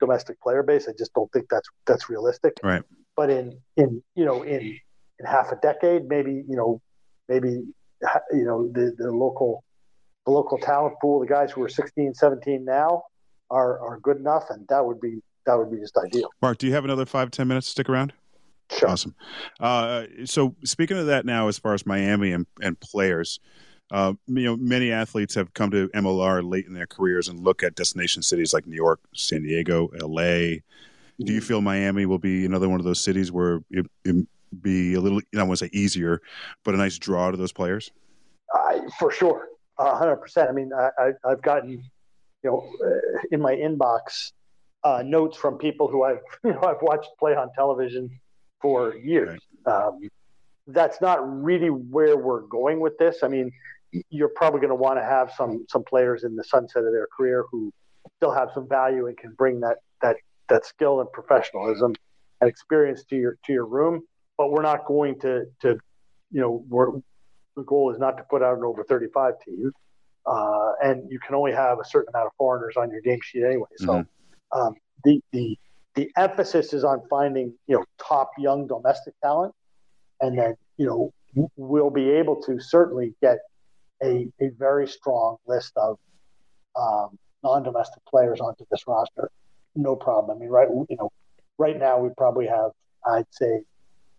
domestic 0.00 0.40
player 0.40 0.62
base. 0.62 0.88
I 0.88 0.92
just 0.96 1.12
don't 1.14 1.30
think 1.32 1.46
that's 1.50 1.68
that's 1.86 2.08
realistic. 2.08 2.54
Right. 2.62 2.82
But 3.16 3.30
in 3.30 3.58
in 3.76 4.02
you 4.14 4.24
know 4.24 4.42
in 4.42 4.78
in 5.18 5.26
half 5.26 5.52
a 5.52 5.56
decade, 5.56 6.08
maybe 6.08 6.44
you 6.48 6.56
know 6.56 6.80
maybe 7.28 7.48
you 7.50 8.44
know 8.44 8.68
the 8.72 8.94
the 8.98 9.10
local 9.10 9.64
the 10.24 10.32
local 10.32 10.58
talent 10.58 10.96
pool, 11.00 11.20
the 11.20 11.26
guys 11.26 11.52
who 11.52 11.62
are 11.62 11.68
16, 11.68 12.14
17 12.14 12.64
now 12.64 13.04
are 13.50 13.78
are 13.80 13.98
good 14.00 14.16
enough, 14.18 14.44
and 14.50 14.66
that 14.68 14.84
would 14.84 15.00
be 15.00 15.20
that 15.46 15.56
would 15.56 15.70
be 15.70 15.78
just 15.78 15.96
ideal. 15.96 16.28
Mark, 16.42 16.58
do 16.58 16.66
you 16.66 16.74
have 16.74 16.84
another 16.84 17.06
five 17.06 17.30
ten 17.30 17.48
minutes 17.48 17.68
to 17.68 17.70
stick 17.72 17.88
around? 17.88 18.12
Sure. 18.70 18.88
Awesome. 18.88 19.14
Uh, 19.60 20.06
so 20.24 20.56
speaking 20.64 20.98
of 20.98 21.06
that 21.06 21.24
now, 21.24 21.46
as 21.46 21.56
far 21.56 21.72
as 21.74 21.86
Miami 21.86 22.32
and, 22.32 22.46
and 22.60 22.78
players, 22.80 23.38
uh, 23.90 24.14
you 24.26 24.44
know, 24.44 24.56
many 24.56 24.90
athletes 24.90 25.34
have 25.34 25.54
come 25.54 25.70
to 25.70 25.88
MLR 25.88 26.48
late 26.48 26.66
in 26.66 26.74
their 26.74 26.86
careers 26.86 27.28
and 27.28 27.40
look 27.40 27.62
at 27.62 27.74
destination 27.74 28.22
cities 28.22 28.52
like 28.52 28.66
New 28.66 28.76
York, 28.76 29.00
San 29.14 29.42
Diego, 29.42 29.90
LA. 30.00 30.58
Do 31.18 31.32
you 31.32 31.40
feel 31.40 31.60
Miami 31.60 32.04
will 32.04 32.18
be 32.18 32.44
another 32.44 32.68
one 32.68 32.80
of 32.80 32.84
those 32.84 33.00
cities 33.00 33.32
where 33.32 33.60
it, 33.70 33.86
it 34.04 34.26
be 34.60 34.94
a 34.94 35.00
little, 35.00 35.20
I 35.34 35.42
want 35.42 35.58
to 35.58 35.66
say 35.66 35.70
easier, 35.72 36.20
but 36.64 36.74
a 36.74 36.78
nice 36.78 36.98
draw 36.98 37.30
to 37.30 37.36
those 37.36 37.52
players? 37.52 37.90
Uh, 38.54 38.80
for 38.98 39.10
sure, 39.10 39.48
hundred 39.78 40.16
percent. 40.16 40.48
I 40.48 40.52
mean, 40.52 40.72
I, 40.74 41.12
have 41.28 41.42
gotten, 41.42 41.70
you 41.70 41.80
know, 42.44 42.70
uh, 42.84 43.18
in 43.30 43.40
my 43.40 43.54
inbox 43.54 44.32
uh, 44.84 45.02
notes 45.04 45.36
from 45.36 45.58
people 45.58 45.88
who 45.88 46.04
I've, 46.04 46.20
you 46.44 46.52
know, 46.52 46.62
I've 46.62 46.82
watched 46.82 47.10
play 47.18 47.34
on 47.34 47.50
television 47.54 48.10
for 48.60 48.94
years. 48.96 49.40
Right. 49.66 49.74
Um, 49.74 50.08
that's 50.68 51.00
not 51.00 51.18
really 51.42 51.70
where 51.70 52.16
we're 52.16 52.40
going 52.42 52.80
with 52.80 52.98
this. 52.98 53.22
I 53.22 53.28
mean, 53.28 53.52
you're 54.10 54.30
probably 54.34 54.60
going 54.60 54.70
to 54.70 54.76
want 54.76 54.98
to 54.98 55.04
have 55.04 55.32
some 55.36 55.66
some 55.68 55.84
players 55.84 56.24
in 56.24 56.36
the 56.36 56.44
sunset 56.44 56.84
of 56.84 56.92
their 56.92 57.08
career 57.16 57.44
who 57.50 57.72
still 58.16 58.32
have 58.32 58.50
some 58.54 58.68
value 58.68 59.06
and 59.06 59.16
can 59.16 59.32
bring 59.32 59.60
that 59.60 59.78
that 60.02 60.16
that 60.48 60.64
skill 60.64 61.00
and 61.00 61.10
professionalism 61.12 61.94
and 62.40 62.50
experience 62.50 63.04
to 63.04 63.16
your 63.16 63.38
to 63.44 63.52
your 63.52 63.66
room. 63.66 64.02
But 64.38 64.50
we're 64.50 64.62
not 64.62 64.86
going 64.86 65.18
to 65.20 65.44
to 65.62 65.78
you 66.30 66.40
know 66.40 66.64
we're, 66.68 66.92
the 67.56 67.62
goal 67.62 67.90
is 67.92 67.98
not 67.98 68.16
to 68.18 68.22
put 68.24 68.42
out 68.42 68.58
an 68.58 68.64
over 68.64 68.84
35 68.84 69.34
team, 69.44 69.72
uh, 70.26 70.72
and 70.82 71.10
you 71.10 71.18
can 71.18 71.34
only 71.34 71.52
have 71.52 71.78
a 71.78 71.84
certain 71.84 72.14
amount 72.14 72.26
of 72.26 72.32
foreigners 72.36 72.76
on 72.76 72.90
your 72.90 73.00
game 73.00 73.20
sheet 73.22 73.44
anyway. 73.44 73.68
So 73.76 73.86
mm-hmm. 73.86 74.60
um, 74.60 74.74
the 75.04 75.20
the 75.32 75.58
the 75.94 76.10
emphasis 76.16 76.72
is 76.72 76.84
on 76.84 77.02
finding 77.08 77.54
you 77.66 77.76
know 77.76 77.84
top 77.98 78.30
young 78.38 78.66
domestic 78.66 79.14
talent, 79.22 79.54
and 80.20 80.38
then 80.38 80.54
you 80.76 80.86
know 80.86 81.12
we'll 81.56 81.90
be 81.90 82.10
able 82.10 82.40
to 82.42 82.58
certainly 82.60 83.14
get 83.22 83.38
a, 84.02 84.28
a 84.40 84.48
very 84.58 84.86
strong 84.86 85.36
list 85.46 85.72
of 85.76 85.98
um, 86.76 87.18
non-domestic 87.42 88.04
players 88.04 88.40
onto 88.40 88.64
this 88.70 88.86
roster. 88.86 89.30
No 89.74 89.96
problem. 89.96 90.36
I 90.36 90.40
mean, 90.40 90.50
right, 90.50 90.68
you 90.68 90.96
know, 90.96 91.10
right 91.58 91.78
now 91.78 91.98
we 91.98 92.10
probably 92.16 92.46
have, 92.46 92.70
I'd 93.06 93.26
say, 93.30 93.62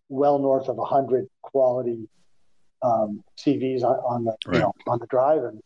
well 0.09 0.39
north 0.39 0.69
of 0.69 0.77
hundred 0.81 1.27
quality 1.41 2.07
um, 2.81 3.23
CVs 3.37 3.83
on, 3.83 3.95
on 3.97 4.23
the 4.23 4.35
right. 4.45 4.55
you 4.55 4.59
know 4.61 4.73
on 4.87 4.99
the 4.99 5.07
drive, 5.07 5.43
and 5.43 5.61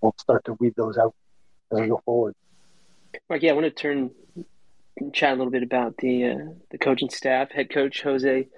we'll 0.00 0.14
start 0.18 0.44
to 0.44 0.54
weed 0.54 0.74
those 0.76 0.96
out 0.96 1.14
as 1.72 1.80
we 1.80 1.88
go 1.88 2.00
forward. 2.04 2.34
Mark, 3.28 3.42
yeah, 3.42 3.50
I 3.50 3.54
want 3.54 3.64
to 3.64 3.70
turn 3.70 4.10
chat 5.12 5.32
a 5.32 5.36
little 5.36 5.50
bit 5.50 5.62
about 5.62 5.96
the 5.98 6.24
uh, 6.24 6.52
the 6.70 6.78
coaching 6.78 7.10
staff. 7.10 7.50
Head 7.50 7.70
coach 7.70 8.02
Jose 8.02 8.48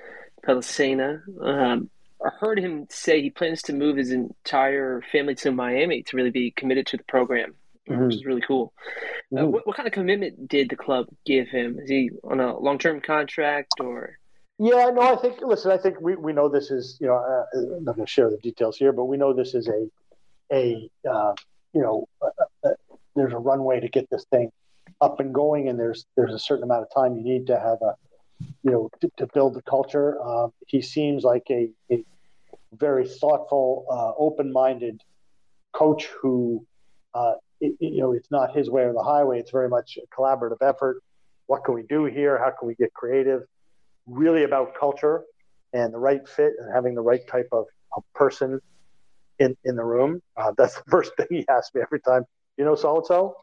Pellicena. 0.47 1.21
Um, 1.43 1.91
I 1.91 1.98
heard 2.21 2.59
him 2.59 2.87
say 2.91 3.23
he 3.23 3.31
plans 3.31 3.63
to 3.63 3.73
move 3.73 3.97
his 3.97 4.11
entire 4.11 5.03
family 5.13 5.35
to 5.37 5.53
Miami 5.53 6.03
to 6.05 6.17
really 6.17 6.31
be 6.31 6.51
committed 6.51 6.87
to 6.89 6.97
the 6.97 7.05
program, 7.05 7.55
mm-hmm. 7.89 8.07
which 8.07 8.17
is 8.17 8.25
really 8.25 8.41
cool. 8.41 8.73
Uh, 8.77 9.37
mm-hmm. 9.37 9.45
Uh, 9.45 9.49
what, 9.49 9.67
what, 9.67 9.77
kind 9.77 9.87
of 9.87 9.93
commitment 9.93 10.49
did 10.49 10.71
the 10.71 10.77
club 10.77 11.07
give 11.25 11.49
him? 11.49 11.79
Is 11.79 11.89
he 11.89 12.11
on 12.25 12.41
a 12.41 12.59
long 12.59 12.79
term 12.79 13.01
contract 13.01 13.75
or? 13.81 14.19
Yeah, 14.59 14.91
no, 14.93 15.03
I 15.03 15.17
think. 15.17 15.41
Listen, 15.41 15.71
I 15.71 15.79
think 15.79 16.01
we, 16.01 16.17
we 16.17 16.33
know 16.33 16.49
this 16.49 16.71
is 16.71 16.99
you 17.01 17.07
know 17.07 17.15
uh, 17.15 17.77
I'm 17.77 17.85
not 17.85 17.95
going 17.95 18.07
to 18.07 18.11
share 18.11 18.29
the 18.29 18.39
details 18.39 18.77
here, 18.77 18.93
but 18.93 19.05
we 19.05 19.17
know 19.17 19.33
this 19.33 19.55
is 19.55 19.69
a 19.69 19.89
a 20.53 20.91
uh, 21.09 21.35
you 21.73 21.81
know 21.81 22.09
uh, 22.21 22.29
uh, 22.65 22.71
there's 23.15 23.33
a 23.33 23.39
runway 23.39 23.79
to 23.79 23.89
get 23.89 24.11
this 24.11 24.25
thing 24.31 24.51
up 25.01 25.21
and 25.21 25.33
going, 25.33 25.69
and 25.69 25.79
there's 25.79 26.07
there's 26.17 26.35
a 26.35 26.41
certain 26.41 26.65
amount 26.65 26.83
of 26.83 26.89
time 26.93 27.17
you 27.17 27.23
need 27.23 27.47
to 27.47 27.59
have 27.59 27.79
a 27.83 27.95
you 28.41 28.71
know 28.71 28.91
to, 29.01 29.11
to 29.19 29.27
build 29.33 29.55
the 29.55 29.63
culture. 29.63 30.21
Um, 30.23 30.53
he 30.67 30.83
seems 30.83 31.25
like 31.25 31.47
a, 31.51 31.71
a 31.91 32.05
very 32.73 33.07
thoughtful, 33.07 33.87
uh, 33.91 34.13
open-minded 34.23 35.01
coach 35.73 36.07
who 36.21 36.65
uh, 37.15 37.35
it, 37.61 37.75
you 37.81 38.01
know 38.01 38.13
it's 38.13 38.31
not 38.31 38.55
his 38.57 38.71
way 38.71 38.83
or 38.83 38.93
the 38.93 39.03
highway. 39.03 39.39
It's 39.39 39.51
very 39.51 39.69
much 39.69 39.99
a 40.03 40.07
collaborative 40.15 40.63
effort. 40.63 41.03
What 41.47 41.65
can 41.65 41.75
we 41.75 41.83
do 41.83 42.05
here? 42.05 42.39
How 42.39 42.53
can 42.59 42.69
we 42.69 42.75
get 42.75 42.93
creative? 42.95 43.43
Really 44.07 44.45
about 44.45 44.75
culture 44.79 45.23
and 45.73 45.93
the 45.93 45.99
right 45.99 46.27
fit 46.29 46.53
and 46.59 46.73
having 46.73 46.95
the 46.95 47.03
right 47.03 47.27
type 47.27 47.49
of, 47.53 47.67
of 47.97 48.03
person 48.15 48.61
in 49.39 49.57
in 49.65 49.77
the 49.77 49.85
room. 49.85 50.21
Uh, 50.37 50.53
that's 50.57 50.75
the 50.77 50.85
first 50.91 51.13
thing 51.17 51.27
he 51.31 51.45
asks 51.49 51.75
me 51.75 51.83
every 51.83 52.01
time. 52.01 52.25
You 52.57 52.65
know 52.65 52.75
so 52.75 52.97
and 52.97 53.07
so, 53.07 53.37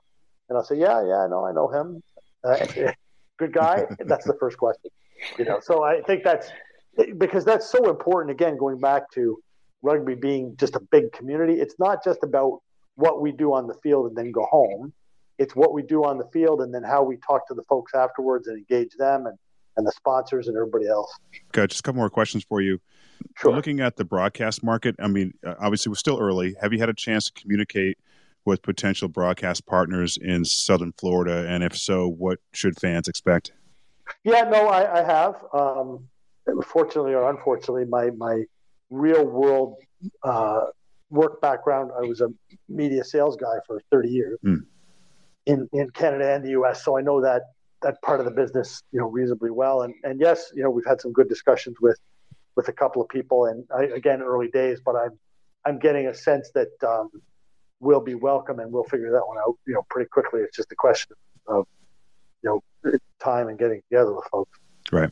and 0.50 0.58
I'll 0.58 0.64
say, 0.64 0.76
yeah, 0.76 1.06
yeah, 1.06 1.20
I 1.20 1.28
know, 1.28 1.46
I 1.46 1.52
know 1.52 1.68
him. 1.70 2.02
Uh, 2.44 2.92
good 3.38 3.54
guy. 3.54 3.86
that's 4.06 4.26
the 4.26 4.36
first 4.39 4.58
question. 4.58 4.91
You 5.38 5.45
know, 5.45 5.60
so 5.62 5.84
I 5.84 6.02
think 6.02 6.24
that's 6.24 6.50
because 7.17 7.45
that's 7.45 7.69
so 7.69 7.89
important. 7.89 8.32
Again, 8.32 8.58
going 8.58 8.80
back 8.80 9.12
to 9.12 9.39
rugby 9.82 10.15
being 10.15 10.56
just 10.58 10.76
a 10.76 10.80
big 10.80 11.12
community, 11.12 11.54
it's 11.54 11.76
not 11.80 12.04
just 12.04 12.24
about 12.24 12.62
what 12.95 13.21
we 13.21 13.32
do 13.32 13.54
on 13.54 13.67
the 13.67 13.76
field 13.76 14.08
and 14.08 14.15
then 14.15 14.32
go 14.32 14.45
home. 14.45 14.93
It's 15.38 15.56
what 15.56 15.74
we 15.74 15.84
do 15.84 16.06
on 16.06 16.17
the 16.17 16.28
field 16.32 16.62
and 16.62 16.74
then 16.74 16.84
how 16.84 17.04
we 17.04 17.17
talk 17.17 17.48
to 17.50 17.54
the 17.54 17.63
folks 17.63 17.93
afterwards 17.93 18.48
and 18.48 18.58
engage 18.58 18.93
them 18.98 19.26
and, 19.26 19.38
and 19.76 19.86
the 19.86 19.91
sponsors 19.91 20.48
and 20.48 20.56
everybody 20.56 20.88
else. 20.88 21.12
Okay, 21.50 21.67
just 21.67 21.82
a 21.82 21.84
couple 21.84 22.00
more 22.00 22.10
questions 22.10 22.43
for 22.43 22.62
you. 22.62 22.80
Sure. 23.38 23.54
looking 23.54 23.80
at 23.80 23.95
the 23.95 24.06
broadcast 24.06 24.63
market, 24.63 24.95
I 25.00 25.08
mean, 25.08 25.34
uh, 25.45 25.56
obviously 25.60 25.89
we're 25.89 25.95
still 25.95 26.19
early. 26.19 26.56
Have 26.62 26.74
you 26.74 26.80
had 26.80 26.89
a 26.89 26.93
chance 26.93 27.30
to 27.30 27.41
communicate 27.41 27.98
with 28.46 28.62
potential 28.62 29.08
broadcast 29.08 29.66
partners 29.66 30.18
in 30.22 30.46
Southern 30.46 30.94
Florida? 30.94 31.48
And 31.48 31.64
if 31.64 31.78
so, 31.78 32.08
what 32.08 32.40
should 32.54 32.80
fans 32.80 33.08
expect? 33.08 33.52
Yeah, 34.24 34.44
no, 34.44 34.68
I, 34.68 35.02
I 35.02 35.04
have. 35.04 35.44
Um, 35.54 36.08
fortunately 36.66 37.14
or 37.14 37.30
unfortunately, 37.30 37.86
my 37.86 38.10
my 38.12 38.44
real 38.90 39.26
world 39.26 39.76
uh, 40.24 40.62
work 41.10 41.42
background, 41.42 41.92
I 41.98 42.02
was 42.02 42.22
a 42.22 42.30
media 42.70 43.04
sales 43.04 43.36
guy 43.36 43.58
for 43.66 43.82
30 43.92 44.10
years 44.10 44.40
mm. 44.46 44.60
in 45.46 45.68
in 45.74 45.90
Canada 45.92 46.34
and 46.34 46.44
the 46.44 46.52
U.S. 46.52 46.84
So 46.84 46.98
I 46.98 47.02
know 47.02 47.22
that 47.22 47.44
that 47.82 48.02
part 48.02 48.20
of 48.20 48.26
the 48.26 48.32
business, 48.32 48.82
you 48.92 49.00
know, 49.00 49.08
reasonably 49.08 49.52
well. 49.52 49.82
And 49.82 49.94
and 50.04 50.20
yes, 50.20 50.52
you 50.56 50.64
know, 50.64 50.70
we've 50.70 50.86
had 50.86 51.02
some 51.02 51.12
good 51.12 51.30
discussions 51.30 51.78
with 51.82 52.00
with 52.56 52.68
a 52.70 52.74
couple 52.74 53.02
of 53.02 53.10
people, 53.10 53.46
and 53.46 53.66
I, 53.76 53.86
again, 53.96 54.22
early 54.22 54.50
days, 54.50 54.80
but 54.84 54.96
I'm 54.96 55.18
I'm 55.66 55.80
getting 55.80 56.08
a 56.08 56.14
sense 56.14 56.52
that 56.54 56.72
um, 56.88 57.10
we'll 57.80 58.02
be 58.02 58.16
welcome 58.16 58.60
and 58.60 58.72
we'll 58.72 58.84
figure 58.84 59.12
that 59.12 59.28
one 59.28 59.38
out, 59.38 59.58
you 59.66 59.74
know, 59.74 59.86
pretty 59.90 60.10
quickly. 60.10 60.42
It's 60.42 60.56
just 60.56 60.72
a 60.72 60.76
question 60.76 61.16
of 61.48 61.68
you 62.42 62.62
know 62.84 62.92
time 63.20 63.48
and 63.48 63.58
getting 63.58 63.82
together 63.90 64.14
with 64.14 64.26
folks. 64.26 64.60
Right. 64.92 65.12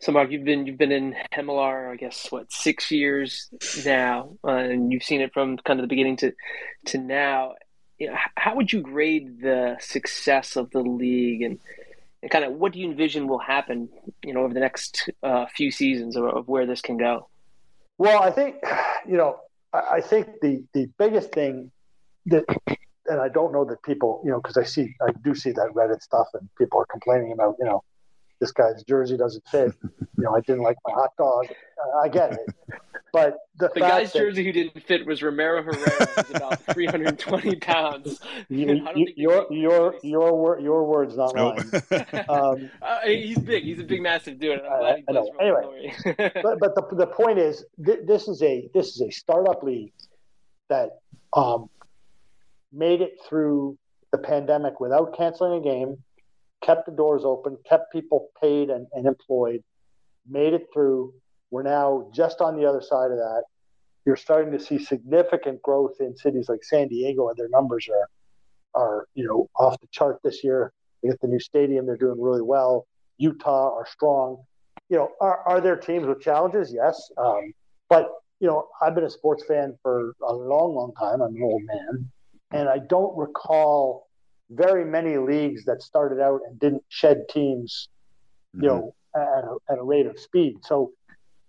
So, 0.00 0.12
Mark, 0.12 0.30
you've 0.30 0.44
been 0.44 0.66
you've 0.66 0.78
been 0.78 0.92
in 0.92 1.16
MLR, 1.34 1.92
I 1.92 1.96
guess, 1.96 2.30
what 2.30 2.52
six 2.52 2.90
years 2.90 3.48
now, 3.84 4.36
uh, 4.44 4.50
and 4.50 4.92
you've 4.92 5.02
seen 5.02 5.20
it 5.20 5.32
from 5.32 5.56
kind 5.58 5.80
of 5.80 5.84
the 5.84 5.88
beginning 5.88 6.16
to 6.18 6.32
to 6.86 6.98
now. 6.98 7.54
You 7.98 8.08
know, 8.08 8.16
how 8.36 8.54
would 8.56 8.72
you 8.72 8.82
grade 8.82 9.40
the 9.40 9.76
success 9.80 10.56
of 10.56 10.70
the 10.70 10.80
league, 10.80 11.42
and, 11.42 11.58
and 12.22 12.30
kind 12.30 12.44
of 12.44 12.52
what 12.52 12.74
do 12.74 12.78
you 12.78 12.90
envision 12.90 13.26
will 13.26 13.38
happen, 13.38 13.88
you 14.22 14.34
know, 14.34 14.40
over 14.40 14.52
the 14.52 14.60
next 14.60 15.10
uh, 15.22 15.46
few 15.46 15.70
seasons 15.70 16.14
of, 16.14 16.24
of, 16.24 16.46
where 16.46 16.66
this 16.66 16.82
can 16.82 16.98
go? 16.98 17.28
Well, 17.96 18.22
I 18.22 18.30
think, 18.30 18.56
you 19.08 19.16
know, 19.16 19.40
I, 19.76 20.00
think 20.00 20.28
the 20.40 20.64
the 20.72 20.88
biggest 20.98 21.32
thing 21.32 21.70
that, 22.26 22.44
and 23.06 23.20
I 23.20 23.28
don't 23.28 23.52
know 23.52 23.64
that 23.64 23.82
people, 23.82 24.22
you 24.24 24.30
know, 24.30 24.40
because 24.40 24.56
I 24.56 24.64
see 24.64 24.94
I 25.00 25.12
do 25.22 25.34
see 25.34 25.52
that 25.52 25.68
Reddit 25.74 26.02
stuff, 26.02 26.28
and 26.34 26.48
people 26.58 26.80
are 26.80 26.86
complaining 26.86 27.32
about, 27.32 27.56
you 27.58 27.66
know 27.66 27.82
this 28.40 28.52
guy's 28.52 28.82
jersey 28.84 29.16
doesn't 29.16 29.46
fit. 29.48 29.72
you 29.82 30.24
know, 30.24 30.34
I 30.34 30.40
didn't 30.40 30.62
like 30.62 30.76
my 30.86 30.92
hot 30.92 31.10
dog. 31.16 31.46
I 32.02 32.08
get 32.08 32.32
it. 32.32 32.80
But 33.16 33.38
the, 33.58 33.70
the 33.72 33.80
guy's 33.80 34.12
that, 34.12 34.18
jersey 34.18 34.44
who 34.44 34.52
didn't 34.52 34.82
fit 34.82 35.06
was 35.06 35.22
Romero 35.22 35.62
Herrera, 35.62 36.06
who's 36.16 36.30
about 36.30 36.60
320 36.74 37.56
pounds. 37.56 38.20
You, 38.48 38.86
you, 38.94 39.06
your 39.16 39.46
your 39.50 39.94
your 40.02 40.60
your 40.60 40.84
words, 40.84 41.16
not 41.16 41.34
mine. 41.34 41.70
Um, 42.28 42.70
uh, 42.82 43.00
he's 43.04 43.38
big. 43.38 43.64
He's 43.64 43.80
a 43.80 43.84
big, 43.84 44.02
massive 44.02 44.38
dude. 44.38 44.60
I, 44.60 45.02
I 45.08 45.12
know. 45.12 45.30
Anyway, 45.40 45.94
but 46.16 46.58
but 46.60 46.74
the 46.74 46.86
the 46.92 47.06
point 47.06 47.38
is, 47.38 47.64
th- 47.84 48.00
this 48.06 48.28
is 48.28 48.42
a 48.42 48.68
this 48.74 48.88
is 48.88 49.00
a 49.00 49.10
startup 49.10 49.62
league 49.62 49.92
that 50.68 50.98
um, 51.32 51.70
made 52.72 53.00
it 53.00 53.14
through 53.28 53.78
the 54.12 54.18
pandemic 54.18 54.78
without 54.78 55.16
canceling 55.16 55.58
a 55.58 55.62
game 55.62 55.96
kept 56.62 56.86
the 56.86 56.92
doors 56.92 57.22
open, 57.24 57.56
kept 57.68 57.92
people 57.92 58.28
paid 58.40 58.70
and, 58.70 58.86
and 58.92 59.06
employed, 59.06 59.62
made 60.28 60.52
it 60.52 60.66
through. 60.72 61.14
We're 61.50 61.62
now 61.62 62.10
just 62.14 62.40
on 62.40 62.56
the 62.56 62.66
other 62.66 62.80
side 62.80 63.10
of 63.10 63.18
that. 63.18 63.44
You're 64.04 64.16
starting 64.16 64.52
to 64.52 64.60
see 64.60 64.78
significant 64.78 65.62
growth 65.62 65.96
in 66.00 66.16
cities 66.16 66.48
like 66.48 66.62
San 66.62 66.88
Diego, 66.88 67.28
and 67.28 67.36
their 67.36 67.48
numbers 67.48 67.88
are 67.88 68.08
are 68.74 69.08
you 69.14 69.26
know 69.26 69.48
off 69.56 69.80
the 69.80 69.88
chart 69.90 70.20
this 70.22 70.44
year. 70.44 70.72
They 71.02 71.08
get 71.08 71.20
the 71.20 71.28
new 71.28 71.40
stadium; 71.40 71.86
they're 71.86 71.96
doing 71.96 72.20
really 72.20 72.42
well. 72.42 72.86
Utah 73.18 73.74
are 73.74 73.86
strong. 73.86 74.44
You 74.88 74.98
know, 74.98 75.10
are, 75.20 75.40
are 75.46 75.60
there 75.60 75.76
teams 75.76 76.06
with 76.06 76.20
challenges? 76.20 76.72
Yes, 76.72 77.10
um, 77.18 77.52
but 77.88 78.10
you 78.40 78.46
know, 78.46 78.68
I've 78.80 78.94
been 78.94 79.04
a 79.04 79.10
sports 79.10 79.44
fan 79.44 79.76
for 79.82 80.14
a 80.26 80.32
long, 80.32 80.74
long 80.74 80.92
time. 80.98 81.22
I'm 81.22 81.34
an 81.34 81.42
old 81.42 81.62
man, 81.64 82.10
and 82.52 82.68
I 82.68 82.78
don't 82.78 83.16
recall 83.16 84.06
very 84.50 84.84
many 84.84 85.16
leagues 85.16 85.64
that 85.64 85.82
started 85.82 86.20
out 86.20 86.40
and 86.46 86.58
didn't 86.60 86.84
shed 86.88 87.24
teams, 87.28 87.88
you 88.54 88.60
mm-hmm. 88.60 88.66
know, 88.68 88.94
at 89.14 89.44
a, 89.44 89.56
at 89.72 89.78
a 89.78 89.82
rate 89.82 90.06
of 90.06 90.18
speed. 90.18 90.56
So, 90.62 90.92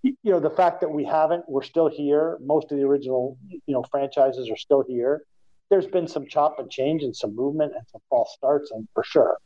you 0.04 0.16
know, 0.26 0.40
the 0.40 0.50
fact 0.50 0.82
that 0.82 0.90
we 0.90 1.04
haven't, 1.04 1.44
we're 1.48 1.64
still 1.64 1.90
here. 1.90 2.38
Most 2.42 2.72
of 2.72 2.78
the 2.78 2.84
original, 2.84 3.38
you 3.50 3.62
know, 3.68 3.84
franchises 3.90 4.50
are 4.50 4.58
still 4.58 4.84
here. 4.88 5.24
There's 5.70 5.88
been 5.88 6.08
some 6.08 6.28
chop 6.28 6.60
and 6.60 6.70
change 6.70 7.04
and 7.04 7.16
some 7.16 7.36
movement 7.36 7.74
and 7.76 7.86
some 7.92 8.02
false 8.10 8.34
starts, 8.34 8.72
and 8.72 8.88
for 8.94 9.04
sure. 9.04 9.38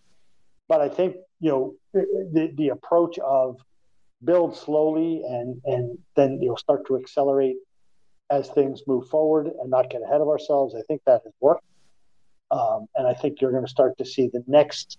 But 0.67 0.81
I 0.81 0.89
think 0.89 1.15
you 1.39 1.49
know 1.49 1.73
the 1.93 2.51
the 2.55 2.69
approach 2.69 3.17
of 3.19 3.57
build 4.23 4.55
slowly 4.55 5.23
and 5.27 5.59
and 5.65 5.97
then 6.15 6.39
you 6.41 6.49
know 6.49 6.55
start 6.55 6.85
to 6.87 6.97
accelerate 6.97 7.57
as 8.29 8.47
things 8.49 8.81
move 8.87 9.07
forward 9.09 9.47
and 9.47 9.69
not 9.69 9.89
get 9.89 10.01
ahead 10.03 10.21
of 10.21 10.27
ourselves. 10.27 10.75
I 10.75 10.81
think 10.87 11.01
that 11.05 11.21
has 11.23 11.33
worked. 11.39 11.65
Um, 12.51 12.87
and 12.95 13.07
I 13.07 13.13
think 13.13 13.41
you're 13.41 13.51
going 13.51 13.65
to 13.65 13.69
start 13.69 13.97
to 13.97 14.05
see 14.05 14.29
the 14.31 14.43
next 14.47 14.97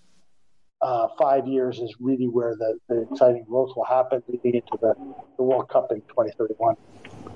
uh, 0.82 1.08
five 1.18 1.46
years 1.46 1.78
is 1.78 1.94
really 2.00 2.26
where 2.26 2.56
the, 2.56 2.78
the 2.88 3.06
exciting 3.10 3.44
growth 3.44 3.70
will 3.76 3.84
happen 3.84 4.22
leading 4.28 4.56
into 4.56 4.76
the, 4.80 4.94
the 5.36 5.42
World 5.42 5.68
Cup 5.68 5.92
in 5.92 6.00
2031. 6.02 6.76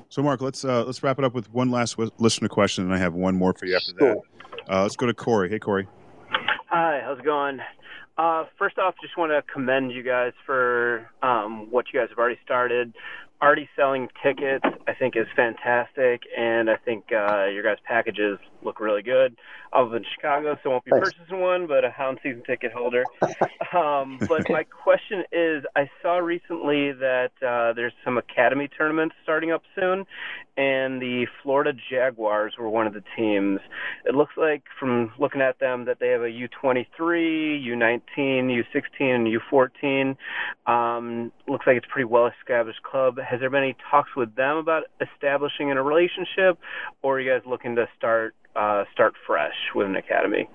So, 0.09 0.23
Mark, 0.23 0.41
let's 0.41 0.65
uh, 0.65 0.85
let's 0.85 1.03
wrap 1.03 1.19
it 1.19 1.25
up 1.25 1.35
with 1.35 1.53
one 1.53 1.71
last 1.71 1.93
w- 1.93 2.11
listener 2.19 2.49
question, 2.49 2.85
and 2.85 2.95
I 2.95 2.99
have 2.99 3.15
one 3.15 3.35
more 3.35 3.53
for 3.55 3.67
you 3.67 3.77
after 3.77 3.93
sure. 3.99 4.17
that. 4.17 4.73
Uh, 4.73 4.83
let's 4.83 4.97
go 4.97 5.07
to 5.07 5.15
Corey. 5.15 5.49
Hey, 5.49 5.59
Corey. 5.59 5.89
Hi, 6.69 7.01
how's 7.05 7.19
it 7.19 7.25
going? 7.25 7.61
Uh, 8.19 8.45
first 8.59 8.79
off, 8.79 8.95
just 9.01 9.17
want 9.17 9.31
to 9.31 9.43
commend 9.53 9.93
you 9.93 10.03
guys 10.03 10.33
for 10.45 11.11
um, 11.23 11.71
what 11.71 11.87
you 11.93 12.01
guys 12.01 12.09
have 12.09 12.19
already 12.19 12.39
started 12.45 12.95
already 13.41 13.69
selling 13.77 14.09
tickets 14.23 14.65
I 14.89 14.95
think 14.95 15.17
is 15.17 15.27
fantastic, 15.35 16.23
and 16.37 16.71
I 16.71 16.77
think 16.77 17.07
uh, 17.11 17.47
your 17.47 17.65
guys' 17.65 17.79
packages 17.85 18.39
look 18.63 18.79
really 18.79 19.03
good. 19.03 19.37
I 19.73 19.81
was 19.83 19.93
in 19.97 20.05
Chicago, 20.15 20.57
so 20.63 20.71
I 20.71 20.73
won't 20.73 20.85
be 20.85 20.93
Thanks. 20.93 21.11
purchasing 21.11 21.41
one, 21.41 21.67
but 21.67 21.85
a 21.85 21.91
Hound 21.91 22.19
season 22.23 22.43
ticket 22.47 22.73
holder. 22.73 23.03
um, 23.77 24.19
but 24.29 24.49
my 24.49 24.63
question 24.63 25.25
is, 25.33 25.65
I 25.75 25.91
saw 26.03 26.19
recently 26.19 26.93
that 26.93 27.33
uh, 27.45 27.73
there's 27.75 27.93
some 28.05 28.17
academy 28.17 28.69
tournaments 28.69 29.17
starting 29.25 29.51
up 29.51 29.63
soon, 29.75 30.07
and 30.57 31.03
the 31.03 31.27
Florida 31.43 31.73
Jaguars 31.91 32.55
were 32.59 32.69
one 32.69 32.87
of 32.87 32.95
the 32.95 33.03
teams. 33.17 33.59
It 34.05 34.15
looks 34.15 34.35
like 34.37 34.63
from 34.79 35.13
looking 35.19 35.41
at 35.41 35.59
them 35.59 35.87
that 35.87 35.99
they 35.99 36.09
have 36.09 36.23
a 36.23 36.31
U23, 36.31 36.87
U19, 37.67 38.07
U16, 38.17 39.01
and 39.01 39.27
U14. 39.27 40.17
Um, 40.71 41.33
looks 41.49 41.67
like 41.67 41.77
it's 41.77 41.87
a 41.87 41.93
pretty 41.93 42.07
well 42.07 42.31
established 42.41 42.83
club 42.85 43.19
has 43.29 43.41
there 43.41 43.51
been 43.51 43.63
any 43.63 43.77
talks 43.91 44.11
with 44.17 44.35
them 44.37 44.57
about 44.57 44.85
establishing 45.01 45.71
a 45.71 45.83
relationship, 45.83 46.59
or 47.03 47.17
are 47.17 47.21
you 47.21 47.31
guys 47.31 47.43
looking 47.47 47.77
to 47.77 47.89
start 47.97 48.35
uh, 48.55 48.85
start 48.93 49.15
fresh 49.27 49.55
with 49.75 49.87
an 49.87 49.97
academy? 49.97 50.49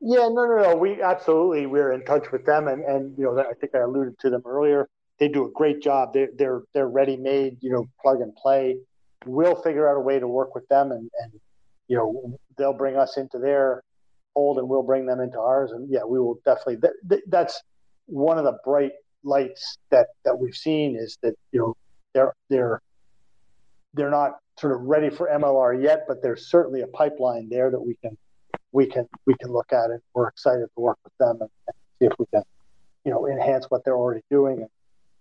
Yeah, 0.00 0.28
no, 0.28 0.46
no, 0.46 0.62
no. 0.62 0.76
We 0.76 1.02
absolutely 1.02 1.66
we're 1.66 1.92
in 1.92 2.04
touch 2.04 2.30
with 2.32 2.46
them, 2.46 2.68
and 2.68 2.84
and 2.84 3.18
you 3.18 3.24
know 3.24 3.38
I 3.38 3.54
think 3.60 3.74
I 3.74 3.78
alluded 3.78 4.18
to 4.20 4.30
them 4.30 4.42
earlier. 4.46 4.88
They 5.18 5.28
do 5.28 5.46
a 5.46 5.50
great 5.50 5.82
job. 5.82 6.12
They're 6.14 6.28
they're 6.36 6.62
they're 6.72 6.88
ready 6.88 7.16
made. 7.16 7.58
You 7.60 7.72
know, 7.72 7.86
plug 8.02 8.20
and 8.20 8.34
play. 8.36 8.78
We'll 9.26 9.60
figure 9.62 9.88
out 9.88 9.96
a 9.96 10.00
way 10.00 10.18
to 10.18 10.28
work 10.28 10.54
with 10.54 10.66
them, 10.68 10.92
and 10.92 11.10
and 11.22 11.32
you 11.88 11.96
know 11.96 12.38
they'll 12.56 12.72
bring 12.72 12.96
us 12.96 13.16
into 13.16 13.38
their 13.38 13.82
fold, 14.34 14.58
and 14.58 14.68
we'll 14.68 14.82
bring 14.82 15.06
them 15.06 15.20
into 15.20 15.38
ours. 15.38 15.72
And 15.72 15.88
yeah, 15.90 16.04
we 16.06 16.18
will 16.18 16.38
definitely. 16.44 16.76
That, 17.06 17.22
that's 17.28 17.62
one 18.06 18.38
of 18.38 18.44
the 18.44 18.58
bright 18.64 18.92
lights 19.22 19.78
that 19.90 20.08
that 20.24 20.38
we've 20.38 20.56
seen 20.56 20.96
is 20.96 21.18
that 21.22 21.34
you 21.52 21.60
know 21.60 21.76
they're 22.14 22.34
they're 22.48 22.80
they're 23.92 24.10
not 24.10 24.38
sort 24.58 24.72
of 24.72 24.82
ready 24.82 25.10
for 25.10 25.28
MLR 25.28 25.80
yet, 25.82 26.04
but 26.08 26.22
there's 26.22 26.48
certainly 26.48 26.80
a 26.80 26.86
pipeline 26.86 27.48
there 27.48 27.70
that 27.70 27.80
we 27.80 27.96
can 27.96 28.16
we 28.72 28.86
can 28.86 29.06
we 29.26 29.34
can 29.34 29.52
look 29.52 29.72
at 29.72 29.90
it. 29.90 30.02
We're 30.14 30.28
excited 30.28 30.66
to 30.74 30.80
work 30.80 30.98
with 31.04 31.12
them 31.18 31.38
and, 31.40 31.50
and 31.66 31.76
see 31.98 32.06
if 32.06 32.12
we 32.18 32.26
can, 32.32 32.42
you 33.04 33.12
know, 33.12 33.26
enhance 33.26 33.66
what 33.68 33.84
they're 33.84 33.96
already 33.96 34.22
doing 34.30 34.58
and, 34.58 34.70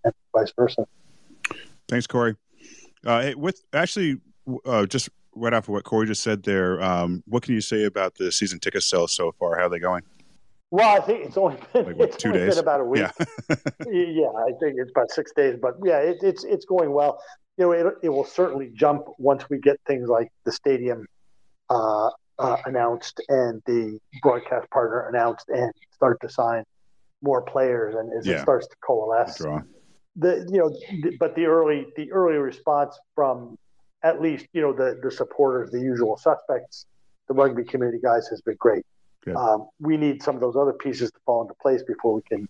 and 0.06 0.14
vice 0.34 0.54
versa. 0.56 0.86
Thanks, 1.90 2.08
Corey. 2.08 2.36
Uh, 3.06 3.32
with 3.36 3.64
actually, 3.74 4.18
uh, 4.66 4.86
just 4.86 5.10
right 5.36 5.54
off 5.54 5.66
of 5.66 5.70
what 5.70 5.84
Corey 5.84 6.08
just 6.08 6.24
said 6.24 6.44
there, 6.44 6.82
um, 6.82 7.24
what 7.28 7.44
can 7.44 7.54
you 7.54 7.62
say 7.62 7.84
about 7.84 8.16
the 8.16 8.32
season 8.32 8.60
ticket 8.60 8.84
sales 8.84 9.12
so 9.12 9.32
far? 9.34 9.58
How 9.58 9.66
are 9.66 9.70
they 9.70 9.80
going? 9.80 10.04
Well, 10.74 10.98
I 11.00 11.06
think 11.06 11.24
it's 11.24 11.38
only 11.38 11.58
been, 11.72 11.86
like, 11.86 11.98
what, 11.98 12.08
it's 12.10 12.18
two 12.18 12.30
only 12.30 12.40
days? 12.40 12.56
been 12.56 12.64
about 12.64 12.80
a 12.82 12.84
week. 12.84 13.02
Yeah. 13.02 13.12
yeah, 13.92 14.26
I 14.26 14.54
think 14.60 14.78
it's 14.80 14.90
about 14.90 15.12
six 15.12 15.32
days, 15.34 15.56
but 15.62 15.76
yeah, 15.86 16.00
it, 16.00 16.18
it's 16.24 16.44
it's 16.44 16.66
going 16.66 16.92
well. 16.92 17.22
You 17.58 17.66
know, 17.66 17.72
it, 17.74 17.94
it 18.02 18.10
will 18.10 18.26
certainly 18.26 18.72
jump 18.74 19.04
once 19.20 19.48
we 19.52 19.60
get 19.60 19.80
things 19.86 20.10
like 20.10 20.30
the 20.46 20.52
stadium 20.52 21.06
uh, 21.70 22.10
uh, 22.40 22.58
announced 22.66 23.22
and 23.30 23.62
the 23.68 24.00
broadcast 24.24 24.68
partner 24.72 25.10
announced 25.10 25.48
and 25.50 25.72
start 25.92 26.18
to 26.22 26.30
sign 26.30 26.64
more 27.22 27.44
players 27.44 27.94
and 27.94 28.12
as 28.18 28.26
Yeah. 28.26 28.38
it 28.38 28.42
starts 28.42 28.66
to 28.68 28.76
coalesce. 28.84 29.38
Draw. 29.38 29.62
The 30.16 30.48
you 30.52 30.58
know, 30.58 30.76
but 31.20 31.36
the 31.36 31.46
early 31.46 31.86
the 31.98 32.12
early 32.12 32.38
response 32.38 33.00
from 33.14 33.60
at 34.02 34.20
least 34.24 34.48
you 34.54 34.62
know 34.64 34.74
the 34.74 35.00
the 35.04 35.12
supporters, 35.12 35.70
the 35.70 35.80
usual 35.80 36.18
suspects, 36.18 36.88
the 37.28 37.36
rugby 37.36 37.64
community 37.64 38.00
guys 38.04 38.28
has 38.30 38.42
been 38.42 38.56
great. 38.58 38.84
Um, 39.32 39.68
we 39.80 39.98
need 39.98 40.22
some 40.22 40.36
of 40.36 40.42
those 40.42 40.56
other 40.56 40.74
pieces 40.74 41.12
to 41.12 41.20
fall 41.26 41.42
into 41.42 41.54
place 41.62 41.84
before 41.84 42.14
we 42.14 42.22
can 42.24 42.48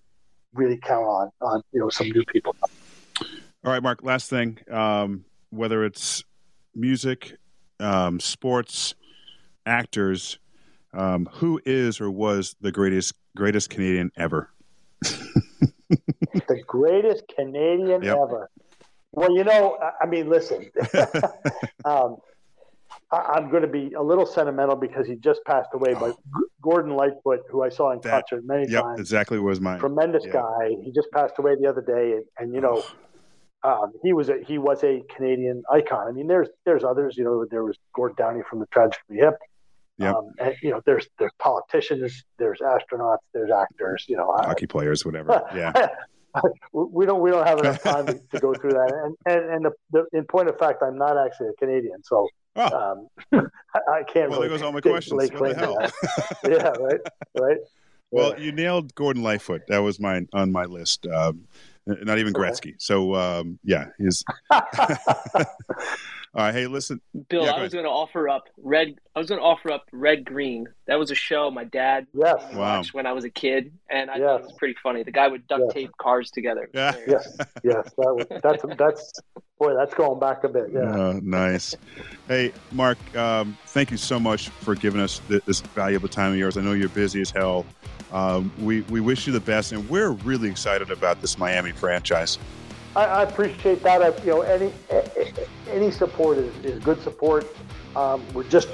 really 0.54 0.78
count 0.78 1.06
on 1.06 1.32
on 1.42 1.62
you 1.72 1.80
know 1.80 1.90
some 1.90 2.10
new 2.10 2.24
people. 2.26 2.56
All 2.62 3.72
right, 3.72 3.82
Mark. 3.82 4.04
Last 4.04 4.30
thing, 4.30 4.58
um, 4.70 5.26
whether 5.52 5.86
it's 5.86 6.24
music, 6.76 7.34
um, 7.80 8.20
sports, 8.20 8.96
actors, 9.66 10.40
um, 10.94 11.28
who 11.34 11.62
is 11.66 12.02
or 12.02 12.10
was 12.12 12.56
the 12.62 12.72
greatest 12.72 13.14
greatest 13.36 13.70
Canadian 13.70 14.12
ever? 14.18 14.50
the 15.02 16.64
greatest 16.66 17.24
Canadian 17.36 18.04
Yep. 18.04 18.18
ever. 18.18 18.50
Well, 19.12 19.36
you 19.36 19.44
know, 19.44 19.78
I- 19.82 20.04
I 20.04 20.06
mean, 20.08 20.28
listen, 20.30 20.70
um, 21.86 22.18
I, 23.14 23.34
I'm 23.36 23.50
going 23.50 23.62
to 23.62 23.68
be 23.68 23.94
a 23.94 24.02
little 24.02 24.26
sentimental 24.26 24.76
because 24.76 25.06
he 25.08 25.16
just 25.16 25.42
passed 25.46 25.70
away, 25.74 25.94
but 25.94 26.12
G- 26.16 26.46
Gordon 26.62 26.96
Lightfoot, 26.96 27.42
who 27.50 27.64
I 27.64 27.70
saw 27.70 27.92
in 27.92 28.00
That- 28.02 28.12
concert 28.30 28.44
many 28.46 28.66
yep, 28.70 28.84
times, 28.84 29.00
exactly 29.00 29.40
was 29.40 29.62
mine. 29.62 29.80
tremendous 29.80 30.26
guy. 30.26 30.70
He 30.84 30.92
just 30.92 31.10
passed 31.12 31.36
away 31.38 31.56
the 31.62 31.68
other 31.68 31.82
day, 31.82 32.14
and, 32.14 32.26
and 32.40 32.54
you 32.56 32.62
know, 32.62 32.84
um, 33.64 33.94
he 34.04 34.12
was 34.14 34.30
a 34.30 34.40
he 34.46 34.58
was 34.58 34.84
a 34.84 35.02
Canadian 35.16 35.64
icon. 35.72 36.08
I 36.08 36.12
mean, 36.12 36.28
there's 36.28 36.50
there's 36.66 36.84
others. 36.84 37.16
You 37.18 37.24
know, 37.24 37.46
there 37.50 37.64
was 37.64 37.78
Gord 37.96 38.16
Downie 38.18 38.42
from 38.50 38.60
the 38.60 38.66
Tragically 38.68 39.18
Hip. 39.18 39.36
Yep. 40.00 40.16
Um, 40.16 40.32
and 40.40 40.56
you 40.62 40.72
know, 40.72 40.82
there's 40.86 41.08
there's 41.20 41.32
politicians, 41.40 42.24
there's 42.40 42.60
astronauts, 42.60 43.20
there's 43.34 43.52
actors. 43.52 44.06
You 44.10 44.18
know, 44.18 44.32
I- 44.32 44.48
hockey 44.48 44.66
players, 44.68 45.06
whatever. 45.06 45.42
Yeah, 45.56 45.72
we 46.74 47.06
don't 47.06 47.22
we 47.22 47.32
don't 47.32 47.48
have 47.48 47.60
enough 47.60 47.82
time 47.84 48.06
to, 48.08 48.40
go 48.40 48.54
through 48.54 48.72
that. 48.72 48.92
And 49.04 49.16
and, 49.26 49.54
and 49.54 49.66
the, 49.66 49.72
the, 49.92 50.18
in 50.18 50.26
point 50.26 50.50
of 50.50 50.58
fact, 50.58 50.82
I'm 50.82 50.98
not 50.98 51.18
actually 51.18 51.50
a 51.50 51.54
Canadian, 51.54 52.04
so 52.04 52.28
Oh. 52.56 53.08
um, 53.32 53.48
I, 53.76 53.80
I 53.92 54.04
can't 54.04 54.30
well, 54.30 54.40
there 54.42 54.48
really. 54.48 54.50
goes 54.50 54.62
all 54.62 54.72
my 54.72 54.82
questions. 54.82 55.32
What 55.32 55.56
the 55.56 55.56
hell? 55.56 55.78
yeah, 56.48 56.70
right, 56.80 57.00
right. 57.40 57.58
well, 58.12 58.40
you 58.40 58.52
nailed 58.52 58.94
Gordon 58.94 59.24
Lightfoot. 59.24 59.64
That 59.70 59.80
was 59.80 60.00
mine 60.00 60.28
on 60.34 60.52
my 60.52 60.66
list. 60.66 61.08
Um, 61.08 61.48
not 61.88 62.20
even. 62.20 62.32
Gretzky. 62.34 62.76
So 62.78 63.16
um, 63.16 63.58
yeah, 63.64 63.88
he's. 63.98 64.24
All 66.36 66.42
right, 66.44 66.54
hey, 66.54 66.66
listen. 66.66 67.00
Bill, 67.30 67.44
Yeah, 67.46 67.52
go 67.52 67.58
I 67.58 67.62
was 67.62 67.74
going 67.74 67.86
to 67.86 67.92
offer 67.92 68.28
up 68.28 68.46
red. 68.58 68.96
I 69.16 69.20
was 69.20 69.30
going 69.30 69.40
to 69.40 69.46
offer 69.46 69.72
up 69.72 69.86
Red 69.92 70.26
Green. 70.26 70.66
That 70.88 70.98
was 70.98 71.12
a 71.12 71.16
show 71.16 71.52
my 71.52 71.64
dad 71.64 72.08
yes, 72.12 72.36
made 72.50 72.58
Wow. 72.58 72.78
watch 72.78 72.92
when 72.92 73.06
I 73.06 73.12
was 73.12 73.24
a 73.24 73.30
kid, 73.30 73.72
and 73.88 74.10
I 74.10 74.16
Yes. 74.16 74.24
thought 74.26 74.40
it 74.40 74.44
was 74.46 74.54
pretty 74.54 74.76
funny. 74.82 75.04
The 75.04 75.12
guy 75.12 75.28
would 75.28 75.46
duct 75.48 75.62
Yes. 75.66 75.74
tape 75.74 75.92
cars 76.02 76.32
together. 76.32 76.70
Yeah. 76.74 76.96
yes, 77.08 77.38
yes. 77.64 77.92
That 77.98 78.16
was, 78.16 78.26
that's 78.42 78.66
that's 78.80 79.12
boy, 79.60 79.76
that's 79.76 79.94
going 79.94 80.20
back 80.20 80.44
a 80.44 80.50
bit. 80.50 80.72
Yeah. 80.74 80.80
Uh, 80.82 81.20
nice. 81.22 81.76
Hey, 82.28 82.52
Mark, 82.72 82.98
um, 83.16 83.56
thank 83.68 83.92
you 83.92 83.98
so 83.98 84.20
much 84.20 84.50
for 84.50 84.74
giving 84.74 85.02
us 85.02 85.22
th- 85.28 85.46
this 85.46 85.62
valuable 85.62 86.08
time 86.10 86.32
of 86.32 86.38
yours. 86.40 86.58
I 86.58 86.62
know 86.62 86.72
you're 86.74 86.90
busy 86.90 87.22
as 87.22 87.30
hell. 87.30 87.64
Um, 88.12 88.52
we, 88.60 88.82
we 88.82 89.02
wish 89.02 89.28
you 89.28 89.34
the 89.34 89.40
best, 89.40 89.72
and 89.72 89.88
we're 89.88 90.12
really 90.12 90.50
excited 90.50 90.90
about 90.90 91.22
this 91.22 91.38
Miami 91.38 91.72
franchise. 91.74 92.40
I, 92.96 93.06
I 93.06 93.24
appreciate 93.24 93.82
that. 93.84 94.02
I, 94.02 94.10
you 94.24 94.32
know, 94.32 94.42
any 94.42 94.72
any 95.70 95.92
support 95.92 96.38
is, 96.38 96.56
is 96.64 96.84
good 96.84 97.02
support. 97.02 97.48
Um, 97.96 98.24
we're 98.34 98.44
just 98.44 98.70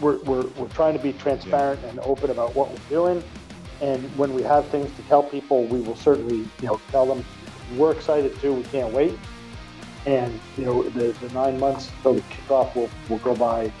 we're, 0.00 0.18
we're, 0.18 0.46
we're 0.56 0.68
trying 0.68 0.96
to 0.96 1.02
be 1.02 1.12
transparent 1.12 1.82
and 1.84 1.98
open 2.00 2.30
about 2.30 2.54
what 2.54 2.70
we're 2.70 2.88
doing. 2.88 3.24
And 3.80 4.04
when 4.16 4.32
we 4.32 4.42
have 4.42 4.66
things 4.68 4.94
to 4.96 5.02
tell 5.02 5.22
people, 5.22 5.64
we 5.64 5.80
will 5.80 5.96
certainly 5.96 6.48
you 6.60 6.66
know 6.66 6.80
tell 6.90 7.06
them. 7.06 7.24
We're 7.76 7.92
excited 7.92 8.38
too. 8.40 8.54
We 8.54 8.62
can't 8.64 8.92
wait. 8.92 9.18
And 10.06 10.40
you 10.56 10.64
know, 10.64 10.82
the, 10.84 11.12
the 11.12 11.28
nine 11.34 11.58
months 11.58 11.90
till 12.02 12.14
the 12.14 12.22
kickoff 12.22 12.74
will 12.74 12.90
will 13.08 13.18
go 13.18 13.34
by. 13.34 13.72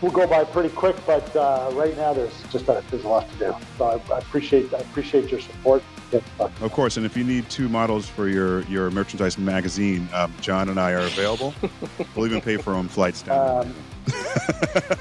Will 0.00 0.10
go 0.10 0.26
by 0.26 0.44
pretty 0.44 0.68
quick, 0.68 0.96
but 1.06 1.34
uh, 1.34 1.70
right 1.72 1.96
now 1.96 2.12
there's 2.12 2.42
just 2.50 2.68
a, 2.68 2.82
there's 2.90 3.04
a 3.04 3.08
lot 3.08 3.30
to 3.30 3.38
do. 3.38 3.54
So 3.78 3.84
I, 3.86 4.14
I 4.14 4.18
appreciate 4.18 4.74
I 4.74 4.78
appreciate 4.78 5.30
your 5.30 5.40
support. 5.40 5.82
Get 6.14 6.22
in 6.22 6.38
touch. 6.38 6.60
Of 6.60 6.72
course, 6.72 6.96
and 6.96 7.04
if 7.04 7.16
you 7.16 7.24
need 7.24 7.50
two 7.50 7.68
models 7.68 8.08
for 8.08 8.28
your, 8.28 8.62
your 8.62 8.88
merchandise 8.92 9.36
magazine, 9.36 10.08
um, 10.12 10.32
John 10.40 10.68
and 10.68 10.78
I 10.78 10.92
are 10.92 11.00
available. 11.00 11.52
we'll 12.14 12.26
even 12.26 12.40
pay 12.40 12.56
for 12.56 12.70
our 12.70 12.76
own 12.76 12.86
flights 12.86 13.22
down. 13.22 13.66
Um, 13.66 13.74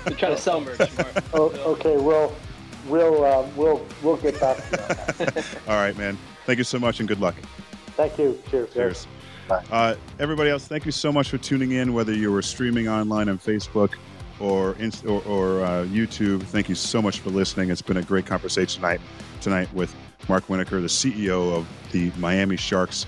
You're 0.07 0.17
trying 0.17 0.35
to 0.35 0.37
sell 0.37 0.61
merch. 0.61 0.79
Oh, 1.35 1.49
okay, 1.73 1.97
we'll 1.97 2.35
we'll 2.87 3.23
uh, 3.23 3.47
we'll 3.55 3.85
we'll 4.01 4.17
get 4.17 4.39
back 4.39 4.57
to 4.57 4.63
you. 4.63 4.77
On 4.79 4.87
that. 5.33 5.57
All 5.67 5.75
right, 5.75 5.95
man. 5.97 6.17
Thank 6.47 6.57
you 6.57 6.63
so 6.63 6.79
much, 6.79 6.99
and 6.99 7.07
good 7.07 7.19
luck. 7.19 7.35
Thank 7.95 8.17
you. 8.17 8.41
Cheers. 8.49 8.73
Cheers. 8.73 9.07
Bye. 9.47 9.63
Uh, 9.71 9.95
everybody 10.19 10.49
else, 10.49 10.67
thank 10.67 10.85
you 10.85 10.91
so 10.91 11.11
much 11.11 11.29
for 11.29 11.37
tuning 11.37 11.73
in, 11.73 11.93
whether 11.93 12.13
you 12.13 12.31
were 12.31 12.41
streaming 12.41 12.87
online 12.87 13.29
on 13.29 13.37
Facebook 13.37 13.93
or 14.39 14.75
Inst- 14.79 15.05
or, 15.05 15.21
or 15.25 15.63
uh, 15.63 15.85
YouTube. 15.85 16.41
Thank 16.43 16.69
you 16.69 16.75
so 16.75 17.01
much 17.03 17.19
for 17.19 17.29
listening. 17.29 17.69
It's 17.69 17.83
been 17.83 17.97
a 17.97 18.03
great 18.03 18.25
conversation 18.25 18.81
tonight 18.81 19.01
tonight 19.41 19.71
with 19.73 19.93
Mark 20.29 20.47
Winokur, 20.47 20.81
the 20.81 20.87
CEO 20.87 21.55
of 21.55 21.67
the 21.91 22.11
Miami 22.17 22.57
Sharks, 22.57 23.05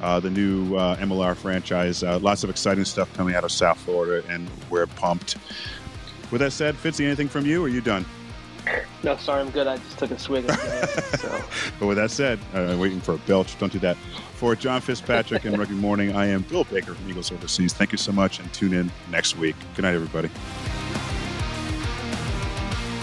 uh, 0.00 0.20
the 0.20 0.30
new 0.30 0.76
uh, 0.76 0.96
MLR 0.96 1.36
franchise. 1.36 2.02
Uh, 2.02 2.18
lots 2.18 2.44
of 2.44 2.50
exciting 2.50 2.84
stuff 2.84 3.12
coming 3.14 3.34
out 3.34 3.44
of 3.44 3.52
South 3.52 3.78
Florida, 3.78 4.26
and 4.28 4.48
we're 4.70 4.86
pumped. 4.86 5.36
With 6.30 6.40
that 6.40 6.52
said, 6.52 6.74
Fitzy, 6.74 7.06
anything 7.06 7.28
from 7.28 7.46
you? 7.46 7.62
Or 7.62 7.66
are 7.66 7.68
you 7.68 7.80
done? 7.80 8.04
No, 9.02 9.16
sorry, 9.16 9.40
I'm 9.40 9.50
good. 9.50 9.66
I 9.66 9.78
just 9.78 9.98
took 9.98 10.10
a 10.10 10.18
swig 10.18 10.44
of 10.48 10.60
Guinness, 10.60 11.20
so. 11.20 11.44
But 11.78 11.86
with 11.86 11.96
that 11.96 12.10
said, 12.10 12.38
uh, 12.52 12.76
waiting 12.78 13.00
for 13.00 13.14
a 13.14 13.18
belch. 13.18 13.58
Don't 13.58 13.72
do 13.72 13.78
that. 13.78 13.96
For 14.34 14.54
John 14.54 14.80
Fitzpatrick 14.80 15.44
and 15.44 15.58
Rugby 15.58 15.74
Morning, 15.74 16.14
I 16.14 16.26
am 16.26 16.42
Bill 16.42 16.64
Baker 16.64 16.94
from 16.94 17.08
Eagles 17.08 17.32
Overseas. 17.32 17.72
Thank 17.72 17.92
you 17.92 17.98
so 17.98 18.12
much, 18.12 18.40
and 18.40 18.52
tune 18.52 18.72
in 18.72 18.90
next 19.10 19.36
week. 19.36 19.56
Good 19.74 19.82
night, 19.82 19.94
everybody. 19.94 20.30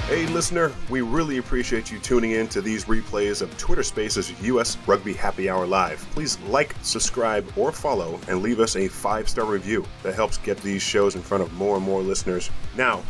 Hey, 0.08 0.28
listener, 0.28 0.72
we 0.88 1.02
really 1.02 1.40
appreciate 1.40 1.90
you 1.90 1.98
tuning 1.98 2.34
in 2.34 2.48
to 2.50 2.62
these 2.62 2.86
replays 2.86 3.42
of 3.42 3.58
Twitter 3.58 3.82
Spaces 3.82 4.40
US 4.44 4.78
Rugby 4.86 5.14
Happy 5.14 5.50
Hour 5.50 5.66
Live. 5.66 5.98
Please 6.12 6.40
like, 6.42 6.76
subscribe, 6.84 7.52
or 7.58 7.72
follow, 7.72 8.20
and 8.28 8.44
leave 8.44 8.60
us 8.60 8.76
a 8.76 8.88
five 8.88 9.28
star 9.28 9.46
review. 9.46 9.84
That 10.04 10.14
helps 10.14 10.38
get 10.38 10.60
these 10.60 10.84
shows 10.84 11.16
in 11.16 11.24
front 11.24 11.42
of 11.42 11.52
more 11.54 11.78
and 11.78 11.84
more 11.84 12.04
listeners. 12.04 12.52
Now, 12.78 13.02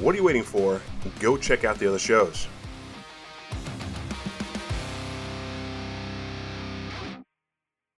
what 0.00 0.14
are 0.14 0.18
you 0.18 0.24
waiting 0.24 0.42
for? 0.42 0.82
Go 1.20 1.38
check 1.38 1.64
out 1.64 1.78
the 1.78 1.88
other 1.88 1.98
shows. 1.98 2.46